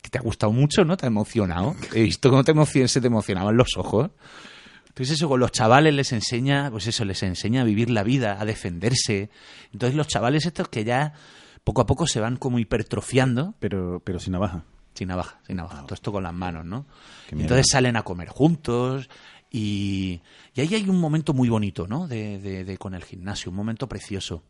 que 0.02 0.10
te 0.10 0.18
ha 0.18 0.20
gustado 0.20 0.52
mucho, 0.52 0.84
¿no? 0.84 0.96
Te 0.96 1.06
ha 1.06 1.08
emocionado. 1.08 1.76
He 1.94 2.02
visto 2.02 2.28
cómo 2.28 2.42
te 2.44 2.52
se 2.88 3.00
te 3.00 3.06
emocionaban 3.06 3.56
los 3.56 3.76
ojos. 3.76 4.10
Entonces 4.90 5.16
eso 5.16 5.28
con 5.28 5.40
los 5.40 5.50
chavales 5.52 5.94
les 5.94 6.12
enseña, 6.12 6.70
pues 6.70 6.86
eso, 6.86 7.04
les 7.04 7.22
enseña 7.22 7.62
a 7.62 7.64
vivir 7.64 7.90
la 7.90 8.02
vida, 8.02 8.38
a 8.40 8.44
defenderse. 8.44 9.30
Entonces 9.72 9.96
los 9.96 10.06
chavales 10.06 10.46
estos 10.46 10.68
que 10.68 10.84
ya 10.84 11.14
poco 11.64 11.80
a 11.80 11.86
poco 11.86 12.06
se 12.06 12.20
van 12.20 12.36
como 12.36 12.58
hipertrofiando, 12.58 13.54
Pero, 13.58 14.02
pero 14.04 14.18
sin 14.18 14.32
navaja. 14.32 14.64
sin 14.94 15.08
navaja, 15.08 15.40
sin 15.46 15.56
navaja, 15.56 15.82
todo 15.84 15.94
esto 15.94 16.12
con 16.12 16.22
las 16.24 16.34
manos, 16.34 16.64
¿no? 16.66 16.86
Entonces 17.44 17.66
salen 17.70 17.96
a 17.96 18.02
comer 18.02 18.28
juntos 18.28 19.08
y, 19.50 20.20
y 20.54 20.60
ahí 20.60 20.74
hay 20.74 20.88
un 20.88 21.00
momento 21.00 21.32
muy 21.34 21.48
bonito, 21.48 21.86
¿no? 21.86 22.06
De, 22.06 22.38
de- 22.38 22.64
de- 22.64 22.78
con 22.78 22.94
el 22.94 23.04
gimnasio, 23.04 23.50
un 23.50 23.56
momento 23.56 23.88
precioso. 23.88 24.42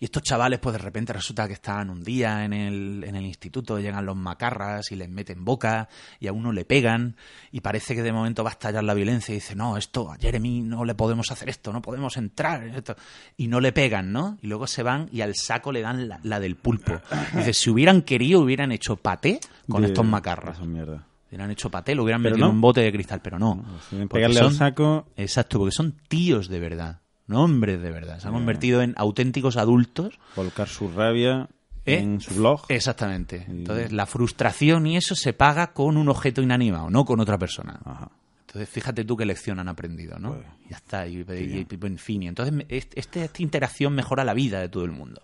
Y 0.00 0.04
estos 0.04 0.22
chavales, 0.22 0.60
pues 0.60 0.74
de 0.74 0.78
repente 0.78 1.12
resulta 1.12 1.48
que 1.48 1.54
están 1.54 1.90
un 1.90 2.04
día 2.04 2.44
en 2.44 2.52
el, 2.52 3.02
en 3.04 3.16
el 3.16 3.26
instituto, 3.26 3.80
llegan 3.80 4.06
los 4.06 4.14
macarras 4.14 4.92
y 4.92 4.94
les 4.96 5.08
meten 5.08 5.44
boca 5.44 5.88
y 6.20 6.28
a 6.28 6.32
uno 6.32 6.52
le 6.52 6.64
pegan 6.64 7.16
y 7.50 7.60
parece 7.60 7.96
que 7.96 8.02
de 8.04 8.12
momento 8.12 8.44
va 8.44 8.50
a 8.50 8.52
estallar 8.52 8.84
la 8.84 8.94
violencia 8.94 9.32
y 9.32 9.38
dice, 9.38 9.56
no, 9.56 9.76
esto, 9.76 10.12
a 10.12 10.16
Jeremy 10.16 10.60
no 10.62 10.84
le 10.84 10.94
podemos 10.94 11.32
hacer 11.32 11.48
esto, 11.48 11.72
no 11.72 11.82
podemos 11.82 12.16
entrar. 12.16 12.62
esto". 12.68 12.94
Y 13.36 13.48
no 13.48 13.58
le 13.58 13.72
pegan, 13.72 14.12
¿no? 14.12 14.38
Y 14.42 14.46
luego 14.46 14.68
se 14.68 14.84
van 14.84 15.08
y 15.10 15.22
al 15.22 15.34
saco 15.34 15.72
le 15.72 15.80
dan 15.80 16.08
la, 16.08 16.20
la 16.22 16.38
del 16.38 16.54
pulpo. 16.54 17.00
Dice, 17.34 17.52
si 17.52 17.68
hubieran 17.70 18.02
querido, 18.02 18.40
hubieran 18.40 18.70
hecho 18.70 18.94
paté 18.96 19.40
con 19.68 19.82
De- 19.82 19.88
estos 19.88 20.06
macarras. 20.06 20.60
Mierda. 20.60 21.04
Hubieran 21.28 21.50
hecho 21.50 21.68
paté, 21.68 21.96
lo 21.96 22.04
hubieran 22.04 22.22
Pero 22.22 22.34
metido 22.36 22.46
no. 22.46 22.50
en 22.52 22.56
un 22.56 22.60
bote 22.62 22.80
de 22.82 22.92
cristal, 22.92 23.20
pero 23.20 23.40
no. 23.40 23.64
Pegarle 24.08 24.38
al 24.38 24.44
son- 24.46 24.54
saco. 24.54 25.08
Exacto, 25.16 25.58
porque 25.58 25.72
son 25.74 25.96
tíos 26.08 26.48
de 26.48 26.60
verdad, 26.60 27.00
no 27.28 27.44
hombres 27.44 27.80
de 27.80 27.90
verdad. 27.92 28.18
Se 28.18 28.26
han 28.26 28.34
convertido 28.34 28.82
en 28.82 28.94
auténticos 28.96 29.56
adultos. 29.56 30.18
Volcar 30.34 30.66
su 30.68 30.90
rabia 30.90 31.48
¿Eh? 31.86 31.98
en 31.98 32.20
su 32.20 32.34
blog. 32.34 32.62
Exactamente. 32.68 33.44
Entonces, 33.48 33.92
la 33.92 34.06
frustración 34.06 34.86
y 34.86 34.96
eso 34.96 35.14
se 35.14 35.32
paga 35.32 35.72
con 35.72 35.96
un 35.96 36.08
objeto 36.08 36.42
inanimado, 36.42 36.90
no 36.90 37.04
con 37.04 37.20
otra 37.20 37.38
persona. 37.38 37.78
Ajá. 37.84 38.10
Entonces, 38.46 38.68
fíjate 38.70 39.04
tú 39.04 39.16
qué 39.16 39.26
lección 39.26 39.58
han 39.60 39.68
aprendido, 39.68 40.18
¿no? 40.18 40.34
Pues, 40.34 40.46
ya 40.70 40.76
está, 40.78 41.06
y, 41.06 41.18
y- 41.18 41.66
y- 41.70 41.86
en 41.86 41.98
fin. 41.98 42.22
Y 42.22 42.28
entonces, 42.28 42.64
este- 42.68 42.98
este- 42.98 43.24
esta 43.24 43.42
interacción 43.42 43.94
mejora 43.94 44.24
la 44.24 44.32
vida 44.34 44.58
de 44.60 44.68
todo 44.70 44.84
el 44.84 44.90
mundo. 44.90 45.20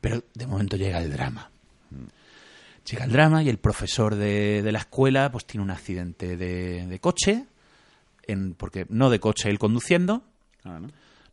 Pero 0.00 0.22
de 0.34 0.46
momento 0.46 0.76
llega 0.76 0.98
el 1.00 1.10
drama. 1.12 1.50
Llega 2.90 3.04
el 3.04 3.12
drama 3.12 3.42
y 3.42 3.48
el 3.48 3.58
profesor 3.58 4.14
de, 4.14 4.62
de 4.62 4.72
la 4.72 4.78
escuela 4.78 5.30
pues 5.30 5.44
tiene 5.44 5.62
un 5.62 5.70
accidente 5.70 6.36
de, 6.36 6.86
de 6.86 6.98
coche, 7.00 7.44
en, 8.26 8.54
porque 8.54 8.86
no 8.88 9.10
de 9.10 9.20
coche 9.20 9.50
él 9.50 9.58
conduciendo, 9.58 10.22
Ah, 10.64 10.78
¿no? 10.80 10.88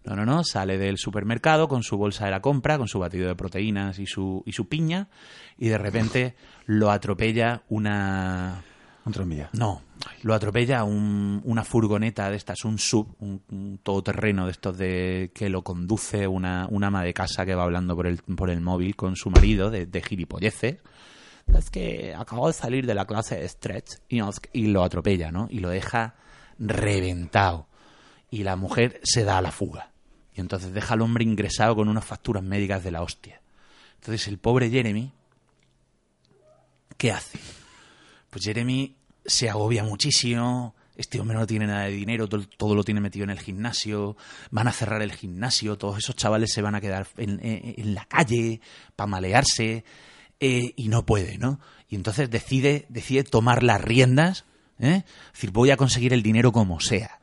No, 0.06 0.16
no, 0.16 0.26
no, 0.26 0.44
sale 0.44 0.78
del 0.78 0.98
supermercado 0.98 1.68
con 1.68 1.84
su 1.84 1.98
bolsa 1.98 2.26
de 2.26 2.32
la 2.32 2.42
compra, 2.42 2.78
con 2.78 2.88
su 2.88 3.00
batido 3.00 3.28
de 3.28 3.36
proteínas 3.36 4.00
y 4.00 4.06
su, 4.06 4.44
y 4.46 4.52
su 4.52 4.68
piña, 4.68 5.08
y 5.58 5.68
de 5.70 5.78
repente 5.78 6.36
lo 6.66 6.92
atropella 6.92 7.64
una... 7.70 8.64
Un 9.06 9.14
tranvía. 9.14 9.50
No, 9.54 9.84
lo 10.24 10.34
atropella 10.34 10.84
un- 10.84 11.40
una 11.46 11.64
furgoneta 11.64 12.28
de 12.32 12.38
estas, 12.38 12.66
un 12.66 12.80
sub, 12.80 13.16
un, 13.20 13.40
un 13.52 13.78
todoterreno 13.84 14.46
de 14.46 14.52
estos 14.52 14.76
de 14.80 15.32
que 15.36 15.48
lo 15.48 15.62
conduce 15.64 16.28
una, 16.28 16.68
una 16.72 16.88
ama 16.88 17.04
de 17.04 17.14
casa 17.14 17.46
que 17.46 17.54
va 17.54 17.64
hablando 17.66 17.96
por 17.96 18.08
el, 18.08 18.18
por 18.18 18.50
el 18.50 18.62
móvil 18.62 18.96
con 18.96 19.16
su 19.16 19.30
marido 19.30 19.70
de, 19.70 19.86
de 19.86 20.02
gilipolleces. 20.02 20.78
Es 21.56 21.70
que 21.70 22.16
acabo 22.18 22.48
de 22.48 22.54
salir 22.54 22.88
de 22.88 22.96
la 22.96 23.06
clase 23.06 23.36
de 23.36 23.48
stretch 23.48 23.92
y, 24.10 24.18
nos- 24.18 24.42
y 24.54 24.66
lo 24.68 24.84
atropella, 24.84 25.32
¿no? 25.32 25.48
Y 25.52 25.60
lo 25.60 25.70
deja 25.70 26.16
reventado. 26.58 27.68
Y 28.32 28.42
la 28.44 28.56
mujer 28.56 29.00
se 29.04 29.24
da 29.24 29.38
a 29.38 29.42
la 29.44 29.52
fuga. 29.52 29.92
Y 30.36 30.42
entonces 30.42 30.74
deja 30.74 30.94
al 30.94 31.02
hombre 31.02 31.24
ingresado 31.24 31.76
con 31.76 31.88
unas 31.88 32.04
facturas 32.06 32.44
médicas 32.44 32.84
de 32.84 32.92
la 32.92 33.02
hostia. 33.02 33.42
Entonces 33.96 34.28
el 34.28 34.38
pobre 34.38 34.70
Jeremy, 34.70 35.12
¿qué 36.98 37.12
hace? 37.12 37.40
Pues 38.30 38.44
Jeremy 38.44 38.96
se 39.26 39.50
agobia 39.50 39.84
muchísimo. 39.84 40.76
Este 40.96 41.20
hombre 41.20 41.38
no 41.38 41.46
tiene 41.46 41.68
nada 41.68 41.84
de 41.86 41.92
dinero, 41.92 42.28
todo, 42.30 42.46
todo 42.58 42.74
lo 42.76 42.84
tiene 42.84 43.02
metido 43.02 43.26
en 43.26 43.30
el 43.30 43.40
gimnasio. 43.40 44.16
Van 44.52 44.68
a 44.68 44.72
cerrar 44.72 45.02
el 45.02 45.12
gimnasio, 45.12 45.78
todos 45.78 45.98
esos 45.98 46.16
chavales 46.16 46.52
se 46.54 46.62
van 46.62 46.76
a 46.76 46.82
quedar 46.82 47.08
en, 47.18 47.40
en- 47.46 47.74
en 47.78 47.94
la 47.96 48.06
calle 48.06 48.62
para 48.96 49.08
malearse 49.08 49.84
eh, 50.40 50.74
y 50.76 50.88
no 50.88 51.06
puede, 51.06 51.38
¿no? 51.38 51.60
Y 51.90 51.96
entonces 51.96 52.30
decide, 52.30 52.86
decide 52.90 53.24
tomar 53.24 53.62
las 53.64 53.82
riendas, 53.82 54.46
¿eh? 54.80 55.04
Es 55.28 55.34
decir, 55.34 55.52
voy 55.52 55.72
a 55.72 55.78
conseguir 55.78 56.14
el 56.14 56.24
dinero 56.24 56.52
como 56.54 56.80
sea. 56.80 57.20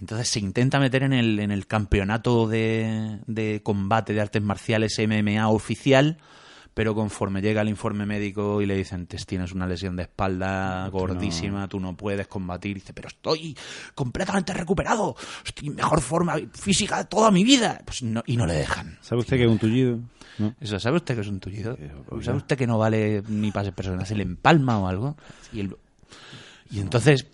Entonces 0.00 0.28
se 0.28 0.40
intenta 0.40 0.80
meter 0.80 1.02
en 1.02 1.12
el, 1.12 1.38
en 1.38 1.50
el 1.50 1.66
campeonato 1.66 2.48
de, 2.48 3.18
de 3.26 3.62
combate 3.62 4.14
de 4.14 4.20
artes 4.22 4.42
marciales 4.42 4.98
MMA 4.98 5.48
oficial, 5.48 6.16
pero 6.72 6.94
conforme 6.94 7.42
llega 7.42 7.60
el 7.62 7.68
informe 7.68 8.06
médico 8.06 8.62
y 8.62 8.66
le 8.66 8.76
dicen, 8.76 9.06
"Te- 9.06 9.18
tienes 9.18 9.52
una 9.52 9.66
lesión 9.66 9.96
de 9.96 10.04
espalda 10.04 10.88
gordísima, 10.90 11.68
tú 11.68 11.80
no 11.80 11.96
puedes 11.96 12.26
combatir, 12.28 12.76
dice, 12.76 12.92
pero 12.94 13.08
estoy 13.08 13.56
completamente 13.94 14.54
recuperado, 14.54 15.16
estoy 15.44 15.68
en 15.68 15.74
mejor 15.74 16.00
forma 16.00 16.36
física 16.54 16.98
de 16.98 17.04
toda 17.04 17.30
mi 17.30 17.44
vida. 17.44 17.82
Pues 17.84 18.02
no, 18.02 18.22
y 18.24 18.36
no 18.36 18.46
le 18.46 18.54
dejan. 18.54 18.96
¿Sabe 19.02 19.20
usted 19.20 19.36
que 19.36 19.44
es 19.44 19.50
un 19.50 19.58
tullido? 19.58 19.98
¿No? 20.38 20.54
Eso, 20.60 20.78
¿sabe 20.78 20.96
usted 20.96 21.16
que 21.16 21.20
es 21.20 21.28
un 21.28 21.40
tullido? 21.40 21.76
¿Sabe 22.22 22.38
usted 22.38 22.56
que 22.56 22.66
no 22.66 22.78
vale 22.78 23.22
ni 23.28 23.50
para 23.50 23.64
ser 23.64 23.74
persona? 23.74 24.06
¿Se 24.06 24.14
le 24.14 24.22
empalma 24.22 24.78
o 24.78 24.86
algo? 24.86 25.16
Y, 25.52 25.60
el- 25.60 25.76
y 26.70 26.78
entonces 26.80 27.26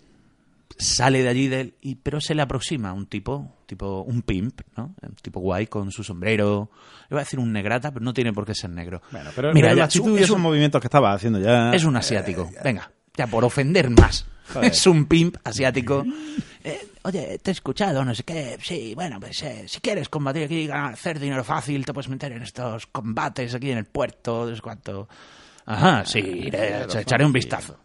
sale 0.79 1.23
de 1.23 1.29
allí 1.29 1.47
del 1.47 1.73
y 1.81 1.95
pero 1.95 2.21
se 2.21 2.35
le 2.35 2.41
aproxima 2.41 2.93
un 2.93 3.07
tipo 3.07 3.55
tipo 3.65 4.01
un 4.01 4.21
pimp 4.21 4.61
no 4.75 4.93
un 5.01 5.15
tipo 5.15 5.39
guay 5.39 5.67
con 5.67 5.91
su 5.91 6.03
sombrero 6.03 6.69
iba 7.09 7.19
a 7.19 7.23
decir 7.23 7.39
un 7.39 7.51
negrata 7.51 7.91
pero 7.91 8.03
no 8.05 8.13
tiene 8.13 8.31
por 8.33 8.45
qué 8.45 8.53
ser 8.55 8.69
negro 8.69 9.01
Bueno, 9.11 9.29
pero 9.35 9.53
mira 9.53 9.69
pero 9.69 9.75
la 9.75 9.81
ya, 9.83 9.87
es 9.87 9.95
un- 9.99 10.11
y 10.13 10.15
es 10.17 10.21
esos 10.23 10.35
un- 10.35 10.41
movimientos 10.43 10.79
que 10.81 10.87
estaba 10.87 11.13
haciendo 11.13 11.39
ya. 11.39 11.73
es 11.73 11.83
un 11.83 11.95
asiático. 11.95 12.49
Venga, 12.63 12.91
ya 13.15 13.27
por 13.27 13.43
ofender 13.43 13.89
más. 13.89 14.25
Joder. 14.53 14.71
Es 14.71 14.87
un 14.87 15.05
pimp 15.07 15.35
asiático. 15.43 16.05
Eh, 16.63 16.87
oye, 17.03 17.37
te 17.39 17.51
he 17.51 17.53
escuchado, 17.53 18.05
no 18.05 18.15
sé 18.15 18.23
qué. 18.23 18.57
Sí, 18.61 18.93
bueno, 18.95 19.19
pues 19.19 19.43
eh, 19.43 19.65
si 19.67 19.81
quieres 19.81 20.07
combatir 20.07 20.43
aquí 20.43 20.55
y 20.59 20.67
ganar, 20.67 20.93
hacer 20.93 21.19
dinero 21.19 21.43
fácil, 21.43 21.83
te 21.85 21.93
puedes 21.93 22.07
meter 22.09 22.31
en 22.31 22.43
estos 22.43 22.87
combates 22.87 23.53
aquí 23.55 23.71
en 23.71 23.79
el 23.79 23.85
puerto, 23.85 24.45
no 24.49 24.55
sé 24.55 24.61
cuánto. 24.61 25.09
Ajá, 25.65 26.05
sí, 26.05 26.19
iré, 26.19 26.83
echaré 26.97 27.25
un 27.25 27.33
vistazo. 27.33 27.77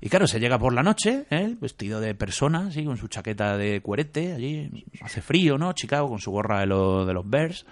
Y 0.00 0.08
claro, 0.08 0.26
se 0.26 0.40
llega 0.40 0.58
por 0.58 0.72
la 0.72 0.82
noche, 0.82 1.26
¿eh? 1.30 1.56
vestido 1.60 2.00
de 2.00 2.14
persona, 2.14 2.66
así, 2.68 2.84
con 2.84 2.96
su 2.96 3.08
chaqueta 3.08 3.56
de 3.56 3.80
cuerete, 3.80 4.32
allí, 4.32 4.84
hace 5.00 5.22
frío, 5.22 5.58
¿no? 5.58 5.72
Chicago, 5.72 6.08
con 6.08 6.18
su 6.18 6.30
gorra 6.30 6.60
de, 6.60 6.66
los 6.66 7.06
de 7.06 7.12
los 7.12 7.28
Bears. 7.28 7.66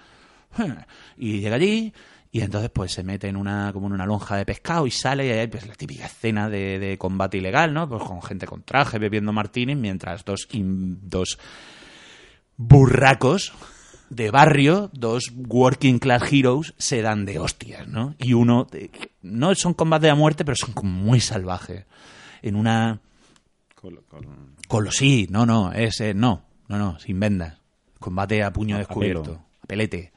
Y 1.17 1.39
llega 1.39 1.55
allí 1.55 1.93
y 2.35 2.41
entonces 2.41 2.69
pues 2.69 2.91
se 2.91 3.01
mete 3.01 3.29
en 3.29 3.37
una 3.37 3.71
como 3.71 3.87
en 3.87 3.93
una 3.93 4.05
lonja 4.05 4.35
de 4.35 4.45
pescado 4.45 4.85
y 4.85 4.91
sale 4.91 5.25
y 5.25 5.29
hay 5.29 5.47
pues 5.47 5.65
la 5.67 5.73
típica 5.73 6.05
escena 6.05 6.49
de, 6.49 6.79
de 6.79 6.97
combate 6.97 7.37
ilegal, 7.37 7.73
¿no? 7.73 7.87
Pues 7.87 8.03
con 8.03 8.21
gente 8.21 8.45
con 8.45 8.63
traje 8.63 8.99
bebiendo 8.99 9.31
martini 9.31 9.73
mientras 9.73 10.25
dos 10.25 10.49
dos 10.51 11.39
burracos 12.57 13.53
de 14.09 14.31
barrio, 14.31 14.89
dos 14.93 15.31
working 15.47 15.99
class 15.99 16.31
heroes 16.31 16.73
se 16.77 17.01
dan 17.01 17.25
de 17.25 17.39
hostias, 17.39 17.87
¿no? 17.87 18.15
Y 18.19 18.33
uno 18.33 18.67
no 19.21 19.55
son 19.55 19.73
combates 19.73 20.11
a 20.11 20.15
muerte, 20.15 20.45
pero 20.45 20.55
son 20.55 20.73
como 20.73 20.91
muy 20.91 21.19
salvajes. 21.19 21.85
En 22.41 22.55
una 22.55 22.99
Con- 23.75 23.97
con- 24.07 24.55
con 24.67 24.83
los 24.83 24.95
sí, 24.95 25.27
no, 25.29 25.45
no, 25.45 25.71
es 25.73 25.99
no, 26.15 26.43
no, 26.67 26.77
no, 26.77 26.99
sin 26.99 27.19
vendas. 27.19 27.59
Combate 27.99 28.43
a 28.43 28.51
puño 28.53 28.75
A- 28.75 28.79
descubierto, 28.79 29.41
a 29.63 29.65
pelete. 29.67 30.11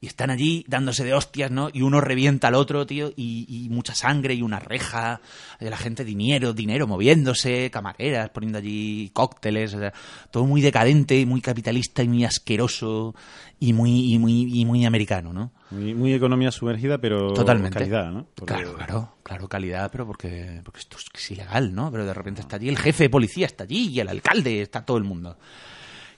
Y 0.00 0.06
están 0.06 0.30
allí 0.30 0.64
dándose 0.68 1.02
de 1.02 1.12
hostias, 1.12 1.50
¿no? 1.50 1.70
Y 1.72 1.82
uno 1.82 2.00
revienta 2.00 2.46
al 2.46 2.54
otro, 2.54 2.86
tío, 2.86 3.10
y, 3.16 3.46
y 3.48 3.68
mucha 3.68 3.96
sangre 3.96 4.32
y 4.34 4.42
una 4.42 4.60
reja, 4.60 5.20
de 5.58 5.70
la 5.70 5.76
gente 5.76 6.04
dinero, 6.04 6.52
dinero 6.52 6.86
moviéndose, 6.86 7.68
camareras 7.72 8.30
poniendo 8.30 8.58
allí 8.58 9.10
cócteles, 9.12 9.74
o 9.74 9.80
sea, 9.80 9.92
todo 10.30 10.46
muy 10.46 10.60
decadente, 10.60 11.26
muy 11.26 11.40
capitalista 11.40 12.04
y 12.04 12.08
muy 12.08 12.24
asqueroso 12.24 13.16
y 13.58 13.72
muy, 13.72 14.12
y 14.14 14.18
muy, 14.20 14.60
y 14.60 14.64
muy 14.64 14.84
americano, 14.84 15.32
¿no? 15.32 15.50
Muy, 15.72 15.94
muy 15.94 16.12
economía 16.14 16.52
sumergida, 16.52 16.98
pero 16.98 17.32
Totalmente. 17.34 17.76
calidad, 17.80 18.12
¿no? 18.12 18.28
Porque- 18.36 18.54
Claro, 18.54 18.74
claro, 18.76 19.14
claro, 19.24 19.48
calidad, 19.48 19.90
pero 19.90 20.06
porque, 20.06 20.60
porque 20.64 20.78
esto 20.78 20.96
es, 20.96 21.06
es 21.12 21.30
ilegal, 21.32 21.74
¿no? 21.74 21.90
Pero 21.90 22.06
de 22.06 22.14
repente 22.14 22.40
está 22.40 22.54
allí 22.54 22.68
el 22.68 22.78
jefe 22.78 23.02
de 23.04 23.10
policía, 23.10 23.46
está 23.46 23.64
allí, 23.64 23.88
y 23.88 23.98
el 23.98 24.08
alcalde, 24.08 24.62
está 24.62 24.84
todo 24.84 24.96
el 24.96 25.02
mundo. 25.04 25.36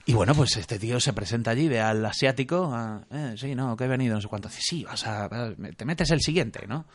Y 0.05 0.13
bueno, 0.13 0.33
pues 0.33 0.57
este 0.57 0.79
tío 0.79 0.99
se 0.99 1.13
presenta 1.13 1.51
allí, 1.51 1.67
ve 1.67 1.79
al 1.79 2.03
asiático, 2.05 2.71
ah, 2.73 3.01
eh, 3.11 3.35
sí, 3.37 3.53
no, 3.55 3.75
que 3.77 3.83
he 3.85 3.87
venido, 3.87 4.15
no 4.15 4.21
sé 4.21 4.27
cuánto. 4.27 4.49
Dice, 4.49 4.61
sí, 4.63 4.83
vas 4.83 5.05
a, 5.05 5.29
te 5.77 5.85
metes 5.85 6.09
el 6.11 6.21
siguiente, 6.21 6.65
¿no? 6.67 6.85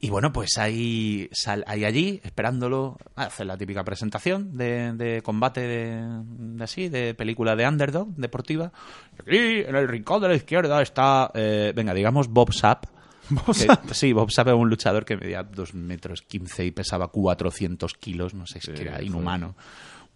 Y 0.00 0.10
bueno, 0.10 0.32
pues 0.32 0.58
hay, 0.58 1.28
sal- 1.30 1.62
hay 1.68 1.84
allí, 1.84 2.20
esperándolo, 2.24 2.98
hace 3.14 3.44
la 3.44 3.56
típica 3.56 3.84
presentación 3.84 4.56
de, 4.58 4.92
de 4.94 5.22
combate 5.22 5.60
de, 5.60 6.02
de 6.24 6.64
así, 6.64 6.88
de 6.88 7.14
película 7.14 7.54
de 7.54 7.68
underdog, 7.68 8.08
deportiva. 8.16 8.72
Aquí, 9.20 9.36
en 9.60 9.76
el 9.76 9.86
rincón 9.86 10.20
de 10.22 10.28
la 10.28 10.34
izquierda 10.34 10.82
está, 10.82 11.30
eh, 11.34 11.72
venga, 11.76 11.94
digamos, 11.94 12.26
Bob 12.26 12.52
Sapp. 12.52 12.86
Que- 13.86 13.94
sí, 13.94 14.12
Bob 14.12 14.32
Sapp 14.32 14.48
es 14.48 14.54
un 14.54 14.68
luchador 14.68 15.04
que 15.04 15.16
medía 15.16 15.44
2 15.44 15.74
metros 15.74 16.22
15 16.22 16.64
y 16.64 16.70
pesaba 16.72 17.06
400 17.06 17.94
kilos, 17.94 18.34
no 18.34 18.44
sé, 18.48 18.58
es 18.58 18.66
que 18.66 18.82
era 18.82 19.00
inhumano. 19.00 19.54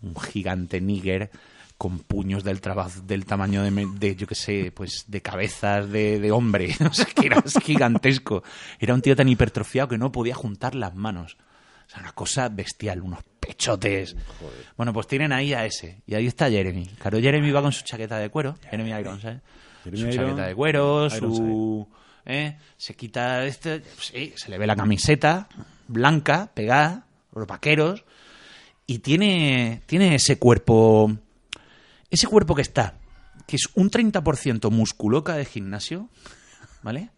Un 0.02 0.16
gigante 0.16 0.80
níger 0.80 1.30
con 1.78 1.98
puños 1.98 2.42
del 2.42 2.60
trabajo 2.60 3.00
del 3.02 3.26
tamaño 3.26 3.62
de, 3.62 4.16
yo 4.16 4.26
qué 4.26 4.34
sé, 4.34 4.72
pues 4.74 5.04
de 5.08 5.20
cabezas 5.20 5.90
de, 5.90 6.18
de 6.18 6.32
hombre. 6.32 6.74
O 6.90 6.94
sea, 6.94 7.06
que 7.06 7.26
era 7.26 7.42
gigantesco. 7.62 8.42
Era 8.78 8.94
un 8.94 9.02
tío 9.02 9.14
tan 9.14 9.28
hipertrofiado 9.28 9.88
que 9.88 9.98
no 9.98 10.12
podía 10.12 10.34
juntar 10.34 10.74
las 10.74 10.94
manos. 10.94 11.36
O 11.86 11.90
sea, 11.90 12.00
una 12.00 12.12
cosa 12.12 12.48
bestial, 12.48 13.02
unos 13.02 13.20
pechotes. 13.38 14.16
Bueno, 14.76 14.92
pues 14.92 15.06
tienen 15.06 15.32
ahí 15.32 15.52
a 15.52 15.64
ese. 15.64 16.02
Y 16.06 16.14
ahí 16.14 16.26
está 16.26 16.50
Jeremy. 16.50 16.86
Claro, 16.98 17.20
Jeremy 17.20 17.50
va 17.50 17.62
con 17.62 17.72
su 17.72 17.84
chaqueta 17.84 18.18
de 18.18 18.30
cuero. 18.30 18.56
Jeremy 18.70 18.90
Irons, 18.90 19.24
¿eh? 19.24 19.40
Jeremy 19.84 20.12
su 20.12 20.18
chaqueta 20.18 20.46
de 20.46 20.54
cuero, 20.54 21.10
su... 21.10 21.86
¿eh? 22.24 22.56
Se 22.76 22.94
quita 22.94 23.44
este... 23.44 23.82
Sí, 24.00 24.32
se 24.34 24.50
le 24.50 24.58
ve 24.58 24.66
la 24.66 24.74
camiseta 24.74 25.48
blanca, 25.86 26.50
pegada, 26.52 27.06
los 27.34 27.46
vaqueros. 27.46 28.04
Y 28.86 28.98
tiene, 29.00 29.82
tiene 29.86 30.14
ese 30.14 30.38
cuerpo... 30.38 31.16
Ese 32.10 32.26
cuerpo 32.26 32.54
que 32.54 32.62
está, 32.62 32.98
que 33.46 33.56
es 33.56 33.68
un 33.74 33.90
30% 33.90 34.70
musculoca 34.70 35.34
de 35.34 35.44
gimnasio, 35.44 36.08
¿vale? 36.82 37.10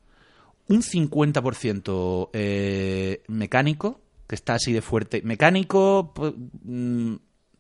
Un 0.69 0.83
50% 0.83 2.31
eh, 2.33 3.23
mecánico, 3.29 4.01
que 4.27 4.35
está 4.35 4.55
así 4.55 4.73
de 4.73 4.83
fuerte. 4.83 5.23
Mecánico, 5.25 6.13
pues, 6.15 6.35
mm, 6.65 7.15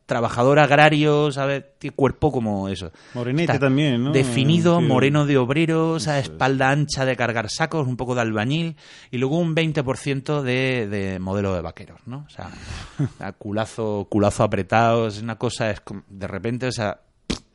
trabajador 0.04 0.58
agrario, 0.58 1.30
¿sabes? 1.32 1.64
Tiene 1.78 1.94
cuerpo 1.94 2.32
como 2.32 2.68
eso. 2.68 2.92
Morenete 3.14 3.52
Está 3.52 3.58
también, 3.66 4.02
¿no? 4.04 4.12
Definido, 4.12 4.78
Sí. 4.80 4.86
moreno 4.86 5.26
de 5.26 5.36
obrero, 5.36 5.90
o 5.92 6.00
sea, 6.00 6.18
espalda 6.18 6.70
ancha 6.70 7.04
de 7.04 7.14
cargar 7.16 7.50
sacos, 7.50 7.86
un 7.86 7.96
poco 7.98 8.14
de 8.14 8.22
albañil, 8.22 8.76
y 9.10 9.18
luego 9.18 9.38
un 9.38 9.54
20% 9.54 10.42
de, 10.42 10.88
de 10.88 11.18
modelo 11.18 11.54
de 11.54 11.60
vaqueros, 11.60 12.00
¿no? 12.06 12.24
O 12.26 12.30
sea, 12.30 12.50
a 13.20 13.32
culazo, 13.32 14.06
culazo 14.10 14.44
apretado, 14.44 15.08
es 15.08 15.20
una 15.22 15.36
cosa, 15.36 15.70
es 15.70 15.80
como- 15.82 16.04
de 16.08 16.26
repente, 16.26 16.66
o 16.66 16.72
sea, 16.72 17.00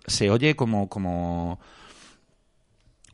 se 0.06 0.30
oye 0.30 0.56
como, 0.56 0.90
como 0.90 1.60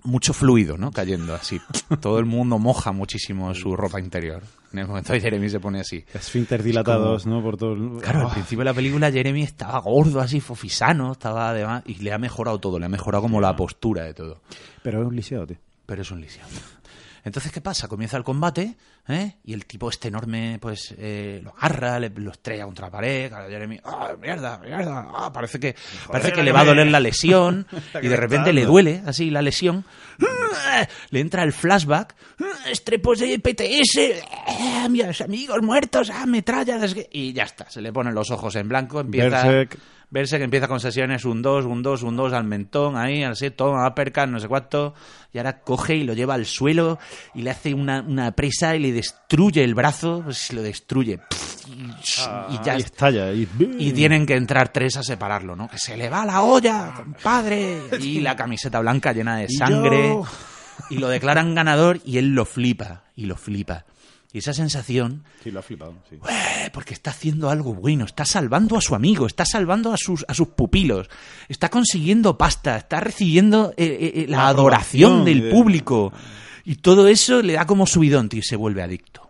mucho 0.03 0.33
fluido, 0.33 0.77
¿no? 0.77 0.91
Cayendo 0.91 1.33
así. 1.35 1.59
Todo 2.01 2.19
el 2.19 2.25
mundo 2.25 2.57
moja 2.59 2.91
muchísimo 2.91 3.53
su 3.53 3.75
ropa 3.75 3.99
interior. 3.99 4.43
En 4.71 4.79
el 4.79 4.87
momento 4.87 5.13
de 5.13 5.19
Jeremy 5.21 5.49
se 5.49 5.59
pone 5.59 5.79
así. 5.79 6.05
Esfínter 6.13 6.61
dilatados, 6.61 7.25
¿no? 7.25 7.41
Por 7.41 7.57
todo 7.57 7.73
el... 7.73 8.01
Claro, 8.01 8.19
al 8.21 8.25
Ah, 8.27 8.33
principio 8.33 8.59
de 8.59 8.65
la 8.65 8.73
película 8.73 9.11
Jeremy 9.11 9.41
estaba 9.41 9.79
gordo, 9.79 10.19
así 10.21 10.39
fofisano, 10.39 11.13
estaba 11.13 11.49
además 11.49 11.81
y 11.87 11.95
le 11.95 12.13
ha 12.13 12.19
mejorado 12.19 12.59
todo, 12.59 12.77
le 12.77 12.85
ha 12.85 12.89
mejorado 12.89 13.23
como 13.23 13.41
la 13.41 13.55
postura 13.55 14.03
de 14.03 14.13
todo. 14.13 14.41
Pero 14.83 15.01
es 15.01 15.07
un 15.07 15.15
lisiado, 15.15 15.47
tío. 15.47 15.57
Pero 15.87 16.03
es 16.03 16.11
un 16.11 16.21
lisiado. 16.21 16.49
Entonces, 17.23 17.51
¿qué 17.51 17.61
pasa? 17.61 17.87
Comienza 17.87 18.17
el 18.17 18.23
combate, 18.23 18.75
¿eh? 19.07 19.35
Y 19.43 19.53
el 19.53 19.65
tipo 19.65 19.89
este 19.89 20.07
enorme, 20.07 20.57
pues, 20.61 20.93
eh, 20.97 21.41
lo 21.43 21.55
agarra, 21.57 21.99
le, 21.99 22.09
lo 22.09 22.31
estrella 22.31 22.65
contra 22.65 22.87
la 22.87 22.91
pared, 22.91 23.29
claro, 23.29 23.49
Jeremy, 23.49 23.79
¡ah, 23.83 24.13
mierda, 24.19 24.57
mierda! 24.59 25.07
ah, 25.13 25.31
parece 25.33 25.59
que, 25.59 25.75
parece 26.07 26.31
que 26.31 26.43
le 26.43 26.51
va 26.51 26.61
a 26.61 26.65
doler 26.65 26.87
la 26.87 26.99
lesión, 26.99 27.67
y 28.01 28.07
de 28.07 28.15
repente 28.15 28.53
le 28.53 28.65
duele, 28.65 29.01
así, 29.05 29.29
la 29.29 29.41
lesión. 29.41 29.85
Le 31.09 31.19
entra 31.19 31.43
el 31.43 31.53
flashback, 31.53 32.15
estrepos 32.69 33.19
de 33.19 33.39
PTS, 33.39 34.23
ah, 34.47 34.87
mis 34.89 35.21
amigos 35.21 35.61
muertos, 35.61 36.09
ah, 36.09 36.25
metrallas, 36.25 36.95
y 37.11 37.33
ya 37.33 37.43
está, 37.43 37.69
se 37.69 37.81
le 37.81 37.91
ponen 37.91 38.13
los 38.13 38.31
ojos 38.31 38.55
en 38.55 38.67
blanco, 38.69 38.99
empieza... 38.99 39.43
Berserk. 39.43 39.77
Verse 40.11 40.37
que 40.39 40.43
empieza 40.43 40.67
con 40.67 40.79
sesiones 40.79 41.23
un 41.25 41.41
2, 41.43 41.65
un 41.65 41.83
2, 41.83 42.01
un 42.01 42.15
2 42.15 42.33
al 42.33 42.43
mentón, 42.43 42.97
ahí, 42.97 43.21
así, 43.23 43.51
toma, 43.51 43.87
uppercut, 43.87 44.25
no 44.27 44.39
sé 44.39 44.47
cuánto, 44.47 44.95
y 45.31 45.37
ahora 45.37 45.61
coge 45.61 45.97
y 45.97 46.03
lo 46.03 46.13
lleva 46.13 46.33
al 46.33 46.47
suelo 46.47 46.97
y 47.35 47.43
le 47.43 47.51
hace 47.51 47.75
una, 47.75 48.01
una 48.01 48.31
presa 48.31 48.75
y 48.75 48.79
le 48.79 48.91
destruye 48.91 49.63
el 49.63 49.75
brazo, 49.75 50.21
pues 50.23 50.51
lo 50.51 50.63
destruye. 50.63 51.19
y, 51.67 52.55
y 52.55 52.59
ya 52.65 52.75
y 52.77 52.81
estalla. 52.81 53.31
Y, 53.33 53.47
y 53.77 53.91
tienen 53.91 54.25
que 54.25 54.35
entrar 54.35 54.73
tres 54.73 54.97
a 54.97 55.03
separarlo, 55.03 55.55
¿no? 55.55 55.67
Que 55.69 55.77
se 55.77 55.95
le 55.95 56.09
va 56.09 56.25
la 56.25 56.41
olla, 56.41 56.91
compadre. 56.95 57.79
Y 58.01 58.19
la 58.21 58.35
camiseta 58.35 58.79
blanca 58.79 59.13
llena 59.13 59.37
de 59.37 59.45
Y 59.47 59.55
sangre. 59.55 60.07
yo. 60.09 60.23
Y 60.89 60.97
lo 60.97 61.09
declaran 61.09 61.53
ganador 61.53 61.99
y 62.03 62.17
él 62.17 62.29
lo 62.33 62.45
flipa. 62.45 63.03
Y 63.15 63.25
lo 63.25 63.35
flipa. 63.35 63.85
Y 64.31 64.37
esa 64.39 64.53
sensación 64.53 65.23
Sí, 65.43 65.49
lo 65.49 65.59
ha 65.59 65.63
flipado, 65.63 65.95
sí. 66.09 66.17
porque 66.71 66.93
está 66.93 67.09
haciendo 67.09 67.49
algo 67.49 67.73
bueno, 67.73 68.05
está 68.05 68.25
salvando 68.25 68.77
a 68.77 68.81
su 68.81 68.93
amigo, 68.93 69.25
está 69.25 69.43
salvando 69.43 69.91
a 69.91 69.97
sus, 69.97 70.23
a 70.27 70.33
sus 70.35 70.49
pupilos, 70.49 71.09
está 71.47 71.69
consiguiendo 71.69 72.37
pasta, 72.37 72.77
está 72.77 72.99
recibiendo 72.99 73.71
eh, 73.75 73.85
eh, 73.85 74.11
eh, 74.21 74.25
la, 74.29 74.37
La 74.37 74.47
adoración 74.49 75.25
del 75.25 75.41
de- 75.45 75.49
público. 75.51 76.13
Y 76.63 76.75
todo 76.75 77.07
eso 77.07 77.41
le 77.41 77.53
da 77.53 77.65
como 77.65 77.87
subidón, 77.87 78.29
tío, 78.29 78.41
y 78.41 78.43
se 78.43 78.55
vuelve 78.55 78.83
adicto 78.83 79.28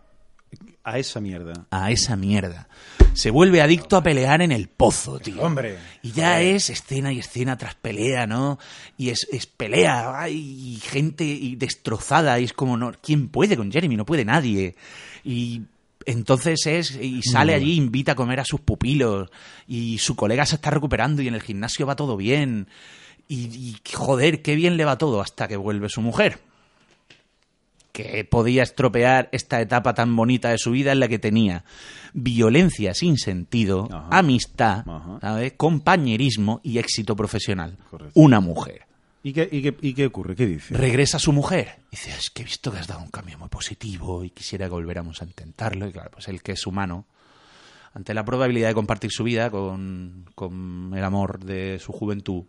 A 0.89 0.97
esa 0.97 1.19
mierda. 1.19 1.67
a 1.69 1.91
esa 1.91 2.15
mierda. 2.15 2.67
Se 3.13 3.31
vuelve 3.31 3.61
adicto 3.61 3.97
a 3.97 4.03
pelear 4.03 4.41
en 4.41 4.51
el 4.51 4.69
pozo, 4.69 5.19
tío. 5.19 5.41
Hombre. 5.41 5.77
Y 6.01 6.11
ya 6.11 6.41
es 6.41 6.69
escena 6.69 7.11
y 7.11 7.19
escena 7.19 7.57
tras 7.57 7.75
pelea, 7.75 8.27
¿no? 8.27 8.59
Y 8.97 9.09
es, 9.09 9.27
es 9.31 9.45
pelea, 9.45 10.19
ay, 10.21 10.35
y 10.37 10.79
gente 10.79 11.23
y 11.23 11.55
destrozada, 11.55 12.39
y 12.39 12.45
es 12.45 12.53
como, 12.53 12.77
no, 12.77 12.91
¿quién 13.01 13.27
puede 13.29 13.57
con 13.57 13.71
Jeremy? 13.71 13.97
No 13.97 14.05
puede 14.05 14.25
nadie. 14.25 14.75
Y 15.23 15.63
entonces 16.05 16.65
es, 16.65 16.95
y 16.95 17.21
sale 17.21 17.53
allí, 17.53 17.75
invita 17.75 18.13
a 18.13 18.15
comer 18.15 18.39
a 18.39 18.45
sus 18.45 18.61
pupilos, 18.61 19.29
y 19.67 19.97
su 19.97 20.15
colega 20.15 20.45
se 20.45 20.55
está 20.55 20.69
recuperando, 20.69 21.21
y 21.21 21.27
en 21.27 21.35
el 21.35 21.41
gimnasio 21.41 21.85
va 21.85 21.95
todo 21.95 22.15
bien. 22.15 22.67
Y, 23.27 23.35
y 23.35 23.75
joder, 23.93 24.41
qué 24.41 24.55
bien 24.55 24.77
le 24.77 24.85
va 24.85 24.97
todo 24.97 25.21
hasta 25.21 25.47
que 25.47 25.57
vuelve 25.57 25.89
su 25.89 26.01
mujer 26.01 26.39
que 28.03 28.23
podía 28.25 28.63
estropear 28.63 29.29
esta 29.31 29.61
etapa 29.61 29.93
tan 29.93 30.15
bonita 30.15 30.49
de 30.49 30.57
su 30.57 30.71
vida 30.71 30.91
en 30.91 30.99
la 30.99 31.07
que 31.07 31.19
tenía 31.19 31.63
violencia 32.13 32.93
sin 32.93 33.17
sentido, 33.17 33.87
Ajá. 33.91 34.07
amistad, 34.11 34.83
Ajá. 34.87 35.19
¿sabes? 35.21 35.53
compañerismo 35.57 36.61
y 36.63 36.77
éxito 36.77 37.15
profesional. 37.15 37.77
Correcto. 37.89 38.19
Una 38.19 38.39
mujer. 38.39 38.83
¿Y 39.21 39.33
qué, 39.33 39.49
y, 39.51 39.61
qué, 39.61 39.75
¿Y 39.81 39.93
qué 39.93 40.05
ocurre? 40.05 40.35
¿Qué 40.35 40.45
dice? 40.45 40.73
Regresa 40.73 41.19
su 41.19 41.33
mujer. 41.33 41.79
Dice, 41.91 42.09
es 42.11 42.29
que 42.29 42.41
he 42.41 42.45
visto 42.45 42.71
que 42.71 42.79
has 42.79 42.87
dado 42.87 43.01
un 43.01 43.09
cambio 43.11 43.37
muy 43.37 43.49
positivo 43.49 44.23
y 44.23 44.29
quisiera 44.29 44.67
que 44.67 44.71
volviéramos 44.71 45.21
a 45.21 45.25
intentarlo. 45.25 45.87
Y 45.87 45.91
claro, 45.91 46.11
pues 46.11 46.29
él 46.29 46.41
que 46.41 46.53
es 46.53 46.65
humano, 46.65 47.05
ante 47.93 48.13
la 48.13 48.23
probabilidad 48.23 48.69
de 48.69 48.75
compartir 48.75 49.11
su 49.11 49.25
vida 49.25 49.49
con, 49.51 50.25
con 50.35 50.93
el 50.95 51.03
amor 51.03 51.43
de 51.43 51.79
su 51.79 51.91
juventud, 51.91 52.43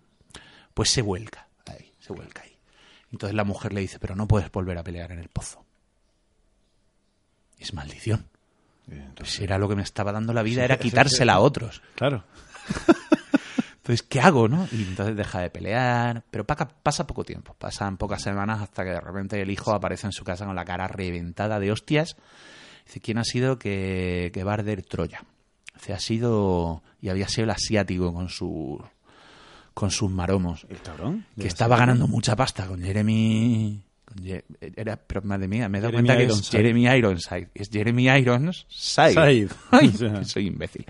pues 0.72 0.90
se 0.90 1.03
vuelca 1.03 1.48
ahí, 1.66 1.92
se 1.98 2.12
vuelca 2.12 2.42
ahí. 2.42 2.49
Entonces 3.12 3.34
la 3.34 3.44
mujer 3.44 3.72
le 3.72 3.80
dice, 3.80 3.98
pero 3.98 4.14
no 4.14 4.28
puedes 4.28 4.50
volver 4.50 4.78
a 4.78 4.84
pelear 4.84 5.12
en 5.12 5.18
el 5.18 5.28
pozo. 5.28 5.64
Es 7.58 7.74
maldición. 7.74 8.26
Pues 9.16 9.38
era 9.40 9.58
lo 9.58 9.68
que 9.68 9.76
me 9.76 9.82
estaba 9.82 10.12
dando 10.12 10.32
la 10.32 10.42
vida, 10.42 10.64
era 10.64 10.78
quitársela 10.78 11.34
a 11.34 11.40
otros. 11.40 11.82
Claro. 11.94 12.24
Entonces, 13.76 14.02
¿qué 14.02 14.20
hago, 14.20 14.48
no? 14.48 14.68
Y 14.72 14.82
entonces 14.82 15.16
deja 15.16 15.40
de 15.40 15.50
pelear. 15.50 16.24
Pero 16.30 16.44
pasa 16.44 17.06
poco 17.06 17.24
tiempo. 17.24 17.54
Pasan 17.54 17.96
pocas 17.96 18.22
semanas 18.22 18.61
hasta 18.61 18.84
que 18.84 18.90
de 18.90 19.00
repente 19.00 19.40
el 19.40 19.50
hijo 19.50 19.72
aparece 19.72 20.06
en 20.06 20.12
su 20.12 20.24
casa 20.24 20.46
con 20.46 20.54
la 20.54 20.64
cara 20.64 20.86
reventada 20.86 21.58
de 21.58 21.72
hostias. 21.72 22.16
Dice, 22.86 23.00
¿quién 23.00 23.18
ha 23.18 23.24
sido 23.24 23.58
que, 23.58 24.30
que 24.34 24.44
va 24.44 24.52
a 24.52 24.54
arder 24.54 24.82
Troya? 24.82 25.24
Dice, 25.74 25.92
ha 25.92 25.98
sido... 25.98 26.82
Y 27.00 27.08
había 27.08 27.28
sido 27.28 27.44
el 27.44 27.50
asiático 27.50 28.12
con 28.12 28.28
sus... 28.28 28.80
Con 29.81 29.91
sus 29.91 30.11
maromos. 30.11 30.66
El 30.68 30.78
cabrón. 30.83 31.24
Que 31.41 31.49
estaba 31.49 31.74
ganando 31.78 32.07
mucha 32.07 32.37
pasta 32.37 32.66
con 32.66 32.83
Jeremy... 32.83 33.83
con 34.05 34.18
Je- 34.18 34.45
era, 34.76 34.97
pero 34.97 35.22
madre 35.22 35.49
mía, 35.49 35.70
me 35.70 35.78
he 35.78 35.81
dado 35.81 35.93
Jeremy 35.93 36.07
cuenta 36.09 36.22
que 36.26 36.31
es. 36.39 36.51
Jeremy 36.51 36.87
Ironside. 36.87 37.49
Es 37.55 37.70
Jeremy 37.70 38.09
Ironside. 38.11 38.66
Side. 38.68 39.49
Ay, 39.70 39.91
soy 40.26 40.49
imbécil. 40.49 40.85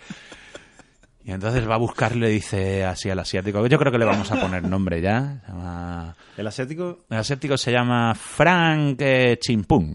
Y 1.24 1.30
entonces 1.30 1.68
va 1.68 1.76
a 1.76 1.78
buscarle 1.78 2.16
y 2.16 2.20
le 2.22 2.28
dice 2.30 2.84
así 2.84 3.08
al 3.10 3.20
asiático. 3.20 3.64
Yo 3.68 3.78
creo 3.78 3.92
que 3.92 3.98
le 3.98 4.06
vamos 4.06 4.32
a 4.32 4.40
poner 4.40 4.64
nombre 4.64 5.00
ya. 5.00 5.40
Se 5.46 5.52
llama- 5.52 6.16
El 6.36 6.46
asiático. 6.48 7.04
El 7.08 7.18
asiático 7.18 7.56
se 7.56 7.70
llama 7.70 8.12
Frank 8.16 8.96
eh, 9.02 9.38
Chimpung. 9.40 9.94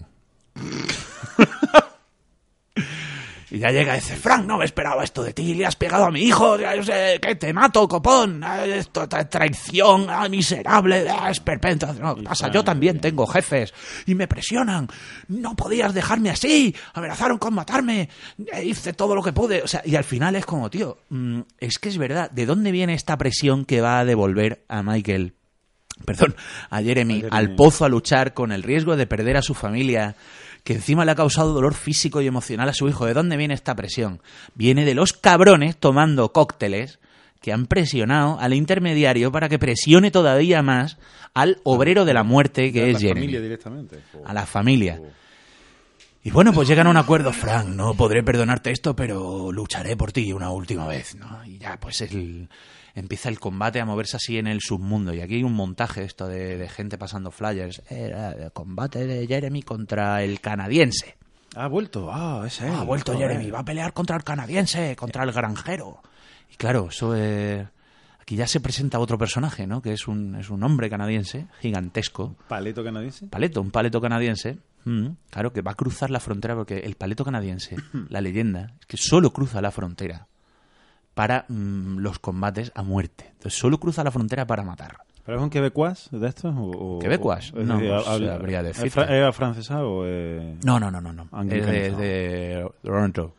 Y 3.56 3.60
ya 3.60 3.72
llega 3.72 3.93
y 3.93 4.01
dice, 4.01 4.18
Frank, 4.18 4.45
no 4.45 4.58
me 4.58 4.66
esperaba 4.66 5.01
esto 5.01 5.24
de 5.24 5.32
ti, 5.32 5.53
le 5.53 5.66
has 5.66 5.78
pegado 5.78 6.03
a 6.03 6.12
mi 6.12 6.20
hijo, 6.20 6.58
que 6.58 7.36
te 7.36 7.53
mato, 7.53 7.88
copón, 7.88 8.43
esto 8.66 9.03
es 9.03 9.30
traición, 9.30 10.08
ah, 10.10 10.28
miserable, 10.28 11.08
ah, 11.10 11.30
es 11.32 11.39
perpetua. 11.39 11.93
No, 11.93 12.18
¿qué 12.18 12.24
pasa? 12.24 12.51
Yo 12.51 12.66
también 12.66 12.99
tengo 12.99 13.26
jefes 13.26 13.74
y 14.08 14.14
me 14.14 14.28
presionan, 14.28 14.89
no 15.30 15.56
podías 15.56 15.93
dejarme 15.93 16.32
así, 16.32 16.76
amenazaron 16.93 17.38
con 17.38 17.53
matarme, 17.53 18.10
eh, 18.51 18.66
hice 18.66 18.91
todo 18.91 19.16
lo 19.16 19.24
que 19.24 19.32
pude, 19.32 19.62
o 19.62 19.68
sea, 19.70 19.82
y 19.86 19.95
al 19.95 20.03
final 20.03 20.36
es 20.36 20.45
como, 20.45 20.70
tío, 20.70 20.97
mm, 21.08 21.39
es 21.58 21.80
que 21.80 21.88
es 21.88 21.97
verdad, 21.97 22.30
¿de 22.32 22.45
dónde 22.45 22.74
viene 22.74 22.93
esta 22.93 23.18
presión 23.18 23.64
que 23.64 23.80
va 23.80 23.99
a 23.99 24.06
devolver 24.06 24.66
a 24.68 24.84
Michael 24.84 25.34
perdón, 26.03 26.36
a 26.70 26.82
Jeremy, 26.82 27.22
Jeremy. 27.22 27.38
al 27.38 27.56
pozo 27.56 27.86
a 27.86 27.89
luchar 27.89 28.34
con 28.34 28.51
el 28.51 28.64
riesgo 28.64 28.97
de 28.97 29.08
perder 29.08 29.38
a 29.38 29.41
su 29.41 29.53
familia, 29.53 30.18
que 30.66 30.74
encima 30.74 31.05
le 31.05 31.11
ha 31.11 31.16
causado 31.16 31.53
dolor 31.53 31.76
físico 31.76 32.22
y 32.22 32.28
emocional 32.28 32.68
a 32.68 32.74
su 32.74 32.89
hijo. 32.89 33.05
¿De 33.05 33.13
dónde 33.13 33.38
viene 33.38 33.53
esta 33.53 33.76
presión? 33.76 34.20
Viene 34.55 34.84
de 34.84 34.95
los 34.95 35.13
cabrones 35.13 35.78
tomando 35.78 36.34
cócteles 36.34 36.99
que 37.39 37.53
han 37.53 37.68
presionado 37.68 38.39
al 38.39 38.55
intermediario 38.55 39.32
para 39.32 39.47
que 39.47 39.59
presione 39.59 40.09
todavía 40.09 40.63
más 40.63 40.97
al 41.36 41.59
obrero 41.63 42.03
de 42.03 42.16
la 42.16 42.24
muerte 42.24 42.74
que 42.74 42.89
es 42.89 42.93
la 42.93 42.99
Jeremy. 42.99 43.20
familia 43.20 43.41
directamente. 43.41 43.99
A 44.26 44.34
la 44.34 44.47
familia. 44.47 44.99
Y 46.24 46.32
bueno, 46.32 46.51
pues 46.51 46.68
llegan 46.68 46.88
a 46.88 46.89
un 46.89 46.97
acuerdo, 46.97 47.32
Frank, 47.32 47.68
no 47.68 47.93
podré 47.93 48.24
perdonarte 48.24 48.72
esto, 48.72 48.95
pero 48.95 49.51
lucharé 49.51 49.95
por 49.95 50.11
ti 50.11 50.34
una 50.34 50.49
última 50.49 50.88
vez, 50.88 51.13
¿no? 51.13 51.45
Y 51.45 51.59
ya, 51.59 51.80
pues 51.80 52.01
el, 52.01 52.49
empieza 52.96 53.30
el 53.30 53.39
combate 53.39 53.80
a 53.80 53.86
moverse 53.86 54.18
así 54.18 54.38
en 54.38 54.48
el 54.48 54.62
submundo. 54.62 55.14
Y 55.14 55.22
aquí 55.22 55.36
hay 55.36 55.43
un 55.43 55.54
montaje 55.54 56.04
esto 56.04 56.28
de, 56.28 56.58
de 56.58 56.70
gente 56.70 56.98
pasando 56.98 57.30
flyers. 57.30 57.82
Era 57.89 58.32
el 58.32 58.52
combate 58.52 59.06
de 59.06 59.28
Jeremy 59.28 59.62
contra 59.62 60.24
el 60.24 60.39
canadiense. 60.39 61.18
Ha 61.56 61.68
vuelto, 61.68 62.10
ah, 62.12 62.43
ese. 62.46 62.68
Ha 62.68 62.84
vuelto 62.84 63.18
Jeremy, 63.18 63.52
va 63.52 63.60
a 63.60 63.66
pelear 63.66 63.93
contra 63.93 64.16
el 64.16 64.24
canadiense, 64.24 64.96
contra 64.96 65.24
el 65.24 65.32
granjero. 65.32 66.02
Y 66.52 66.56
claro, 66.56 66.88
eso 66.89 67.16
es... 67.16 67.66
Aquí 68.20 68.36
ya 68.36 68.48
se 68.48 68.60
presenta 68.60 68.98
otro 69.00 69.20
personaje, 69.20 69.68
¿no? 69.68 69.82
Que 69.84 69.93
es 69.93 70.08
un, 70.08 70.36
es 70.36 70.50
un 70.50 70.64
hombre 70.64 70.89
canadiense, 70.89 71.46
gigantesco. 71.62 72.36
¿Paleto 72.48 72.84
canadiense? 72.84 73.28
Paleto, 73.28 73.62
un 73.62 73.70
paleto 73.70 74.02
canadiense. 74.02 74.58
Mm, 74.84 75.10
claro, 75.30 75.54
que 75.54 75.62
va 75.62 75.72
a 75.72 75.76
cruzar 75.76 76.10
la 76.10 76.20
frontera 76.20 76.56
porque 76.56 76.80
el 76.80 76.96
paleto 76.96 77.24
canadiense, 77.24 77.76
la 78.10 78.22
leyenda, 78.22 78.74
es 78.80 78.86
que 78.88 78.98
solo 78.98 79.32
cruza 79.32 79.62
la 79.62 79.72
frontera 79.72 80.28
para 81.16 81.45
mm, 81.47 81.97
los 81.97 82.20
combates 82.20 82.72
a 82.76 82.84
muerte. 82.84 83.26
Entonces, 83.32 83.59
solo 83.59 83.80
cruza 83.80 84.03
la 84.03 84.11
frontera 84.11 84.45
para 84.45 84.61
matar. 84.61 84.97
¿Pero 85.26 85.38
es 85.39 85.43
un 85.43 85.49
quebecuas 85.49 86.07
de 86.11 86.28
estos? 86.28 86.53
O, 86.55 86.99
¿Quebecuas? 87.01 87.51
o- 87.53 87.63
No, 87.63 87.80
no 87.82 87.95
habla- 87.95 88.34
sabría 88.34 88.61
¿Es, 88.61 88.95
afrancesado 89.28 89.89
o 89.91 90.05
es 90.05 90.63
No, 90.63 90.80
no, 90.80 90.91
no, 90.91 91.01
no. 91.01 91.11
no. 91.11 91.24
Es 91.41 91.66
de, 91.66 91.89
de 91.91 92.70
Toronto. 92.84 93.34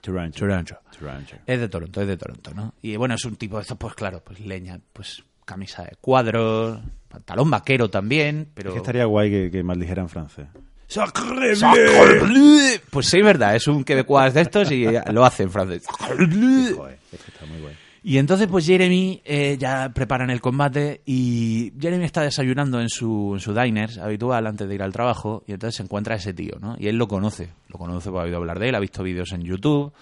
Toronto? 0.00 0.38
Toronto. 0.38 0.76
Toronto. 0.98 1.34
Es 1.46 1.58
de 1.58 1.68
Toronto, 1.68 2.02
es 2.02 2.06
de 2.06 2.16
Toronto, 2.16 2.52
¿no? 2.54 2.74
Y 2.82 2.94
bueno, 2.96 3.14
es 3.14 3.24
un 3.24 3.36
tipo 3.36 3.56
de 3.56 3.62
estos, 3.62 3.78
pues 3.78 3.94
claro, 3.94 4.22
pues 4.24 4.38
leña, 4.40 4.78
pues 4.92 5.24
camisa 5.44 5.82
de 5.82 5.96
cuadros, 6.00 6.78
pantalón 7.08 7.50
vaquero 7.50 7.88
también, 7.90 8.48
pero... 8.54 8.68
Es 8.70 8.74
que 8.74 8.78
estaría 8.80 9.06
guay 9.06 9.30
que, 9.30 9.50
que 9.50 9.62
maldijera 9.64 10.02
en 10.02 10.08
francés. 10.08 10.46
Sacre 10.92 11.54
bleu. 11.54 12.80
Pues 12.90 13.06
sí, 13.06 13.18
es 13.18 13.24
verdad, 13.24 13.56
es 13.56 13.66
un 13.66 13.82
quebecuas 13.82 14.34
de 14.34 14.42
estos 14.42 14.70
y 14.70 14.86
lo 15.10 15.24
hace 15.24 15.44
en 15.44 15.50
francés. 15.50 15.84
Sacre 15.84 16.26
bleu. 16.26 16.76
Joder, 16.76 16.98
es 17.10 17.20
que 17.20 17.30
está 17.30 17.46
muy 17.46 17.60
guay. 17.60 17.74
Y 18.04 18.18
entonces, 18.18 18.48
pues 18.48 18.66
Jeremy 18.66 19.22
eh, 19.24 19.56
ya 19.58 19.90
preparan 19.94 20.28
el 20.28 20.40
combate 20.40 21.00
y 21.06 21.72
Jeremy 21.80 22.04
está 22.04 22.22
desayunando 22.22 22.80
en 22.80 22.88
su, 22.88 23.30
en 23.34 23.40
su 23.40 23.54
diner 23.54 24.00
habitual 24.00 24.46
antes 24.46 24.68
de 24.68 24.74
ir 24.74 24.82
al 24.82 24.92
trabajo 24.92 25.44
y 25.46 25.52
entonces 25.52 25.76
se 25.76 25.84
encuentra 25.84 26.14
a 26.14 26.18
ese 26.18 26.34
tío, 26.34 26.56
¿no? 26.60 26.74
Y 26.78 26.88
él 26.88 26.96
lo 26.96 27.06
conoce, 27.06 27.50
lo 27.68 27.78
conoce 27.78 28.10
porque 28.10 28.22
ha 28.22 28.24
oído 28.24 28.38
hablar 28.38 28.58
de 28.58 28.70
él, 28.70 28.74
ha 28.74 28.80
visto 28.80 29.04
vídeos 29.04 29.32
en 29.32 29.42
YouTube 29.42 29.92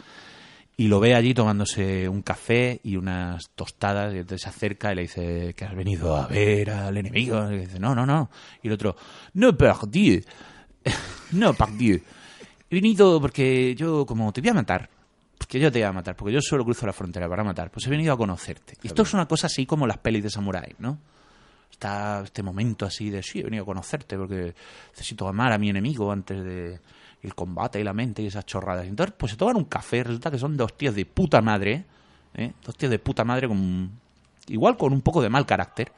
y 0.79 0.89
lo 0.89 0.99
ve 0.99 1.15
allí 1.15 1.35
tomándose 1.35 2.09
un 2.09 2.23
café 2.23 2.81
y 2.83 2.97
unas 2.97 3.51
tostadas 3.51 4.15
y 4.15 4.19
entonces 4.19 4.45
se 4.45 4.49
acerca 4.49 4.93
y 4.93 4.95
le 4.95 5.03
dice 5.03 5.55
que 5.55 5.67
has 5.67 5.77
venido 5.77 6.17
a 6.17 6.27
ver 6.27 6.71
al 6.71 6.97
enemigo. 6.97 7.53
Y 7.53 7.59
dice, 7.59 7.79
no, 7.79 7.95
no, 7.95 8.07
no. 8.07 8.31
Y 8.63 8.69
el 8.69 8.73
otro, 8.73 8.97
no, 9.35 9.55
pardieu. 9.59 10.23
no, 11.33 11.55
pardieu. 11.55 12.01
He 12.71 12.75
venido 12.75 13.21
porque 13.21 13.75
yo, 13.75 14.07
como 14.07 14.33
te 14.33 14.41
voy 14.41 14.51
a 14.51 14.55
matar, 14.55 14.89
porque 15.37 15.59
yo 15.59 15.73
te 15.73 15.81
voy 15.81 15.89
a 15.89 15.93
matar, 15.93 16.17
porque 16.17 16.33
yo 16.33 16.41
solo 16.41 16.65
cruzo 16.65 16.87
la 16.87 16.93
frontera 16.93 17.29
para 17.29 17.43
matar, 17.43 17.71
pues 17.71 17.87
he 17.87 17.91
venido 17.91 18.13
a 18.13 18.17
conocerte. 18.17 18.75
Y 18.83 18.89
esto 18.89 19.03
es 19.03 19.15
una 19.15 19.27
cosa 19.27 19.47
así 19.47 19.67
como 19.67 19.87
las 19.87 19.99
pelis 19.99 20.23
de 20.23 20.31
samurái, 20.31 20.77
¿no? 20.79 20.99
Está 21.71 22.23
este 22.25 22.43
momento 22.43 22.85
así 22.85 23.11
de, 23.11 23.23
sí, 23.23 23.41
he 23.41 23.45
venido 23.45 23.63
a 23.63 23.67
conocerte 23.67 24.17
porque 24.17 24.55
necesito 24.91 25.27
amar 25.27 25.53
a 25.53 25.59
mi 25.59 25.71
enemigo 25.71 26.13
antes 26.13 26.45
de 26.45 26.81
el 27.23 27.35
combate 27.35 27.81
y 27.81 27.85
la 27.85 27.93
mente 27.93 28.23
y 28.23 28.27
esas 28.27 28.47
chorradas. 28.47 28.87
Entonces, 28.87 29.15
pues 29.19 29.33
se 29.33 29.39
toman 29.39 29.57
un 29.57 29.65
café, 29.65 30.05
resulta 30.05 30.31
que 30.31 30.39
son 30.39 30.57
dos 30.57 30.77
tíos 30.77 30.95
de 30.95 31.05
puta 31.05 31.41
madre, 31.41 31.85
¿eh? 32.35 32.53
Dos 32.65 32.77
tíos 32.77 32.91
de 32.91 32.99
puta 32.99 33.25
madre 33.25 33.49
con... 33.49 33.91
Igual 34.49 34.77
con 34.77 34.93
un 34.93 35.01
poco 35.01 35.23
de 35.23 35.29
mal 35.29 35.47
carácter. 35.47 35.93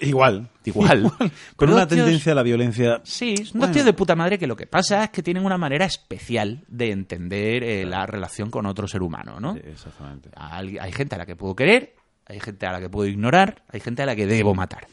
Igual. 0.00 0.48
Igual. 0.64 1.10
Con 1.56 1.70
una 1.70 1.86
tíos- 1.88 2.04
tendencia 2.04 2.32
a 2.32 2.34
la 2.34 2.42
violencia. 2.42 3.00
Sí, 3.04 3.36
son 3.38 3.58
Bueno. 3.60 3.66
dos 3.68 3.72
tíos 3.72 3.86
de 3.86 3.92
puta 3.94 4.14
madre 4.14 4.38
que 4.38 4.46
lo 4.46 4.54
que 4.56 4.66
pasa 4.66 5.04
es 5.04 5.10
que 5.10 5.22
tienen 5.22 5.44
una 5.44 5.56
manera 5.56 5.86
especial 5.86 6.64
de 6.68 6.90
entender 6.90 7.62
eh, 7.64 7.84
la 7.86 8.04
relación 8.06 8.50
con 8.50 8.66
otro 8.66 8.86
ser 8.86 9.02
humano, 9.02 9.40
¿no? 9.40 9.54
Sí, 9.54 9.60
Exactamente. 9.64 10.30
Hay, 10.36 10.76
hay 10.78 10.92
gente 10.92 11.14
a 11.14 11.18
la 11.18 11.26
que 11.26 11.36
puedo 11.36 11.56
querer, 11.56 11.94
hay 12.26 12.38
gente 12.40 12.66
a 12.66 12.72
la 12.72 12.80
que 12.80 12.90
puedo 12.90 13.08
ignorar, 13.08 13.62
hay 13.70 13.80
gente 13.80 14.02
a 14.02 14.06
la 14.06 14.14
que 14.14 14.26
debo 14.26 14.54
matar. 14.54 14.86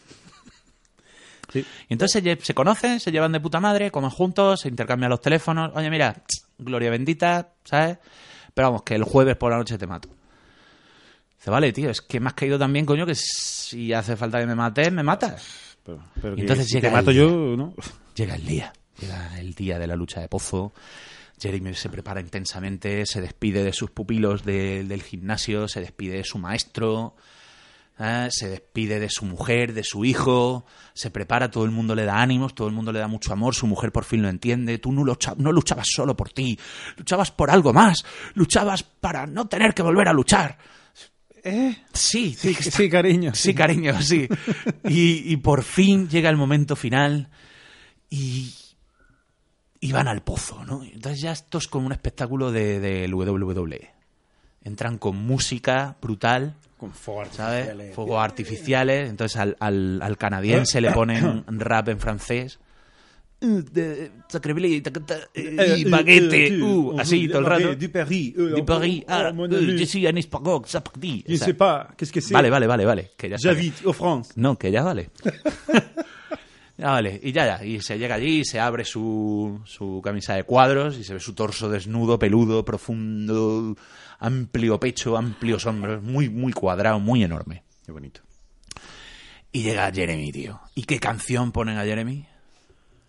Sí. 1.52 1.60
Y 1.90 1.94
entonces 1.94 2.24
se, 2.42 2.54
conocen, 2.54 3.00
se 3.00 3.12
llevan 3.12 3.32
de 3.32 3.40
puta 3.40 3.60
madre, 3.60 3.92
comen 3.92 4.10
juntos, 4.10 4.62
se 4.62 4.70
intercambian 4.70 5.10
los 5.10 5.22
teléfonos. 5.22 5.72
Oye, 5.76 5.90
mira, 5.90 6.24
gloria 6.58 6.90
bendita, 6.90 7.50
¿sabes? 7.64 7.98
Pero 8.54 8.70
vamos, 8.70 8.84
que 8.84 8.96
el 8.96 9.04
jueves 9.04 9.36
por 9.36 9.52
la 9.52 9.58
noche 9.58 9.78
te 9.78 9.86
mato. 9.88 10.10
Dice, 11.46 11.52
vale, 11.52 11.72
tío, 11.72 11.92
es 11.92 12.02
que 12.02 12.20
me 12.20 12.30
has 12.30 12.34
caído 12.34 12.58
también, 12.58 12.88
coño, 12.88 13.06
que 13.06 13.14
si 13.14 13.94
hace 13.94 14.16
falta 14.16 14.40
que 14.40 14.48
me 14.48 14.56
mates, 14.56 14.92
me 14.92 15.04
matas. 15.04 15.78
Pero, 15.84 16.00
pero 16.20 16.34
Y 16.34 16.38
que 16.38 16.42
entonces 16.42 16.68
llega 16.70 16.90
te 16.90 16.96
mato 16.96 17.12
el- 17.12 17.18
yo, 17.18 17.56
¿no? 17.56 17.76
Llega 18.16 18.34
el 18.34 18.46
día, 18.48 18.74
llega 19.00 19.40
el 19.40 19.54
día 19.54 19.78
de 19.78 19.86
la 19.86 19.96
lucha 19.96 20.22
de 20.22 20.28
pozo. 20.28 20.74
Jeremy 21.40 21.76
se 21.76 21.90
prepara 21.90 22.20
intensamente, 22.20 23.06
se 23.06 23.22
despide 23.22 23.64
de 23.64 23.74
sus 23.74 23.92
pupilos 23.92 24.44
de- 24.44 24.86
del 24.86 25.04
gimnasio, 25.04 25.68
se 25.68 25.82
despide 25.82 26.18
de 26.18 26.24
su 26.24 26.40
maestro, 26.40 27.16
¿eh? 28.00 28.28
se 28.32 28.50
despide 28.50 29.00
de 29.00 29.12
su 29.12 29.26
mujer, 29.26 29.74
de 29.74 29.84
su 29.84 30.04
hijo, 30.04 30.66
se 30.96 31.12
prepara, 31.12 31.52
todo 31.52 31.66
el 31.66 31.72
mundo 31.72 31.94
le 31.94 32.06
da 32.06 32.24
ánimos, 32.24 32.56
todo 32.56 32.68
el 32.70 32.74
mundo 32.74 32.92
le 32.92 32.98
da 32.98 33.08
mucho 33.08 33.32
amor, 33.32 33.54
su 33.54 33.68
mujer 33.68 33.92
por 33.92 34.04
fin 34.06 34.24
lo 34.24 34.30
entiende, 34.30 34.80
tú 34.80 34.92
no, 34.92 35.04
lucha- 35.04 35.36
no 35.38 35.52
luchabas 35.52 35.86
solo 35.94 36.18
por 36.18 36.30
ti, 36.32 36.58
luchabas 36.98 37.30
por 37.30 37.52
algo 37.52 37.72
más, 37.72 38.04
luchabas 38.34 38.82
para 38.82 39.28
no 39.28 39.48
tener 39.48 39.76
que 39.76 39.84
volver 39.84 40.08
a 40.08 40.14
luchar. 40.14 40.58
¿Eh? 41.46 41.78
Sí, 41.94 42.34
Sí, 42.34 42.56
sí, 42.56 42.90
cariño. 42.90 43.36
Sí, 43.36 43.54
cariño, 43.54 44.02
sí. 44.02 44.28
Y, 44.84 45.32
y 45.32 45.38
por 45.38 45.62
fin 45.64 46.10
llega 46.10 46.30
el 46.32 46.38
momento 46.38 46.76
final 46.76 47.30
y, 48.10 48.52
y 49.80 49.92
van 49.92 50.08
al 50.08 50.24
pozo, 50.24 50.66
¿no? 50.66 50.84
Entonces 50.84 51.22
ya 51.22 51.32
esto 51.32 51.60
es 51.60 51.68
como 51.68 51.86
un 51.86 51.92
espectáculo 51.92 52.52
de, 52.52 52.80
del 52.80 53.14
WWE. 53.14 53.92
Entran 54.64 54.98
con 54.98 55.18
música 55.18 55.96
brutal, 56.02 56.56
Con 56.80 56.92
fuego 56.92 57.26
¿sabes? 57.32 57.94
Fuegos 57.94 58.24
artificiales. 58.24 59.08
Entonces 59.08 59.40
al, 59.40 59.56
al, 59.60 60.00
al 60.02 60.18
canadiense 60.18 60.82
le 60.82 60.92
ponen 60.94 61.44
rap 61.48 61.90
en 61.90 62.00
francés. 62.00 62.58
Uh, 63.46 63.62
de- 63.62 64.12
sacreblé, 64.28 64.82
tacata, 64.82 65.20
eh, 65.36 65.76
y 65.78 65.84
baguette, 65.86 66.60
uh, 66.62 67.00
así 67.00 67.28
todo 67.28 67.40
el 67.40 67.46
rato. 67.46 67.76
Du 67.76 67.90
Paris. 67.90 68.34
De 68.36 68.64
Paris, 68.64 69.04
ah, 69.08 69.32
euh, 69.32 69.78
je 69.78 69.86
suis 69.86 70.08
un 70.08 70.16
espagnol, 70.18 70.62
c'est 70.66 70.82
parti. 70.84 71.24
Je 71.28 71.36
sais 71.36 71.54
pas, 71.54 71.90
qu'est-ce 71.96 72.12
que 72.12 72.22
c'est? 72.22 72.34
Vale, 72.34 72.50
vale, 72.50 72.66
vale, 72.66 72.86
vale. 72.86 73.12
Que 73.16 73.28
ya. 73.30 73.38
J'habite 73.38 73.86
en 73.86 73.94
France. 73.94 74.30
No, 74.36 74.58
que 74.58 74.72
ya 74.72 74.82
vale. 74.84 75.10
ya 76.78 76.90
vale. 76.92 77.20
Y 77.22 77.32
ya, 77.32 77.46
ya. 77.46 77.64
Y 77.64 77.82
se 77.82 78.00
llega 78.00 78.16
allí, 78.16 78.44
se 78.46 78.60
abre 78.60 78.84
su, 78.84 79.62
su 79.66 80.02
camisa 80.04 80.34
de 80.34 80.44
cuadros 80.44 80.98
y 80.98 81.04
se 81.04 81.14
ve 81.14 81.20
su 81.20 81.34
torso 81.36 81.70
desnudo, 81.70 82.18
peludo, 82.18 82.66
profundo, 82.66 83.76
amplio 84.20 84.80
pecho, 84.80 85.18
amplios 85.18 85.66
hombros, 85.68 86.02
muy, 86.02 86.30
muy 86.30 86.52
cuadrado, 86.52 87.00
muy 87.00 87.24
enorme. 87.24 87.64
Qué 87.86 87.92
bonito. 87.92 88.22
Y 89.52 89.62
llega 89.62 89.92
Jeremy, 89.92 90.32
tío. 90.32 90.60
¿Y 90.74 90.84
qué 90.84 91.00
canción 91.00 91.52
ponen 91.52 91.78
a 91.78 91.84
Jeremy? 91.84 92.26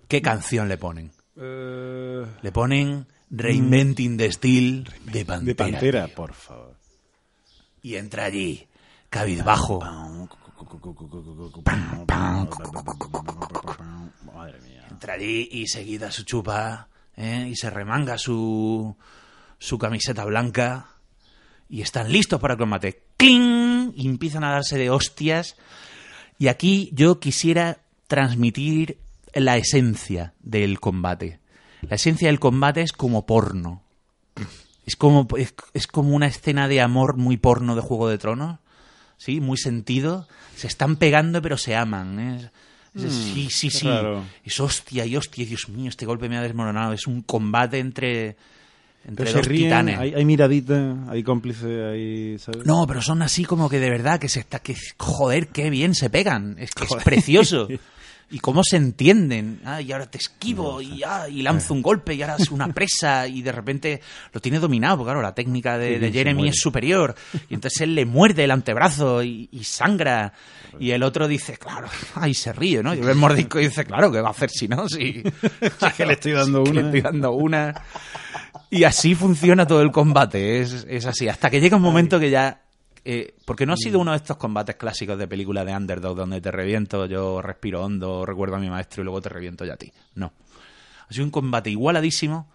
¿Qué 0.08 0.22
canción 0.22 0.68
le 0.68 0.78
ponen? 0.78 1.10
Eh, 1.36 2.24
Le 2.42 2.52
ponen 2.52 3.06
Reinventing 3.30 4.16
the 4.16 4.30
Steel 4.32 4.84
de 5.04 5.24
Pantera. 5.24 5.44
de 5.46 5.54
Pantera, 5.54 6.06
tío. 6.06 6.14
por 6.14 6.32
favor. 6.34 6.76
Y 7.82 7.96
entra 7.96 8.24
allí, 8.24 8.66
cabizbajo. 9.10 9.80
Madre 14.34 14.60
mía. 14.60 14.86
Entra 14.90 15.14
allí 15.14 15.48
y 15.50 15.66
seguida 15.66 16.10
su 16.10 16.24
chupa 16.24 16.88
¿eh? 17.16 17.48
y 17.50 17.56
se 17.56 17.70
remanga 17.70 18.18
su, 18.18 18.96
su 19.58 19.78
camiseta 19.78 20.24
blanca 20.24 20.86
y 21.68 21.82
están 21.82 22.10
listos 22.12 22.40
para 22.40 22.54
el 22.54 22.58
combate. 22.58 23.02
¡Cling! 23.16 23.92
Y 23.96 24.06
empiezan 24.06 24.44
a 24.44 24.52
darse 24.52 24.78
de 24.78 24.90
hostias. 24.90 25.56
Y 26.38 26.48
aquí 26.48 26.90
yo 26.92 27.18
quisiera 27.18 27.78
transmitir 28.06 28.98
la 29.44 29.56
esencia 29.56 30.34
del 30.40 30.80
combate. 30.80 31.40
La 31.88 31.96
esencia 31.96 32.28
del 32.28 32.40
combate 32.40 32.80
es 32.82 32.92
como 32.92 33.26
porno. 33.26 33.82
Es 34.86 34.96
como, 34.96 35.26
es, 35.36 35.54
es 35.74 35.86
como 35.86 36.14
una 36.14 36.26
escena 36.26 36.68
de 36.68 36.80
amor 36.80 37.16
muy 37.16 37.36
porno 37.36 37.74
de 37.74 37.82
Juego 37.82 38.08
de 38.08 38.18
Tronos. 38.18 38.58
¿Sí? 39.18 39.40
Muy 39.40 39.56
sentido. 39.56 40.28
Se 40.56 40.66
están 40.66 40.96
pegando 40.96 41.40
pero 41.42 41.56
se 41.56 41.74
aman. 41.74 42.18
¿eh? 42.20 42.50
Es- 42.94 43.12
sí, 43.12 43.48
sí, 43.50 43.70
sí. 43.70 43.86
raro. 43.88 44.24
Es 44.44 44.58
hostia 44.60 45.04
y 45.06 45.16
hostia, 45.16 45.44
Dios 45.44 45.68
mío, 45.68 45.88
este 45.88 46.06
golpe 46.06 46.28
me 46.28 46.36
ha 46.38 46.42
desmoronado. 46.42 46.92
Es 46.92 47.06
un 47.06 47.22
combate 47.22 47.78
entre, 47.78 48.36
entre 49.06 49.32
dos 49.32 49.46
ríen, 49.46 49.64
titanes. 49.64 49.98
hay, 49.98 50.14
hay 50.14 50.24
miradita, 50.24 50.96
hay 51.08 51.22
cómplice, 51.22 51.84
hay, 51.84 52.38
¿sabes? 52.38 52.64
No, 52.64 52.86
pero 52.86 53.02
son 53.02 53.22
así 53.22 53.44
como 53.44 53.68
que 53.68 53.80
de 53.80 53.90
verdad 53.90 54.18
que 54.18 54.28
se 54.28 54.40
está 54.40 54.60
que 54.60 54.76
joder, 54.98 55.48
qué 55.48 55.68
bien 55.70 55.94
se 55.94 56.08
pegan. 56.10 56.56
Es 56.58 56.70
que 56.72 56.84
es 56.84 57.04
precioso. 57.04 57.68
y 58.28 58.40
cómo 58.40 58.64
se 58.64 58.76
entienden. 58.76 59.60
Ah, 59.64 59.80
y 59.80 59.92
ahora 59.92 60.10
te 60.10 60.18
esquivo 60.18 60.82
y, 60.82 61.02
ah, 61.04 61.28
y 61.28 61.42
lanzo 61.42 61.74
un 61.74 61.82
golpe 61.82 62.14
y 62.14 62.22
ahora 62.22 62.36
es 62.38 62.50
una 62.50 62.68
presa 62.68 63.26
y 63.28 63.42
de 63.42 63.52
repente 63.52 64.00
lo 64.32 64.40
tiene 64.40 64.58
dominado. 64.58 64.98
Porque 64.98 65.08
claro, 65.08 65.22
la 65.22 65.34
técnica 65.34 65.78
de, 65.78 66.00
Sí, 66.00 66.12
Jeremy 66.12 66.48
es 66.48 66.58
superior. 66.58 67.14
Y 67.48 67.54
entonces 67.54 67.80
él 67.82 67.94
le 67.94 68.04
muerde 68.04 68.44
el 68.44 68.50
antebrazo 68.50 69.22
y, 69.22 69.48
y 69.52 69.64
sangra. 69.64 70.32
Y 70.78 70.90
el 70.90 71.02
otro 71.02 71.28
dice, 71.28 71.56
claro, 71.56 71.88
ay, 72.14 72.34
se 72.34 72.52
ríe, 72.52 72.82
¿no? 72.82 72.94
Y 72.94 73.00
ve 73.00 73.12
el 73.12 73.18
mordisco 73.18 73.60
y 73.60 73.66
dice, 73.66 73.84
claro, 73.84 74.10
¿qué 74.10 74.20
va 74.20 74.28
a 74.28 74.32
hacer 74.32 74.50
si 74.50 74.68
no? 74.68 74.88
Si, 74.88 75.22
que 75.96 76.06
le 76.06 76.14
estoy 76.14 76.32
dando 76.32 76.64
que 76.64 76.70
una. 76.70 76.80
Le 76.80 76.86
estoy 76.86 77.00
dando 77.00 77.32
una. 77.32 77.82
Y 78.70 78.84
así 78.84 79.14
funciona 79.14 79.66
todo 79.66 79.82
el 79.82 79.92
combate. 79.92 80.60
Es, 80.60 80.86
es 80.88 81.06
así. 81.06 81.28
Hasta 81.28 81.50
que 81.50 81.60
llega 81.60 81.76
un 81.76 81.82
momento 81.82 82.18
que 82.18 82.30
ya. 82.30 82.62
Eh, 83.08 83.34
porque 83.44 83.66
no 83.66 83.72
ha 83.74 83.76
sido 83.76 84.00
uno 84.00 84.10
de 84.10 84.16
estos 84.18 84.36
combates 84.36 84.76
clásicos 84.76 85.18
de 85.18 85.28
película 85.28 85.64
de 85.64 85.74
Underdog 85.74 86.16
donde 86.16 86.40
te 86.40 86.50
reviento, 86.50 87.06
yo 87.06 87.40
respiro 87.40 87.84
hondo, 87.84 88.26
recuerdo 88.26 88.56
a 88.56 88.58
mi 88.58 88.68
maestro 88.68 89.02
y 89.02 89.04
luego 89.04 89.20
te 89.22 89.28
reviento 89.28 89.64
ya 89.64 89.74
a 89.74 89.76
ti. 89.76 89.92
No. 90.14 90.32
Ha 91.08 91.12
sido 91.12 91.24
un 91.24 91.30
combate 91.30 91.70
igualadísimo, 91.70 92.50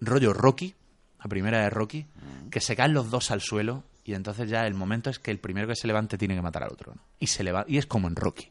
rollo 0.00 0.32
Rocky, 0.32 0.74
la 1.22 1.28
primera 1.28 1.60
de 1.60 1.70
Rocky, 1.70 2.06
que 2.50 2.60
se 2.60 2.74
caen 2.74 2.94
los 2.94 3.10
dos 3.10 3.30
al 3.30 3.40
suelo 3.40 3.84
y 4.04 4.14
entonces 4.14 4.48
ya 4.48 4.66
el 4.66 4.74
momento 4.74 5.10
es 5.10 5.18
que 5.18 5.30
el 5.30 5.38
primero 5.38 5.66
que 5.68 5.76
se 5.76 5.86
levante 5.86 6.18
tiene 6.18 6.34
que 6.34 6.42
matar 6.42 6.62
al 6.64 6.72
otro. 6.72 6.94
¿no? 6.94 7.02
Y, 7.18 7.26
se 7.28 7.44
leva 7.44 7.64
y 7.68 7.78
es 7.78 7.86
como 7.86 8.08
en 8.08 8.16
Rocky. 8.16 8.50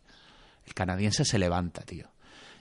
El 0.65 0.73
canadiense 0.73 1.25
se 1.25 1.39
levanta, 1.39 1.81
tío. 1.81 2.07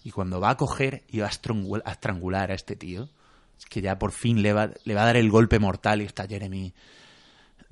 Y 0.05 0.11
cuando 0.11 0.41
va 0.41 0.51
a 0.51 0.57
coger 0.57 1.05
y 1.09 1.21
va 1.21 1.27
a 1.27 1.31
estrangul- 1.31 1.83
a 1.85 1.93
estrangular 1.93 2.51
a 2.51 2.55
este 2.55 2.75
tío, 2.75 3.09
es 3.59 3.67
que 3.67 3.81
ya 3.81 3.99
por 3.99 4.13
fin 4.13 4.43
le 4.43 4.53
va, 4.53 4.71
le 4.85 4.95
va 4.95 5.03
a 5.03 5.07
dar 5.07 5.17
el 5.17 5.31
golpe 5.31 5.59
mortal 5.59 6.03
y 6.03 6.07
está 6.07 6.27
Jeremy. 6.27 6.75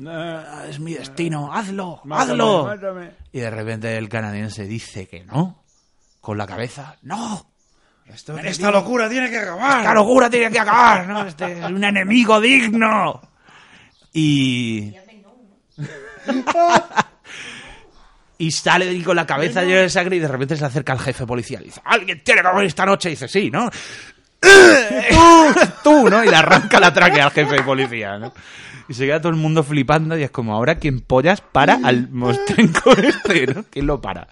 "Ah, 0.06 0.64
es 0.68 0.80
mi 0.80 0.94
destino, 0.94 1.52
hazlo, 1.52 2.02
hazlo. 2.10 2.74
Y 3.32 3.40
de 3.40 3.50
repente 3.50 3.96
el 3.96 4.08
canadiense 4.08 4.64
dice 4.64 5.06
que 5.06 5.24
no, 5.24 5.64
con 6.20 6.38
la 6.38 6.46
cabeza, 6.46 6.96
no. 7.02 7.46
Esta 8.44 8.70
locura 8.70 9.08
tiene 9.08 9.30
que 9.30 9.38
acabar. 9.38 9.78
Esta 9.78 9.94
locura 9.94 10.28
tiene 10.28 10.50
que 10.50 10.58
acabar, 10.58 11.06
¿no? 11.06 11.26
Este 11.26 11.58
es 11.58 11.64
un 11.64 11.84
enemigo 11.84 12.40
digno. 12.40 13.20
Y. 14.12 14.92
y 18.38 18.50
sale 18.50 19.02
con 19.04 19.14
la 19.14 19.26
cabeza 19.26 19.62
llena 19.62 19.82
de 19.82 19.90
sangre 19.90 20.16
y 20.16 20.18
de 20.18 20.28
repente 20.28 20.56
se 20.56 20.64
acerca 20.64 20.92
al 20.92 20.98
jefe 20.98 21.24
policial 21.24 21.62
y 21.62 21.66
dice: 21.66 21.80
¿Alguien 21.84 22.22
tiene 22.24 22.42
que 22.42 22.48
morir 22.48 22.66
esta 22.66 22.84
noche? 22.84 23.10
Y 23.10 23.12
dice: 23.12 23.28
Sí, 23.28 23.50
¿no? 23.50 23.70
Tú, 25.82 26.08
¿no? 26.08 26.24
Y 26.24 26.28
le 26.28 26.36
arranca 26.36 26.80
la 26.80 26.92
tráquea 26.92 27.26
al 27.26 27.30
jefe 27.30 27.54
de 27.56 27.62
policía, 27.62 28.18
¿no? 28.18 28.32
Y 28.90 28.94
se 28.94 29.06
queda 29.06 29.20
todo 29.20 29.30
el 29.30 29.38
mundo 29.38 29.62
flipando 29.62 30.18
y 30.18 30.24
es 30.24 30.32
como, 30.32 30.52
ahora 30.52 30.74
¿quién 30.74 30.98
pollas 30.98 31.40
para 31.40 31.78
al 31.84 32.08
mostrenco 32.10 32.90
este, 32.90 33.46
¿no? 33.46 33.64
¿Quién 33.70 33.86
lo 33.86 34.00
para? 34.00 34.26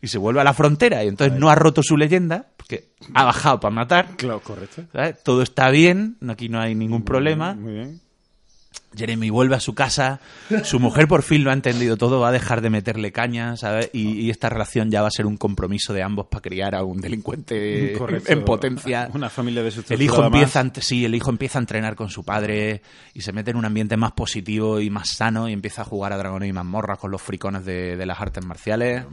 Y 0.00 0.06
se 0.06 0.16
vuelve 0.16 0.40
a 0.40 0.44
la 0.44 0.54
frontera 0.54 1.02
y 1.02 1.08
entonces 1.08 1.36
no 1.36 1.50
ha 1.50 1.56
roto 1.56 1.82
su 1.82 1.96
leyenda, 1.96 2.46
porque 2.56 2.90
ha 3.14 3.24
bajado 3.24 3.58
para 3.58 3.74
matar. 3.74 4.10
Claro, 4.16 4.38
correcto. 4.38 4.84
¿sabes? 4.92 5.20
Todo 5.24 5.42
está 5.42 5.70
bien, 5.70 6.18
aquí 6.28 6.48
no 6.48 6.60
hay 6.60 6.76
ningún 6.76 7.04
problema. 7.04 7.54
Muy 7.54 7.72
bien. 7.72 8.00
Jeremy 8.96 9.30
vuelve 9.30 9.56
a 9.56 9.60
su 9.60 9.74
casa, 9.74 10.20
su 10.64 10.80
mujer 10.80 11.08
por 11.08 11.22
fin 11.22 11.44
lo 11.44 11.50
ha 11.50 11.52
entendido 11.52 11.96
todo, 11.96 12.20
va 12.20 12.28
a 12.28 12.32
dejar 12.32 12.60
de 12.60 12.70
meterle 12.70 13.12
caña, 13.12 13.56
¿sabes? 13.56 13.90
Y, 13.92 14.20
y 14.20 14.30
esta 14.30 14.48
relación 14.48 14.90
ya 14.90 15.02
va 15.02 15.08
a 15.08 15.10
ser 15.10 15.26
un 15.26 15.36
compromiso 15.36 15.92
de 15.92 16.02
ambos 16.02 16.26
para 16.26 16.42
criar 16.42 16.74
a 16.74 16.82
un 16.82 17.00
delincuente 17.00 17.92
Correcto. 17.96 18.32
en 18.32 18.44
potencia. 18.44 19.10
Una 19.12 19.28
familia 19.28 19.62
de 19.62 19.72
El 19.90 20.02
hijo 20.02 20.24
empieza, 20.24 20.60
a 20.60 20.70
sí, 20.80 21.04
el 21.04 21.14
hijo 21.14 21.30
empieza 21.30 21.58
a 21.58 21.60
entrenar 21.60 21.94
con 21.96 22.08
su 22.08 22.24
padre 22.24 22.82
y 23.14 23.20
se 23.20 23.32
mete 23.32 23.50
en 23.50 23.56
un 23.56 23.64
ambiente 23.64 23.96
más 23.96 24.12
positivo 24.12 24.80
y 24.80 24.90
más 24.90 25.10
sano 25.10 25.48
y 25.48 25.52
empieza 25.52 25.82
a 25.82 25.84
jugar 25.84 26.12
a 26.12 26.16
dragones 26.16 26.48
y 26.48 26.52
mazmorras 26.52 26.98
con 26.98 27.10
los 27.10 27.22
fricones 27.22 27.64
de, 27.64 27.96
de 27.96 28.06
las 28.06 28.20
artes 28.20 28.44
marciales. 28.44 29.04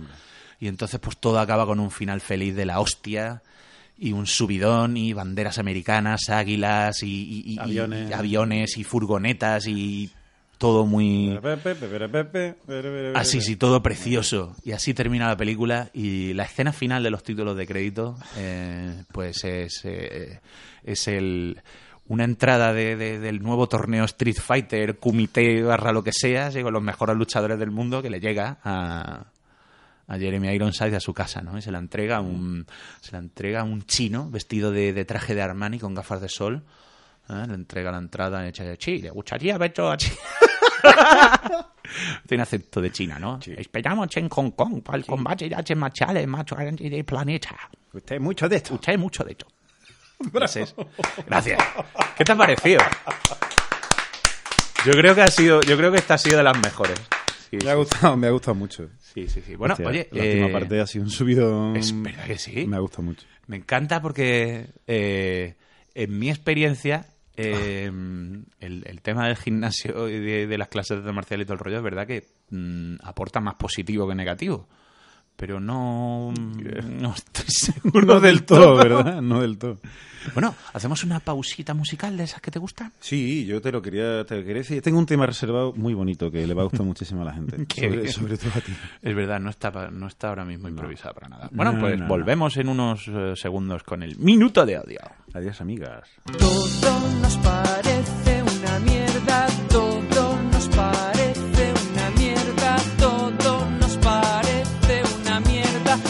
Y 0.59 0.67
entonces 0.67 0.99
pues 0.99 1.17
todo 1.17 1.39
acaba 1.39 1.65
con 1.65 1.79
un 1.79 1.91
final 1.91 2.21
feliz 2.21 2.55
de 2.55 2.65
la 2.65 2.79
hostia 2.79 3.41
y 4.07 4.11
un 4.13 4.27
subidón 4.27 4.97
y 4.97 5.13
banderas 5.13 5.57
americanas, 5.59 6.29
águilas 6.29 7.03
y, 7.03 7.07
y- 7.07 7.43
y- 7.45 7.53
y- 7.55 7.59
Aviones. 7.59 8.09
y 8.09 8.13
aviones 8.13 8.77
y 8.77 8.83
furgonetas 8.83 9.65
y 9.67 10.09
todo 10.57 10.85
muy... 10.85 11.29
Así, 13.17 13.41
sí, 13.41 13.55
todo 13.55 13.81
precioso. 13.83 14.55
Y 14.63 14.71
así 14.71 14.93
termina 14.93 15.27
la 15.27 15.37
película 15.37 15.89
y 15.93 16.33
la 16.33 16.43
escena 16.43 16.71
final 16.73 17.03
de 17.03 17.09
los 17.09 17.23
títulos 17.23 17.57
de 17.57 17.65
crédito, 17.67 18.17
eh, 18.37 19.03
pues 19.11 19.43
es, 19.43 19.81
eh, 19.83 20.39
es 20.83 21.07
el 21.07 21.61
una 22.07 22.25
entrada 22.25 22.73
de- 22.73 22.97
de- 22.97 23.19
del 23.19 23.41
nuevo 23.41 23.67
torneo 23.67 24.03
Street 24.03 24.35
Fighter, 24.37 24.97
Kumite 24.99 25.63
barra 25.63 25.93
lo 25.93 26.03
que 26.03 26.11
sea, 26.11 26.51
con 26.61 26.73
los 26.73 26.83
mejores 26.83 27.15
luchadores 27.15 27.57
del 27.57 27.71
mundo 27.71 28.01
que 28.01 28.09
le 28.09 28.19
llega 28.19 28.57
a, 28.63 29.25
a 30.07 30.17
Jeremy 30.17 30.49
Ironside 30.49 30.95
a 30.95 30.99
su 30.99 31.13
casa, 31.13 31.41
¿no? 31.41 31.57
Y 31.57 31.61
se 31.61 31.71
la 31.71 31.79
entrega 31.79 32.17
a 32.17 32.21
un, 32.21 32.65
se 33.01 33.11
la 33.11 33.19
entrega 33.19 33.63
un 33.63 33.85
chino 33.85 34.29
vestido 34.29 34.71
de, 34.71 34.93
de 34.93 35.05
traje 35.05 35.35
de 35.35 35.41
Armani 35.41 35.79
con 35.79 35.93
gafas 35.93 36.21
de 36.21 36.29
sol. 36.29 36.63
¿eh? 37.29 37.45
Le 37.47 37.53
entrega 37.53 37.91
la 37.91 37.97
entrada 37.99 38.43
y 38.43 38.51
dice, 38.51 38.77
sí, 38.79 38.97
le 38.99 39.09
gustaría 39.09 39.57
verlo 39.57 39.91
a 39.91 39.97
China. 39.97 40.15
Tiene 42.27 42.43
acento 42.43 42.81
de 42.81 42.91
China, 42.91 43.19
¿no? 43.19 43.39
Esperamos 43.45 44.15
en 44.17 44.29
Hong 44.29 44.51
Kong 44.51 44.81
para 44.83 44.97
el 44.97 45.05
combate 45.05 45.47
de 45.49 45.55
artes 45.55 45.77
marciales 45.77 46.27
grande 46.27 46.89
del 46.89 47.05
planeta. 47.05 47.55
Usted 47.93 48.15
es 48.15 48.21
mucho 48.21 48.49
de 48.49 48.55
esto. 48.57 48.73
Usted 48.75 48.93
es 48.93 48.99
mucho 48.99 49.23
de 49.23 49.31
esto. 49.31 49.47
Gracias. 50.19 50.75
Gracias. 51.25 51.61
¿Qué 52.17 52.23
te 52.23 52.31
ha 52.31 52.35
parecido? 52.35 52.79
Yo 54.85 54.91
creo 54.93 55.15
que 55.15 55.21
ha 55.21 55.29
sido, 55.29 55.61
yo 55.61 55.77
creo 55.77 55.91
que 55.91 55.97
esta 55.97 56.15
ha 56.15 56.17
sido 56.17 56.37
de 56.37 56.43
las 56.43 56.57
mejores. 56.57 56.99
Sí, 57.49 57.57
Me 57.63 57.71
ha 57.71 57.75
gustado, 57.75 58.17
me 58.17 58.27
ha 58.27 58.31
gustado 58.31 58.55
mucho. 58.55 58.89
Sí, 59.13 59.27
sí, 59.27 59.41
sí. 59.41 59.55
Bueno, 59.55 59.73
Hostia, 59.73 59.87
oye, 59.89 60.09
la 60.11 60.23
última 60.23 60.47
eh, 60.47 60.51
parte 60.51 60.79
ha 60.81 60.87
sido 60.87 61.05
un 61.05 61.11
subido. 61.11 61.75
es 61.75 62.01
verdad 62.01 62.25
que 62.25 62.37
sí. 62.37 62.65
Me 62.67 62.77
ha 62.77 62.79
gustado 62.79 63.03
mucho. 63.03 63.25
Me 63.47 63.57
encanta 63.57 64.01
porque 64.01 64.67
eh, 64.87 65.55
en 65.93 66.17
mi 66.17 66.29
experiencia 66.29 67.07
eh, 67.35 67.91
el, 68.59 68.83
el 68.85 69.01
tema 69.01 69.27
del 69.27 69.37
gimnasio 69.37 70.07
y 70.09 70.19
de, 70.19 70.47
de 70.47 70.57
las 70.57 70.67
clases 70.67 71.03
de 71.03 71.11
marcial 71.11 71.41
y 71.41 71.45
todo 71.45 71.53
el 71.53 71.59
rollo 71.59 71.77
es 71.77 71.83
verdad 71.83 72.07
que 72.07 72.25
mm, 72.49 72.95
aporta 73.03 73.39
más 73.39 73.55
positivo 73.55 74.07
que 74.07 74.15
negativo. 74.15 74.67
Pero 75.35 75.59
no, 75.59 76.31
no 76.33 77.13
estoy 77.13 77.45
seguro 77.49 78.05
No 78.05 78.19
del 78.21 78.43
todo, 78.43 78.75
¿verdad? 78.75 79.21
No 79.21 79.41
del 79.41 79.57
todo. 79.57 79.79
Bueno, 80.33 80.55
¿hacemos 80.73 81.03
una 81.03 81.19
pausita 81.19 81.73
musical 81.73 82.15
de 82.15 82.23
esas 82.23 82.39
que 82.39 82.49
te 82.49 82.57
gustan? 82.57 82.93
Sí, 83.01 83.45
yo 83.45 83.59
te 83.61 83.73
lo 83.73 83.81
quería, 83.81 84.25
te 84.25 84.37
lo 84.37 84.41
quería 84.43 84.61
decir. 84.61 84.81
Tengo 84.81 84.97
un 84.99 85.05
tema 85.05 85.25
reservado 85.25 85.73
muy 85.73 85.93
bonito 85.93 86.31
que 86.31 86.47
le 86.47 86.53
va 86.53 86.61
a 86.61 86.65
gustar 86.65 86.85
muchísimo 86.85 87.23
a 87.23 87.25
la 87.25 87.33
gente. 87.33 87.65
Qué 87.67 87.81
sobre, 87.89 88.07
sobre 88.11 88.37
todo 88.37 88.51
a 88.55 88.61
ti. 88.61 88.71
Es 89.01 89.15
verdad, 89.15 89.41
no 89.41 89.49
está, 89.49 89.69
pa- 89.71 89.89
no 89.91 90.07
está 90.07 90.29
ahora 90.29 90.45
mismo 90.45 90.69
improvisada 90.69 91.13
para 91.13 91.27
nada. 91.27 91.49
Bueno, 91.51 91.73
No, 91.73 91.79
pues 91.81 91.97
no, 91.97 92.03
no. 92.03 92.07
volvemos 92.09 92.55
en 92.55 92.69
unos 92.69 93.05
eh, 93.09 93.33
segundos 93.35 93.83
con 93.83 94.01
el 94.01 94.17
minuto 94.17 94.65
de 94.65 94.77
audio. 94.77 94.99
Adiós, 95.33 95.59
amigas. 95.59 96.07
Todo 96.37 96.67
nos 97.21 97.37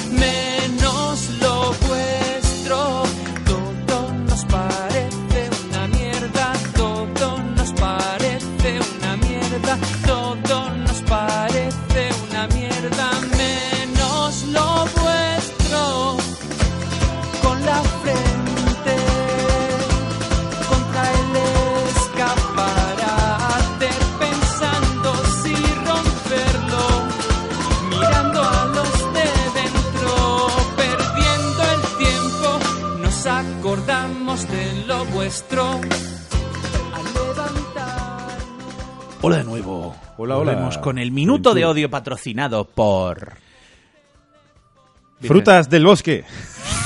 mierda, 0.09 0.82
Hola, 40.24 40.38
hola. 40.38 40.53
Volvemos 40.53 40.78
con 40.78 40.99
el 40.99 41.11
minuto 41.11 41.53
de 41.53 41.65
odio 41.65 41.89
patrocinado 41.89 42.63
por... 42.63 43.34
Frutas 45.19 45.69
del 45.69 45.86
bosque. 45.86 46.24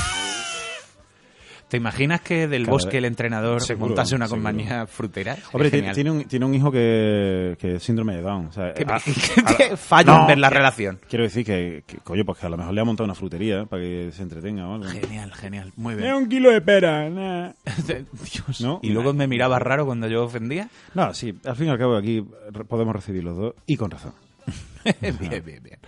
¿Te 1.68 1.76
imaginas 1.76 2.22
que 2.22 2.48
del 2.48 2.64
bosque 2.64 2.96
el 2.98 3.04
entrenador 3.04 3.60
Seguro, 3.60 3.88
montase 3.88 4.14
una 4.14 4.26
seguro. 4.26 4.42
compañía 4.42 4.86
frutera? 4.86 5.36
Hombre, 5.52 5.70
tiene, 5.70 6.10
un, 6.10 6.24
tiene 6.24 6.46
un 6.46 6.54
hijo 6.54 6.72
que, 6.72 7.56
que 7.60 7.74
es 7.76 7.82
síndrome 7.82 8.16
de 8.16 8.22
Down. 8.22 8.46
O 8.46 8.52
sea, 8.52 8.72
¿Qué- 8.72 8.84
a- 8.88 8.98
qué- 9.04 9.40
a- 9.44 9.56
qué 9.70 9.76
fallo 9.76 10.12
no, 10.14 10.20
en 10.22 10.26
ver 10.28 10.38
la 10.38 10.48
que- 10.48 10.54
relación? 10.54 10.98
Quiero 11.10 11.24
decir 11.24 11.44
que, 11.44 11.84
que, 11.86 11.98
coño, 11.98 12.24
pues 12.24 12.38
que 12.38 12.46
a 12.46 12.48
lo 12.48 12.56
mejor 12.56 12.72
le 12.72 12.80
ha 12.80 12.84
montado 12.84 13.04
una 13.04 13.14
frutería 13.14 13.66
para 13.66 13.82
que 13.82 14.10
se 14.12 14.22
entretenga 14.22 14.66
o 14.66 14.74
algo. 14.76 14.88
Genial, 14.88 15.32
genial. 15.34 15.72
Muy 15.76 15.94
bien. 15.94 16.14
un 16.14 16.28
kilo 16.28 16.50
de 16.50 16.60
pera. 16.62 17.10
nah. 17.10 17.52
Dios. 17.86 18.60
¿No? 18.62 18.80
Y 18.82 18.88
luego 18.90 19.12
me 19.12 19.26
miraba 19.26 19.58
raro 19.58 19.84
cuando 19.84 20.08
yo 20.08 20.24
ofendía. 20.24 20.70
No, 20.94 21.12
sí, 21.12 21.38
al 21.44 21.56
fin 21.56 21.66
y 21.66 21.70
al 21.70 21.78
cabo 21.78 21.96
aquí 21.96 22.24
podemos 22.66 22.94
recibir 22.96 23.24
los 23.24 23.36
dos 23.36 23.54
y 23.66 23.76
con 23.76 23.90
razón. 23.90 24.14
bien, 25.02 25.18
bien, 25.20 25.62
bien. 25.62 25.78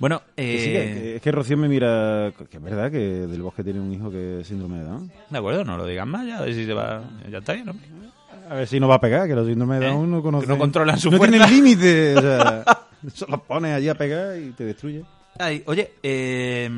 Bueno, 0.00 0.22
Que 0.34 0.58
sí, 0.58 0.70
eh, 0.70 0.72
que- 0.72 1.16
es 1.16 1.22
que 1.22 1.30
Rocío 1.30 1.56
me 1.56 1.68
mira... 1.68 2.32
Que 2.50 2.56
es 2.56 2.62
verdad 2.62 2.90
que 2.90 2.98
Del 2.98 3.42
Bosque 3.42 3.62
tiene 3.62 3.78
un 3.80 3.92
hijo 3.92 4.10
que 4.10 4.40
es 4.40 4.46
síndrome 4.48 4.78
de 4.78 4.84
Down. 4.84 5.12
de 5.28 5.38
acuerdo, 5.38 5.64
no 5.64 5.76
lo 5.76 5.86
digan 5.86 6.08
más, 6.08 6.26
ya 6.26 6.38
a 6.38 6.40
ver 6.42 6.54
si 6.54 6.64
se 6.66 6.72
va. 6.72 7.02
Ya 7.30 7.38
está 7.38 7.52
bien, 7.52 7.66
¿no? 7.66 7.74
A 8.48 8.54
ver 8.54 8.66
si 8.66 8.80
no 8.80 8.88
va 8.88 8.96
a 8.96 9.00
pegar, 9.00 9.28
que 9.28 9.34
los 9.36 9.46
síndromes 9.46 9.78
de 9.80 9.86
¿Eh? 9.86 9.90
Down 9.90 10.10
no 10.10 10.22
conocen... 10.22 10.48
Que 10.48 10.52
no 10.54 10.58
controlan 10.58 10.98
su 10.98 11.10
No 11.10 11.18
fuerza. 11.18 11.32
tienen 11.38 11.50
límite, 11.50 12.16
o 12.16 12.20
sea... 12.22 12.64
Se 13.14 13.26
los 13.26 13.40
pones 13.42 13.74
allí 13.74 13.88
a 13.88 13.94
pegar 13.94 14.36
y 14.38 14.50
te 14.52 14.64
destruye. 14.64 15.04
Ay, 15.38 15.62
oye, 15.66 15.92
eh, 16.02 16.68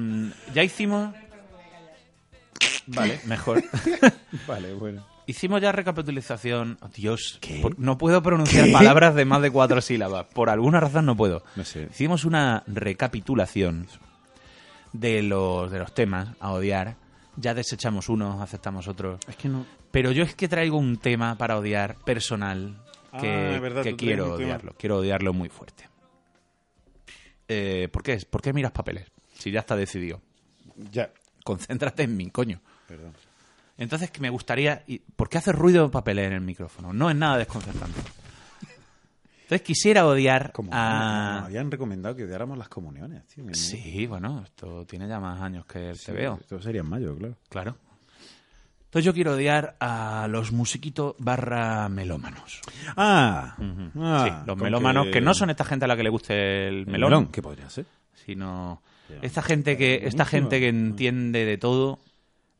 ya 0.55 0.63
hicimos. 0.63 1.13
Vale, 2.87 3.21
mejor. 3.27 3.63
Vale, 4.47 4.73
bueno. 4.75 5.05
Hicimos 5.33 5.63
ya 5.63 5.73
recapitalización. 5.73 6.77
Oh, 6.83 6.89
Dios, 6.89 7.41
por- 7.63 7.79
no 7.79 7.97
puedo 7.97 8.23
pronunciar 8.23 8.71
palabras 8.71 9.15
de 9.15 9.25
más 9.25 9.41
de 9.41 9.51
cuatro 9.51 9.81
sílabas. 9.81 10.27
Por 10.27 10.51
alguna 10.51 10.79
razón 10.79 11.07
no 11.07 11.17
puedo. 11.17 11.43
No 11.57 11.65
sé. 11.65 11.89
Hicimos 11.91 12.25
una 12.27 12.63
recapitulación 12.67 13.87
de 14.93 15.23
los, 15.23 15.71
de 15.71 15.79
los 15.79 15.95
temas 15.95 16.29
a 16.39 16.53
odiar. 16.53 16.97
Ya 17.37 17.55
desechamos 17.55 18.11
unos, 18.11 18.43
aceptamos 18.43 18.89
otros. 18.89 19.19
Es 19.27 19.37
que 19.37 19.49
no... 19.49 19.65
Pero 19.91 20.13
yo 20.13 20.23
es 20.23 20.35
que 20.35 20.49
traigo 20.49 20.77
un 20.77 20.99
tema 20.99 21.39
para 21.39 21.57
odiar 21.59 21.97
personal 22.05 22.77
que, 23.19 23.29
Ah, 23.29 23.55
es 23.55 23.61
verdad, 23.63 23.83
que 23.85 23.91
tú 23.93 23.97
traes 23.97 24.09
quiero 24.11 24.25
un 24.25 24.37
tema. 24.37 24.45
odiarlo. 24.49 24.75
Quiero 24.79 24.97
odiarlo 24.99 25.33
muy 25.33 25.49
fuerte. 25.49 25.89
Eh, 27.49 27.89
¿Por 27.91 28.03
qué? 28.03 28.19
¿Por 28.29 28.43
qué 28.43 28.53
miras 28.53 28.73
papeles? 28.73 29.07
Si 29.39 29.51
ya 29.51 29.61
está 29.61 29.77
decidido. 29.77 30.21
Ya. 30.91 31.11
Concéntrate 31.45 32.03
en 32.03 32.17
mí, 32.17 32.31
coño. 32.31 32.61
Perdón. 32.87 33.13
Entonces, 33.79 34.11
que 34.11 34.21
me 34.21 34.31
gustaría... 34.31 34.83
y- 34.87 34.99
¿Por 34.99 35.29
qué 35.29 35.39
hace 35.39 35.53
ruido 35.53 35.91
papeles 35.91 36.27
en 36.27 36.35
el 36.35 36.41
micrófono? 36.41 36.93
No 36.93 37.11
es 37.11 37.17
nada 37.17 37.39
desconcertante. 37.39 38.01
Entonces, 39.43 39.63
quisiera 39.63 40.07
odiar 40.07 40.53
Como 40.53 40.71
a... 40.73 41.45
habían 41.45 41.71
recomendado 41.71 42.17
que 42.17 42.25
odiáramos 42.25 42.57
las 42.57 42.69
comuniones, 42.69 43.27
tío. 43.27 43.47
que 43.47 43.55
Sí, 43.55 44.07
bueno, 44.07 44.43
esto 44.45 44.87
tiene 44.87 45.07
ya 45.09 45.21
más 45.21 45.41
años 45.41 45.67
que 45.67 45.91
el 45.91 45.97
Sí, 45.97 46.07
te 46.07 46.13
veo. 46.13 46.39
Esto 46.41 46.61
sería 46.63 46.81
en 46.81 46.89
mayo, 46.89 47.17
claro. 47.17 47.37
Claro. 47.49 47.77
Entonces 48.85 49.07
yo 49.07 49.15
quiero 49.15 49.33
odiar 49.33 49.75
a 49.81 50.27
los 50.29 50.53
musiquitos 50.53 51.15
barra 51.19 51.89
melómanos. 51.89 52.61
Ah, 52.95 53.57
ah, 53.97 54.25
sí, 54.25 54.31
los 54.47 54.57
con 54.57 54.59
melómanos, 54.65 55.07
que... 55.11 55.21
no 55.23 55.33
son 55.33 55.49
esta 55.49 55.65
gente 55.65 55.87
a 55.87 55.89
la 55.89 55.97
que 55.97 56.03
le 56.03 56.11
guste 56.11 56.69
el 56.69 56.75
el 56.81 56.87
melón, 56.87 57.11
melón. 57.11 57.27
¿Qué 57.29 57.41
podría 57.41 57.71
ser? 57.71 57.87
sino 58.15 58.83
esta 59.23 59.41
gente 59.43 59.77
que 59.79 60.07
esta 60.07 60.25
gente 60.27 60.61
que 60.61 60.69
entiende 60.69 61.45
de 61.47 61.57
todo. 61.59 61.99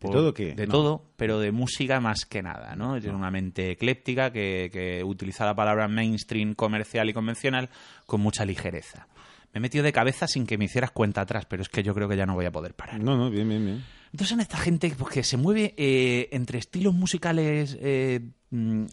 ¿De 0.03 0.09
todo 0.11 0.35
qué? 0.35 0.55
De 0.55 0.67
No. 0.67 0.73
todo, 0.73 1.05
pero 1.17 1.39
de 1.39 1.53
música 1.53 2.01
más 2.01 2.25
que 2.25 2.43
nada, 2.43 2.75
¿no? 2.77 3.01
Tiene 3.01 3.17
una 3.17 3.31
mente 3.31 3.71
ecléctica 3.71 4.33
que, 4.33 4.71
que 4.73 5.03
utiliza 5.05 5.45
la 5.47 5.55
palabra 5.55 5.89
mainstream, 5.89 6.55
comercial 6.55 7.09
y 7.09 7.13
convencional 7.13 7.71
con 8.07 8.21
mucha 8.21 8.45
ligereza. 8.45 9.07
Me 9.53 9.59
he 9.59 9.61
metido 9.61 9.85
de 9.85 9.93
cabeza 9.93 10.27
sin 10.27 10.47
que 10.47 10.57
me 10.59 10.65
hicieras 10.65 10.91
cuenta 10.93 11.21
atrás, 11.21 11.45
pero 11.47 11.63
es 11.63 11.69
que 11.69 11.83
yo 11.83 11.95
creo 11.95 12.09
que 12.09 12.17
ya 12.17 12.25
no 12.27 12.35
voy 12.35 12.47
a 12.47 12.53
poder 12.53 12.75
parar. 12.75 13.01
No, 13.03 13.17
no, 13.17 13.31
bien, 13.31 13.49
bien, 13.49 13.65
bien. 13.65 13.85
Entonces 14.07 14.29
son 14.29 14.41
esta 14.41 14.57
gente 14.59 14.91
pues, 14.99 15.13
que 15.13 15.23
se 15.23 15.37
mueve 15.37 15.75
eh, 15.77 16.29
entre 16.33 16.59
estilos 16.59 16.93
musicales 16.95 17.77
eh, 17.81 18.21
mm, 18.51 18.85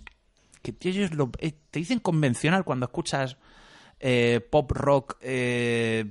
que 0.62 0.76
ellos 0.90 1.14
lo- 1.14 1.32
eh, 1.40 1.54
te 1.72 1.80
dicen 1.80 2.00
convencional 2.00 2.64
cuando 2.64 2.86
escuchas 2.86 3.38
pop 4.50 4.72
rock 4.72 5.18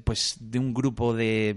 pues 0.05 0.36
de 0.40 0.59
un 0.59 0.74
grupo 0.74 1.14
de 1.14 1.57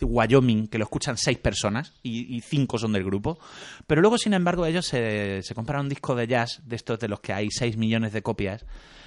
Wyoming 0.00 0.66
que 0.68 0.78
lo 0.78 0.84
escuchan 0.84 1.16
seis 1.16 1.38
personas 1.38 1.92
y, 2.02 2.34
y 2.36 2.40
cinco 2.40 2.78
son 2.78 2.92
del 2.92 3.04
grupo 3.04 3.38
pero 3.86 4.00
luego 4.00 4.18
sin 4.18 4.34
embargo 4.34 4.66
ellos 4.66 4.86
se, 4.86 5.40
se 5.42 5.54
compran 5.54 5.82
un 5.82 5.88
disco 5.88 6.14
de 6.14 6.26
jazz 6.26 6.60
de 6.64 6.76
estos 6.76 6.98
de 6.98 7.08
los 7.08 7.20
que 7.20 7.32
hay 7.32 7.48
seis 7.50 7.76
millones 7.76 8.12
de 8.12 8.22
copias 8.22 8.66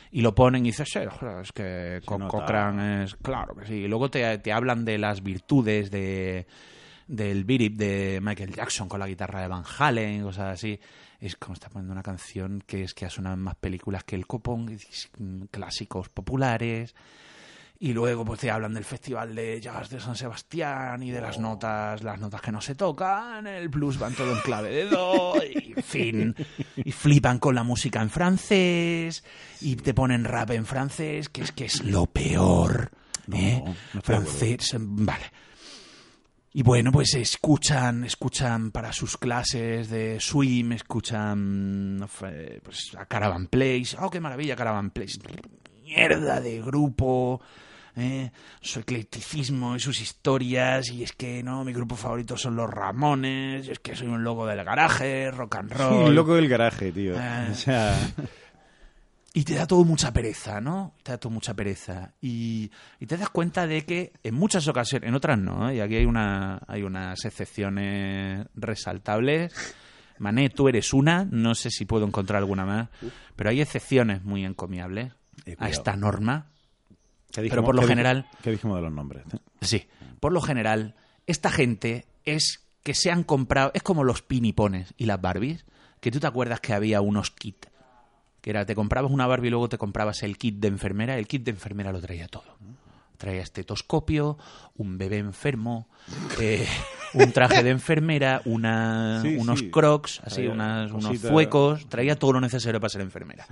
y 0.09 0.21
lo 0.21 0.33
ponen 0.33 0.65
y 0.65 0.69
dices, 0.69 0.87
"Sí, 0.89 0.99
es 0.99 1.51
que 1.51 1.99
Co- 2.05 2.17
nota. 2.17 2.31
Cochrane 2.37 3.03
es... 3.03 3.15
Claro 3.15 3.53
que 3.55 3.65
sí. 3.67 3.73
Y 3.73 3.87
luego 3.89 4.09
te, 4.09 4.37
te 4.37 4.53
hablan 4.53 4.85
de 4.85 4.97
las 4.97 5.21
virtudes 5.21 5.91
de 5.91 6.47
del 7.07 7.45
It 7.49 7.73
de 7.75 8.19
Michael 8.21 8.53
Jackson 8.53 8.87
con 8.87 8.99
la 9.01 9.07
guitarra 9.07 9.41
de 9.41 9.47
Van 9.49 9.63
Halen, 9.77 10.23
cosas 10.23 10.53
así. 10.53 10.79
Es 11.19 11.35
como 11.35 11.55
está 11.55 11.67
poniendo 11.69 11.91
una 11.91 12.03
canción 12.03 12.63
que 12.65 12.83
es 12.83 12.93
que 12.93 13.05
ha 13.05 13.09
sonado 13.09 13.35
en 13.35 13.41
más 13.41 13.55
películas 13.55 14.03
que 14.05 14.15
el 14.15 14.25
copón, 14.27 14.77
mm, 15.19 15.41
clásicos 15.51 16.07
populares. 16.09 16.95
Y 17.79 17.93
luego 17.93 18.25
pues 18.25 18.39
te 18.39 18.49
hablan 18.49 18.73
del 18.73 18.83
Festival 18.83 19.35
de 19.35 19.61
Jazz 19.61 19.89
de 19.89 19.99
San 19.99 20.15
Sebastián 20.15 21.03
y 21.03 21.11
de 21.11 21.21
las 21.21 21.37
notas, 21.37 22.01
las 22.01 22.19
notas 22.19 22.41
que 22.41 22.51
no 22.51 22.59
se 22.59 22.73
tocan, 22.73 23.45
el 23.45 23.69
blues 23.69 23.99
van 23.99 24.15
todo 24.15 24.33
en 24.33 24.39
clave 24.39 24.69
de 24.71 24.85
do, 24.85 25.35
y 25.43 25.73
en 25.75 25.83
fin. 25.83 26.35
Y 26.75 26.91
flipan 26.91 27.37
con 27.37 27.53
la 27.53 27.63
música 27.63 28.01
en 28.01 28.09
francés, 28.09 29.23
y 29.61 29.75
te 29.75 29.93
ponen 29.93 30.23
rap 30.23 30.51
en 30.51 30.65
francés, 30.65 31.29
que 31.29 31.43
es 31.43 31.51
que 31.51 31.65
es 31.65 31.83
lo 31.83 32.07
peor. 32.07 32.89
¿eh? 33.31 33.63
no 33.93 34.01
francés, 34.01 34.75
vale. 34.79 35.25
Y 36.53 36.63
bueno, 36.63 36.91
pues 36.91 37.13
escuchan, 37.13 38.03
escuchan 38.03 38.71
para 38.71 38.91
sus 38.91 39.17
clases 39.17 39.89
de 39.89 40.19
swim, 40.19 40.71
escuchan 40.71 42.03
sé, 42.19 42.61
pues 42.63 42.95
a 42.97 43.05
Caravan 43.05 43.45
Place. 43.45 43.95
¡Oh, 43.99 44.09
qué 44.09 44.19
maravilla 44.19 44.55
Caravan 44.55 44.89
Place! 44.89 45.19
Mierda 45.83 46.41
de 46.41 46.59
grupo, 46.61 47.41
¿eh? 47.97 48.31
su 48.61 48.79
eclecticismo 48.79 49.75
y 49.75 49.79
sus 49.79 49.99
historias. 49.99 50.89
Y 50.91 51.03
es 51.03 51.11
que, 51.13 51.43
no, 51.43 51.63
mi 51.65 51.73
grupo 51.73 51.95
favorito 51.95 52.37
son 52.37 52.55
los 52.55 52.69
Ramones. 52.69 53.67
Y 53.67 53.71
es 53.71 53.79
que 53.79 53.95
soy 53.95 54.07
un 54.07 54.23
loco 54.23 54.45
del 54.45 54.63
garaje, 54.63 55.31
rock 55.31 55.55
and 55.55 55.71
roll. 55.77 56.07
El 56.07 56.15
loco 56.15 56.35
del 56.35 56.47
garaje, 56.47 56.91
tío. 56.91 57.15
Ah. 57.17 57.47
O 57.51 57.55
sea, 57.55 57.97
Y 59.33 59.43
te 59.43 59.53
da 59.55 59.67
todo 59.67 59.83
mucha 59.83 60.11
pereza, 60.13 60.59
¿no? 60.61 60.95
Te 61.03 61.11
da 61.11 61.17
todo 61.19 61.31
mucha 61.31 61.53
pereza. 61.53 62.13
Y, 62.21 62.71
y 62.99 63.05
te 63.05 63.17
das 63.17 63.29
cuenta 63.29 63.67
de 63.67 63.85
que 63.85 64.13
en 64.23 64.33
muchas 64.33 64.67
ocasiones, 64.67 65.07
en 65.07 65.13
otras 65.15 65.37
no, 65.37 65.69
¿eh? 65.69 65.75
y 65.75 65.79
aquí 65.79 65.95
hay, 65.97 66.05
una, 66.05 66.59
hay 66.67 66.81
unas 66.83 67.23
excepciones 67.25 68.47
resaltables. 68.55 69.53
Mané, 70.19 70.49
tú 70.49 70.67
eres 70.67 70.93
una, 70.93 71.27
no 71.29 71.53
sé 71.53 71.69
si 71.69 71.85
puedo 71.85 72.07
encontrar 72.07 72.37
alguna 72.39 72.65
más, 72.65 72.89
pero 73.35 73.51
hay 73.51 73.61
excepciones 73.61 74.23
muy 74.23 74.43
encomiables 74.45 75.13
Eh, 75.45 75.55
a 75.59 75.69
esta 75.69 75.95
norma. 75.95 76.47
¿Qué 77.31 77.47
Pero 77.49 77.63
por 77.63 77.75
lo 77.75 77.81
qué 77.81 77.87
general- 77.87 78.27
¿Qué 78.41 78.51
dijimos 78.51 78.77
de 78.77 78.81
los 78.83 78.91
nombres? 78.91 79.23
Sí, 79.61 79.87
por 80.19 80.31
lo 80.31 80.41
general, 80.41 80.95
esta 81.25 81.49
gente 81.51 82.05
es 82.25 82.63
que 82.83 82.93
se 82.93 83.11
han 83.11 83.23
comprado, 83.23 83.71
es 83.73 83.83
como 83.83 84.03
los 84.03 84.21
pinipones 84.21 84.93
y 84.97 85.05
las 85.05 85.19
Barbies, 85.21 85.65
que 85.99 86.11
tú 86.11 86.19
te 86.19 86.27
acuerdas 86.27 86.59
que 86.61 86.73
había 86.73 87.01
unos 87.01 87.31
kits, 87.31 87.67
que 88.41 88.49
era, 88.51 88.65
te 88.65 88.75
comprabas 88.75 89.11
una 89.11 89.27
Barbie 89.27 89.47
y 89.47 89.51
luego 89.51 89.67
te 89.69 89.77
comprabas 89.77 90.23
el 90.23 90.37
kit 90.37 90.55
de 90.59 90.67
enfermera, 90.69 91.17
el 91.17 91.27
kit 91.27 91.43
de 91.43 91.51
enfermera 91.51 91.91
lo 91.91 91.99
traía 91.99 92.27
todo. 92.27 92.57
Traía 93.17 93.41
estetoscopio, 93.41 94.37
un 94.75 94.97
bebé 94.97 95.17
enfermo, 95.17 95.89
eh, 96.39 96.67
un 97.13 97.31
traje 97.31 97.63
de 97.63 97.69
enfermera, 97.71 98.41
una, 98.45 99.19
Sí, 99.23 99.35
unos 99.39 99.59
sí. 99.59 99.69
crocs, 99.69 100.19
así, 100.23 100.35
Traía 100.35 100.51
unas- 100.51 100.91
unos 100.91 101.19
zuecos, 101.19 101.87
traía 101.89 102.15
todo 102.17 102.33
lo 102.33 102.41
necesario 102.41 102.79
para 102.79 102.89
ser 102.89 103.01
enfermera. 103.01 103.45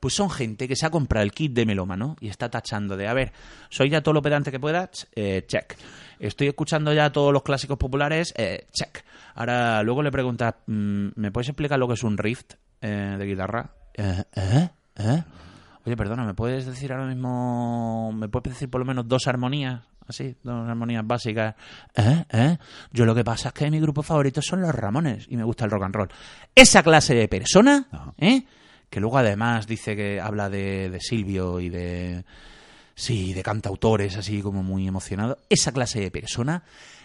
Pues 0.00 0.14
son 0.14 0.30
gente 0.30 0.66
que 0.68 0.76
se 0.76 0.86
ha 0.86 0.90
comprado 0.90 1.24
el 1.24 1.32
kit 1.32 1.52
de 1.52 1.66
melómano 1.66 2.16
y 2.20 2.28
está 2.28 2.48
tachando 2.50 2.96
de, 2.96 3.06
a 3.08 3.14
ver, 3.14 3.32
soy 3.70 3.90
ya 3.90 4.02
todo 4.02 4.14
lo 4.14 4.22
pedante 4.22 4.50
que 4.50 4.60
pueda, 4.60 4.90
eh, 5.14 5.44
check. 5.46 5.76
Estoy 6.18 6.48
escuchando 6.48 6.92
ya 6.92 7.10
todos 7.10 7.32
los 7.32 7.42
clásicos 7.42 7.76
populares, 7.76 8.32
eh, 8.36 8.66
check. 8.72 9.04
Ahora, 9.34 9.82
luego 9.82 10.02
le 10.02 10.10
preguntas, 10.12 10.54
mm, 10.66 11.08
¿me 11.16 11.30
puedes 11.32 11.48
explicar 11.48 11.78
lo 11.78 11.88
que 11.88 11.94
es 11.94 12.02
un 12.04 12.16
rift 12.16 12.54
eh, 12.80 13.16
de 13.18 13.26
guitarra? 13.26 13.70
Eh, 13.94 14.22
¿eh? 14.36 14.68
¿eh? 14.96 15.24
Oye, 15.86 15.96
perdona, 15.98 16.24
¿me 16.24 16.32
puedes 16.34 16.64
decir 16.64 16.92
ahora 16.92 17.06
mismo, 17.06 18.10
me 18.14 18.28
puedes 18.28 18.54
decir 18.54 18.70
por 18.70 18.80
lo 18.80 18.86
menos 18.86 19.06
dos 19.06 19.26
armonías? 19.26 19.82
Así, 20.06 20.36
dos 20.42 20.68
armonías 20.68 21.06
básicas. 21.06 21.54
¿Eh? 21.94 22.24
¿Eh? 22.30 22.58
Yo 22.92 23.04
lo 23.06 23.14
que 23.14 23.24
pasa 23.24 23.48
es 23.48 23.54
que 23.54 23.70
mi 23.70 23.80
grupo 23.80 24.02
favorito 24.02 24.42
son 24.42 24.60
los 24.60 24.74
Ramones 24.74 25.26
y 25.28 25.36
me 25.36 25.44
gusta 25.44 25.64
el 25.64 25.70
rock 25.70 25.84
and 25.84 25.94
roll. 25.94 26.08
Esa 26.54 26.82
clase 26.82 27.14
de 27.14 27.28
persona, 27.28 27.86
¿eh? 28.18 28.44
Que 28.90 29.00
luego 29.00 29.18
además 29.18 29.66
dice 29.66 29.96
que 29.96 30.20
habla 30.20 30.48
de, 30.50 30.90
de 30.90 31.00
Silvio 31.00 31.60
y 31.60 31.68
de... 31.68 32.24
Sí, 32.96 33.32
de 33.32 33.42
cantautores 33.42 34.16
así 34.16 34.40
como 34.40 34.62
muy 34.62 34.86
emocionado. 34.86 35.38
Esa 35.48 35.72
clase 35.72 35.98
de 35.98 36.12
persona 36.12 36.62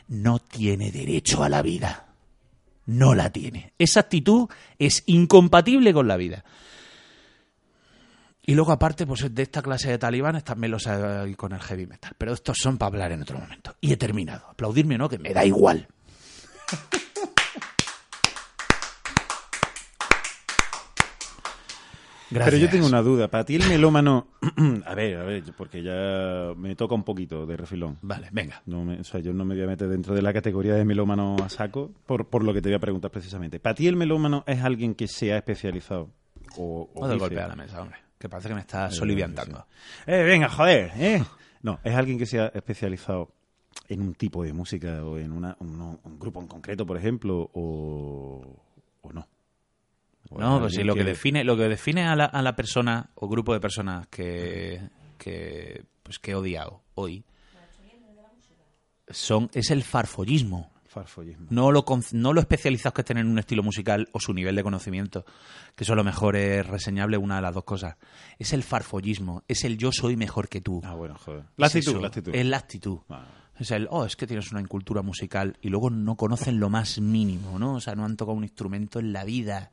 no 0.07 0.37
tiene 0.39 0.91
derecho 0.91 1.43
a 1.43 1.49
la 1.49 1.63
vida. 1.63 2.05
No 2.85 3.15
la 3.15 3.31
tiene. 3.31 3.73
Esa 3.79 4.01
actitud 4.01 4.49
es 4.77 5.03
incompatible 5.07 5.93
con 5.93 6.07
la 6.07 6.17
vida. 6.17 6.43
Y 8.49 8.55
luego, 8.55 8.71
aparte, 8.71 9.05
pues 9.05 9.31
de 9.31 9.43
esta 9.43 9.61
clase 9.61 9.91
de 9.91 9.99
talibanes 9.99 10.43
también 10.43 10.71
los 10.71 10.87
hay 10.87 11.35
con 11.35 11.53
el 11.53 11.59
heavy 11.61 11.85
metal. 11.85 12.15
Pero 12.17 12.33
estos 12.33 12.57
son 12.57 12.79
para 12.79 12.87
hablar 12.87 13.11
en 13.11 13.21
otro 13.21 13.37
momento. 13.37 13.75
Y 13.79 13.93
he 13.93 13.95
terminado. 13.97 14.47
Aplaudirme 14.49 14.95
o 14.95 14.97
no, 14.97 15.07
que 15.07 15.19
me 15.19 15.35
da 15.35 15.45
igual. 15.45 15.87
Gracias. 22.31 22.53
Pero 22.53 22.57
yo 22.63 22.69
tengo 22.69 22.85
una 22.85 23.01
duda. 23.01 23.27
Para 23.27 23.43
ti 23.43 23.55
el 23.55 23.67
melómano... 23.67 24.27
a 24.85 24.93
ver, 24.93 25.17
a 25.17 25.23
ver, 25.23 25.43
porque 25.57 25.81
ya 25.81 26.53
me 26.55 26.75
toca 26.75 26.93
un 26.93 27.03
poquito 27.03 27.47
de 27.47 27.57
refilón. 27.57 27.97
Vale, 28.03 28.29
venga. 28.31 28.61
No 28.67 28.83
me- 28.85 28.99
o 28.99 29.03
sea, 29.03 29.19
yo 29.19 29.33
no 29.33 29.45
me 29.45 29.55
voy 29.55 29.63
a 29.63 29.67
meter 29.67 29.87
dentro 29.89 30.13
de 30.13 30.21
la 30.21 30.31
categoría 30.31 30.75
de 30.75 30.85
melómano 30.85 31.35
a 31.43 31.49
saco 31.49 31.91
por, 32.05 32.27
por 32.29 32.43
lo 32.43 32.53
que 32.53 32.61
te 32.61 32.69
voy 32.69 32.75
a 32.75 32.79
preguntar 32.79 33.09
precisamente. 33.09 33.59
¿Para 33.59 33.73
ti 33.73 33.87
el 33.87 33.95
melómano 33.95 34.43
es 34.45 34.61
alguien 34.63 34.93
que 34.93 35.07
se 35.07 35.33
ha 35.33 35.37
especializado? 35.37 36.11
O, 36.55 36.87
o 36.93 37.01
No 37.01 37.07
del 37.07 37.17
dice- 37.17 37.29
golpe 37.29 37.41
a 37.41 37.47
la 37.47 37.55
mesa, 37.55 37.81
hombre. 37.81 37.97
Que 38.19 38.29
parece 38.29 38.49
que 38.49 38.55
me 38.55 38.61
está 38.61 38.91
soliviantando. 38.91 39.65
Eh, 40.05 40.23
venga, 40.23 40.49
joder, 40.49 40.91
eh. 40.97 41.23
No, 41.61 41.79
es 41.83 41.95
alguien 41.95 42.17
que 42.19 42.25
se 42.25 42.39
ha 42.39 42.47
especializado 42.47 43.31
en 43.87 44.01
un 44.01 44.13
tipo 44.13 44.43
de 44.43 44.53
música 44.53 45.03
o 45.03 45.17
en 45.17 45.31
una, 45.31 45.55
un, 45.59 45.99
un 46.03 46.19
grupo 46.19 46.41
en 46.41 46.47
concreto, 46.47 46.85
por 46.85 46.97
ejemplo, 46.97 47.49
o, 47.53 48.61
o 49.01 49.13
no. 49.13 49.27
O 50.29 50.39
No, 50.39 50.57
es 50.57 50.61
pues 50.61 50.75
sí, 50.75 50.83
lo 50.83 50.95
que 50.95 51.03
define, 51.03 51.43
lo 51.43 51.57
que 51.57 51.63
define 51.63 52.05
a 52.07 52.15
la, 52.15 52.25
a 52.25 52.41
la 52.41 52.55
persona 52.55 53.09
o 53.15 53.27
grupo 53.27 53.53
de 53.53 53.59
personas 53.59 54.07
que, 54.07 54.81
que, 55.17 55.85
pues 56.03 56.19
que 56.19 56.31
he 56.31 56.35
odiado 56.35 56.81
hoy 56.95 57.23
son, 59.09 59.49
es 59.53 59.71
el 59.71 59.83
farfollismo. 59.83 60.71
Farfollismo. 60.89 61.45
No 61.51 61.71
lo, 61.71 61.85
no 62.13 62.33
lo 62.33 62.41
especializados 62.41 62.93
que 62.95 63.01
estén 63.01 63.17
en 63.19 63.27
un 63.27 63.37
estilo 63.39 63.61
musical 63.63 64.09
o 64.11 64.19
su 64.19 64.33
nivel 64.33 64.55
de 64.55 64.63
conocimiento, 64.63 65.23
que 65.75 65.83
eso 65.83 65.93
a 65.93 65.95
lo 65.95 66.03
mejor 66.03 66.35
es 66.35 66.65
reseñable 66.65 67.15
una 67.17 67.35
de 67.37 67.43
las 67.43 67.53
dos 67.53 67.63
cosas. 67.63 67.95
Es 68.39 68.53
el 68.53 68.63
farfollismo, 68.63 69.43
es 69.47 69.63
el 69.63 69.77
yo 69.77 69.91
soy 69.91 70.15
mejor 70.17 70.49
que 70.49 70.61
tú. 70.61 70.81
Ah, 70.83 70.95
bueno, 70.95 71.15
joder. 71.15 71.43
La 71.57 71.67
Es 71.67 71.75
actitud, 71.75 71.91
eso, 71.91 72.01
la 72.01 72.07
actitud. 72.07 72.35
Es 72.35 72.45
la 72.45 72.57
actitud. 72.57 72.97
Ah. 73.09 73.25
Es 73.59 73.71
el, 73.71 73.87
oh, 73.91 74.05
es 74.05 74.15
que 74.15 74.25
tienes 74.25 74.51
una 74.51 74.61
incultura 74.61 75.01
musical 75.01 75.57
y 75.61 75.69
luego 75.69 75.89
no 75.89 76.15
conocen 76.15 76.59
lo 76.59 76.69
más 76.69 76.99
mínimo, 76.99 77.59
¿no? 77.59 77.73
O 77.75 77.79
sea, 77.81 77.93
no 77.93 78.05
han 78.05 78.17
tocado 78.17 78.35
un 78.37 78.43
instrumento 78.43 78.99
en 78.99 79.11
la 79.13 79.25
vida, 79.25 79.69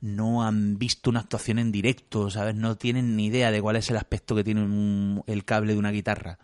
no 0.00 0.42
han 0.42 0.78
visto 0.78 1.10
una 1.10 1.20
actuación 1.20 1.58
en 1.58 1.70
directo, 1.72 2.28
¿sabes? 2.28 2.54
No 2.54 2.76
tienen 2.76 3.16
ni 3.16 3.26
idea 3.26 3.50
de 3.50 3.62
cuál 3.62 3.76
es 3.76 3.88
el 3.88 3.96
aspecto 3.96 4.34
que 4.34 4.44
tiene 4.44 4.62
un- 4.62 5.22
el 5.26 5.44
cable 5.44 5.72
de 5.72 5.78
una 5.78 5.90
guitarra. 5.92 6.38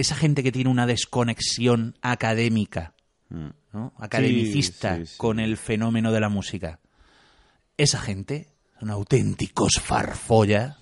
Esa 0.00 0.14
gente 0.14 0.42
que 0.42 0.50
tiene 0.52 0.70
una 0.70 0.86
desconexión 0.86 1.96
académica, 2.00 2.94
¿no? 3.28 3.92
Academicista 3.98 4.96
Mm. 4.96 5.00
sí, 5.00 5.06
sí. 5.12 5.18
con 5.18 5.38
el 5.40 5.56
fenómeno 5.56 6.10
de 6.12 6.20
la 6.20 6.28
música. 6.28 6.80
Esa 7.76 8.00
gente 8.00 8.48
son 8.78 8.90
auténticos 8.90 9.74
farfollas. 9.80 10.76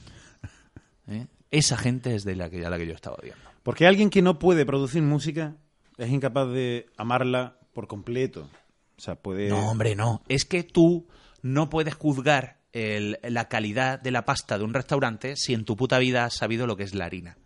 ¿eh? 1.09 1.27
Esa 1.51 1.77
gente 1.77 2.15
es 2.15 2.25
de 2.25 2.37
la 2.37 2.49
que, 2.51 2.65
a 2.65 2.71
la 2.71 2.79
que 2.79 2.87
yo 2.87 2.95
estaba 2.95 3.17
odiando. 3.21 3.43
Porque 3.63 3.87
alguien 3.87 4.09
que 4.11 4.23
no 4.23 4.39
puede 4.39 4.65
producir 4.65 5.03
música 5.03 5.57
es 5.97 6.11
incapaz 6.11 6.49
de 6.53 6.87
amarla 6.97 7.59
por 7.73 7.89
completo. 7.89 8.49
O 8.97 9.01
sea, 9.01 9.17
puede... 9.17 9.49
No, 9.49 9.69
hombre, 9.71 9.95
no. 9.97 10.23
Es 10.29 10.45
que 10.45 10.63
tú 10.63 11.09
no 11.43 11.69
puedes 11.71 11.95
juzgar 11.95 12.59
el- 12.73 13.19
la 13.23 13.49
calidad 13.49 14.01
de 14.01 14.11
la 14.11 14.25
pasta 14.25 14.59
de 14.59 14.65
un 14.65 14.75
restaurante 14.75 15.35
si 15.37 15.55
en 15.55 15.65
tu 15.65 15.77
puta 15.77 15.99
vida 15.99 16.25
has 16.25 16.37
sabido 16.37 16.67
lo 16.67 16.77
que 16.77 16.85
es 16.85 16.95
la 16.95 17.07
harina. 17.07 17.37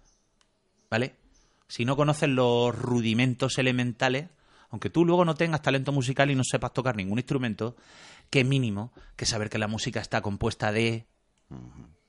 ¿Vale? 0.91 1.15
Si 1.73 1.87
no 1.87 1.97
conoces 1.97 2.29
los 2.29 2.77
rudimentos 2.77 3.57
elementales, 3.57 4.29
aunque 4.69 4.91
tú 4.91 5.07
luego 5.07 5.25
no 5.25 5.35
tengas 5.35 5.63
talento 5.63 5.91
musical 5.91 6.31
y 6.31 6.35
no 6.35 6.43
sepas 6.45 6.75
tocar 6.75 6.97
ningún 6.97 7.19
instrumento, 7.19 7.77
qué 8.29 8.45
mínimo 8.45 8.93
que 9.17 9.25
saber 9.25 9.49
que 9.49 9.57
la 9.59 9.69
música 9.69 9.99
está 9.99 10.21
compuesta 10.21 10.71
de 10.71 11.07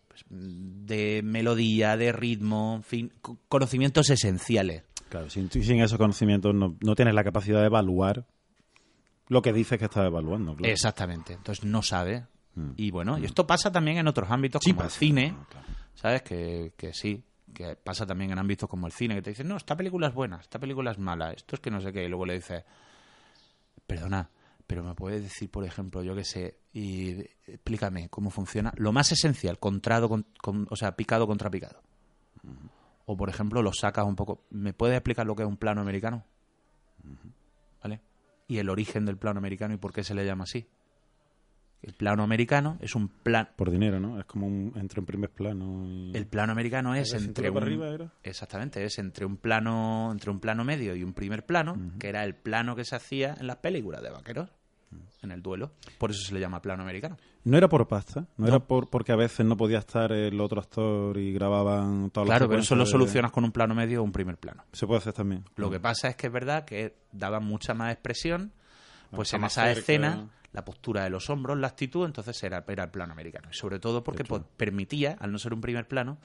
pues, 0.10 0.26
de 0.30 1.22
melodía, 1.24 1.96
de 1.96 2.12
ritmo, 2.12 2.74
en 2.76 2.84
fin, 2.84 3.14
co- 3.22 3.38
conocimientos 3.48 4.10
esenciales. 4.10 4.84
Claro, 5.08 5.30
sin, 5.30 5.50
sin 5.50 5.80
esos 5.82 5.98
conocimientos 5.98 6.54
no, 6.54 6.76
no 6.82 6.96
tienes 6.96 7.14
la 7.14 7.24
capacidad 7.24 7.62
de 7.62 7.68
evaluar 7.68 8.26
lo 9.30 9.42
que 9.42 9.54
dices 9.54 9.80
que 9.80 9.86
estás 9.86 10.06
evaluando. 10.08 10.56
claro. 10.58 10.74
Exactamente. 10.74 11.34
Entonces 11.34 11.64
no 11.64 11.82
sabe. 11.84 12.26
Mm. 12.56 12.72
Y 12.76 12.92
bueno, 12.92 13.18
y 13.18 13.24
esto 13.24 13.48
pasa 13.48 13.72
también 13.72 13.98
en 13.98 14.08
otros 14.10 14.30
ámbitos 14.30 14.62
Sí, 14.62 14.72
como 14.74 14.84
el 14.84 14.92
cine, 14.92 15.36
claro. 15.50 15.68
¿sabes? 15.96 16.22
Que, 16.24 16.74
que 16.78 16.94
sí, 16.94 17.24
que 17.54 17.76
pasa 17.76 18.06
también 18.06 18.32
en 18.32 18.40
ámbitos 18.40 18.70
como 18.70 18.88
el 18.88 18.94
cine, 18.94 19.16
que 19.16 19.22
te 19.22 19.30
dicen, 19.32 19.48
no, 19.48 19.58
esta 19.58 19.76
película 19.76 20.08
es 20.08 20.14
buena, 20.14 20.38
esta 20.38 20.60
película 20.60 20.92
es 20.92 20.98
mala, 21.00 21.32
esto 21.32 21.56
es 21.56 21.60
que 21.62 21.72
no 21.72 21.80
sé 21.82 21.94
qué, 21.94 22.04
y 22.04 22.08
luego 22.08 22.26
le 22.26 22.34
dices, 22.36 22.64
perdona, 23.88 24.30
pero 24.68 24.84
me 24.84 24.96
puedes 24.96 25.22
decir, 25.24 25.50
por 25.52 25.64
ejemplo, 25.66 26.04
yo 26.04 26.16
qué 26.16 26.24
sé, 26.24 26.58
y 26.74 27.20
explícame 27.48 28.10
cómo 28.10 28.30
funciona 28.30 28.74
lo 28.78 28.92
más 28.92 29.12
esencial, 29.12 29.60
contrado, 29.60 30.10
con, 30.10 30.26
con- 30.42 30.68
o 30.70 30.76
sea, 30.76 30.96
picado 30.96 31.28
contra 31.28 31.50
picado. 31.50 31.82
O, 33.06 33.18
por 33.18 33.30
ejemplo, 33.30 33.62
lo 33.62 33.74
sacas 33.74 34.06
un 34.06 34.16
poco. 34.16 34.46
¿Me 34.50 34.72
puedes 34.74 34.96
explicar 34.96 35.26
lo 35.26 35.36
que 35.36 35.44
es 35.44 35.48
un 35.50 35.58
plano 35.58 35.82
americano? 35.82 36.24
¿Vale? 37.82 38.02
Y 38.48 38.60
el 38.60 38.70
origen 38.70 39.06
del 39.06 39.18
plano 39.18 39.40
americano 39.40 39.74
y 39.74 39.78
por 39.78 39.92
qué 39.92 40.04
se 40.06 40.14
le 40.16 40.26
llama 40.26 40.46
así. 40.46 40.66
El 41.84 41.94
plano 41.94 42.24
americano 42.24 42.78
es 42.80 42.96
un 42.96 43.10
plan. 43.10 43.50
Por 43.56 43.70
dinero, 43.70 44.00
¿no? 44.00 44.18
Es 44.20 44.26
como 44.26 44.48
un, 44.48 44.72
entre 44.76 45.02
en 45.02 45.06
primer 45.06 45.30
plano 45.30 45.86
y... 45.86 46.16
El 46.16 46.26
plano 46.26 46.52
americano 46.54 46.96
es 46.96 47.14
¿Era 47.14 47.24
entre 47.24 47.50
un- 47.50 47.58
arriba, 47.62 47.90
era? 47.90 48.12
exactamente 48.24 48.84
es 48.84 48.98
entre 49.00 49.26
un 49.26 49.38
plano 49.38 50.10
entre 50.12 50.32
un 50.32 50.40
plano 50.40 50.64
medio 50.64 50.96
y 50.96 51.04
un 51.04 51.14
primer 51.14 51.46
plano 51.46 51.76
que 52.00 52.08
era 52.10 52.24
el 52.24 52.36
plano 52.36 52.76
que 52.76 52.86
se 52.86 52.96
hacía 52.96 53.36
en 53.40 53.48
las 53.48 53.58
películas 53.58 54.02
de 54.02 54.10
vaqueros 54.12 54.50
en 55.22 55.32
el 55.32 55.42
duelo 55.42 55.72
por 55.98 56.12
eso 56.12 56.20
se 56.26 56.34
le 56.34 56.40
llama 56.40 56.62
plano 56.62 56.84
americano 56.84 57.18
No 57.44 57.58
era 57.58 57.68
por 57.68 57.88
pasta, 57.88 58.22
no, 58.38 58.46
No. 58.46 58.48
era 58.48 58.60
por 58.60 58.90
porque 58.90 59.12
a 59.12 59.16
veces 59.16 59.46
no 59.46 59.58
podía 59.58 59.80
estar 59.80 60.12
el 60.14 60.40
otro 60.40 60.62
actor 60.62 61.18
y 61.18 61.34
grababan 61.34 62.12
todas 62.12 62.30
las 62.30 62.38
claro 62.38 62.50
pero 62.50 62.62
eso 62.62 62.76
lo 62.76 62.86
de- 62.86 62.92
solucionas 62.92 63.32
con 63.32 63.44
un 63.44 63.52
plano 63.52 63.76
medio 63.76 64.02
o 64.02 64.04
un 64.04 64.12
primer 64.12 64.38
plano 64.38 64.64
Se 64.72 64.86
puede 64.88 65.00
hacer 65.00 65.14
también. 65.14 65.44
Lo 65.58 65.70
que 65.70 65.80
pasa 65.80 66.08
es 66.10 66.16
que 66.16 66.28
es 66.28 66.34
verdad 66.34 66.64
que 66.66 66.96
daba 67.12 67.40
mucha 67.40 67.74
más 67.74 67.92
expresión, 67.92 68.52
pues 69.16 69.34
en 69.34 69.44
esa 69.44 69.64
cerca. 69.64 69.80
escena, 69.80 70.30
la 70.52 70.64
postura 70.64 71.04
de 71.04 71.10
los 71.10 71.30
hombros, 71.30 71.58
la 71.58 71.68
actitud, 71.68 72.06
entonces 72.06 72.42
era, 72.44 72.64
era 72.68 72.84
el 72.84 72.90
plano 72.92 73.14
americano. 73.14 73.50
Y 73.52 73.56
sobre 73.56 73.80
todo 73.80 74.04
porque 74.04 74.24
pues, 74.24 74.44
permitía, 74.58 75.18
al 75.20 75.32
no 75.32 75.40
ser 75.40 75.54
un 75.54 75.62
primer 75.62 75.88
plano, 75.88 76.18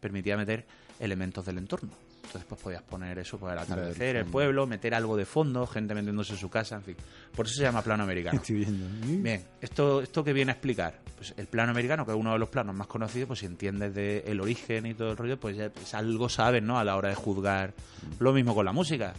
permitía 0.00 0.36
meter 0.36 0.66
elementos 0.98 1.44
del 1.44 1.58
entorno. 1.58 1.90
Entonces 2.16 2.44
pues 2.48 2.60
podías 2.60 2.82
poner 2.82 3.18
eso, 3.18 3.38
pues 3.38 3.52
el 3.52 3.58
atardecer, 3.58 4.16
el 4.16 4.24
pueblo, 4.24 4.66
meter 4.66 4.94
algo 4.94 5.16
de 5.16 5.24
fondo, 5.24 5.66
gente 5.66 5.94
metiéndose 5.94 6.32
en 6.32 6.38
su 6.38 6.48
casa, 6.48 6.76
en 6.76 6.82
fin. 6.82 6.96
Por 7.36 7.46
eso 7.46 7.56
se 7.56 7.62
llama 7.62 7.82
plano 7.82 8.02
americano. 8.02 8.38
Estoy 8.40 8.56
viendo. 8.56 8.86
Bien, 9.22 9.44
esto, 9.60 10.00
esto 10.02 10.24
que 10.24 10.32
viene 10.32 10.50
a 10.50 10.54
explicar, 10.54 11.00
pues 11.16 11.34
el 11.36 11.46
plano 11.46 11.70
americano, 11.70 12.04
que 12.04 12.12
es 12.12 12.16
uno 12.16 12.32
de 12.32 12.38
los 12.38 12.48
planos 12.48 12.74
más 12.74 12.86
conocidos, 12.86 13.28
pues 13.28 13.40
si 13.40 13.46
entiendes 13.46 13.94
de 13.94 14.24
el 14.26 14.40
origen 14.40 14.86
y 14.86 14.94
todo 14.94 15.12
el 15.12 15.16
rollo, 15.16 15.38
pues 15.38 15.56
ya 15.56 15.70
pues, 15.70 15.94
algo 15.94 16.28
sabes, 16.28 16.62
¿no? 16.62 16.78
A 16.78 16.84
la 16.84 16.96
hora 16.96 17.10
de 17.10 17.14
juzgar. 17.14 17.74
Lo 18.18 18.32
mismo 18.32 18.54
con 18.54 18.64
la 18.64 18.72
música. 18.72 19.14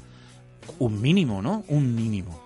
Un 0.80 1.00
mínimo, 1.00 1.42
¿no? 1.42 1.64
Un 1.68 1.96
mínimo. 1.96 2.45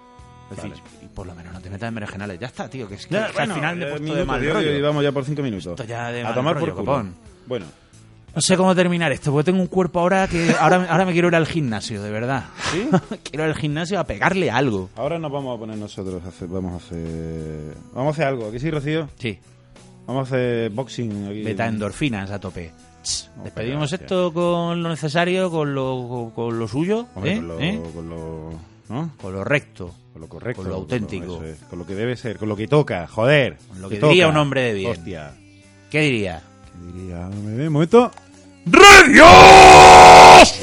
Es 0.52 0.58
decir, 0.58 0.74
y 1.04 1.08
por 1.08 1.28
lo 1.28 1.36
menos 1.36 1.54
no 1.54 1.62
te 1.62 1.70
metas 1.70 1.88
en 1.90 1.96
berenjenales. 1.96 2.40
Ya 2.40 2.48
está, 2.48 2.70
tío, 2.70 2.88
que, 2.88 2.96
es 2.96 3.06
que, 3.08 3.14
Ya, 3.16 3.28
que 3.28 3.34
bueno, 3.34 3.54
al 3.54 3.60
final 3.60 3.76
me 3.78 3.84
he 3.84 3.88
eh, 3.88 3.90
puesto 3.92 4.04
minuto 4.04 4.20
de 4.20 4.26
mal 4.26 4.42
rollo. 4.54 4.78
y 4.78 4.82
vamos 4.82 5.04
ya 5.04 5.12
por 5.12 5.26
cinco 5.26 5.42
minutos. 5.44 5.68
Esto 5.68 5.84
ya 5.84 6.12
de 6.12 6.22
a 6.22 6.24
mal 6.26 6.34
tomar 6.34 6.54
rollo, 6.56 6.66
por 6.68 6.76
culo. 6.76 6.86
copón. 6.86 7.16
Bueno, 7.48 7.66
No 8.36 8.42
sé 8.42 8.56
cómo 8.58 8.76
terminar 8.76 9.12
esto, 9.12 9.32
porque 9.32 9.52
tengo 9.52 9.62
un 9.62 9.68
cuerpo 9.68 10.00
ahora 10.00 10.28
que 10.28 10.56
ahora, 10.60 10.86
ahora 10.90 11.06
me 11.06 11.14
quiero 11.14 11.28
ir 11.30 11.36
al 11.36 11.46
gimnasio, 11.48 12.02
de 12.02 12.12
verdad. 12.12 12.46
¿Sí? 12.72 12.88
quiero 13.24 13.44
ir 13.46 13.50
al 13.52 13.56
gimnasio 13.56 14.00
a 14.00 14.04
pegarle 14.04 14.50
algo. 14.52 14.90
ahora 14.96 15.18
nos 15.20 15.32
vamos 15.32 15.56
a 15.56 15.60
poner 15.60 15.78
nosotros 15.78 16.24
a 16.26 16.30
hacer, 16.30 16.48
vamos 16.48 16.74
a 16.74 16.78
hacer, 16.78 17.74
vamos 17.94 18.08
a 18.08 18.12
hacer 18.12 18.26
algo. 18.26 18.48
¿Aquí 18.50 18.60
sí, 18.60 18.70
Rocío? 18.72 19.10
Sí, 19.18 19.40
Vamos 20.08 20.32
a 20.32 20.36
hacer 20.36 20.72
boxing 20.72 21.28
aquí. 21.28 21.44
beta 21.44 21.68
endorfinas 21.68 22.32
a 22.32 22.40
tope. 22.40 22.72
Despedimos 23.44 23.94
esto 23.94 24.34
con 24.34 24.82
lo 24.84 24.90
necesario, 24.90 25.50
con 25.52 25.74
lo, 25.76 26.08
con, 26.10 26.32
con 26.32 26.60
lo 26.60 26.68
suyo, 26.68 27.06
Hombre, 27.16 27.34
¿eh? 27.34 27.38
con 27.38 27.48
lo, 27.48 27.60
¿eh? 27.60 27.82
con 27.94 28.10
lo, 28.10 28.50
¿no? 28.90 29.12
con 29.22 29.34
lo 29.34 29.44
recto. 29.44 29.94
Con 30.12 30.22
lo 30.22 30.28
correcto. 30.28 30.62
Con 30.62 30.72
lo 30.72 30.78
auténtico. 30.78 31.38
Con 31.38 31.46
es, 31.46 31.60
con 31.70 31.80
lo 31.80 31.86
que 31.86 31.96
debe 31.96 32.18
ser, 32.18 32.38
con 32.38 32.50
lo 32.50 32.56
que 32.56 32.68
toca, 32.68 33.08
joder. 33.08 33.58
Con 33.70 33.82
lo 33.82 33.90
que 33.90 34.00
diría 34.00 34.28
un 34.28 34.38
hombre 34.38 34.62
de 34.62 34.74
bien. 34.74 34.92
Hostia. 34.92 35.34
¿Qué 35.90 36.02
diría? 36.02 36.42
¿Qué 36.74 36.98
diría? 37.00 37.28
Un 37.28 37.70
momento. 37.70 38.12
¡Redios! 38.66 40.60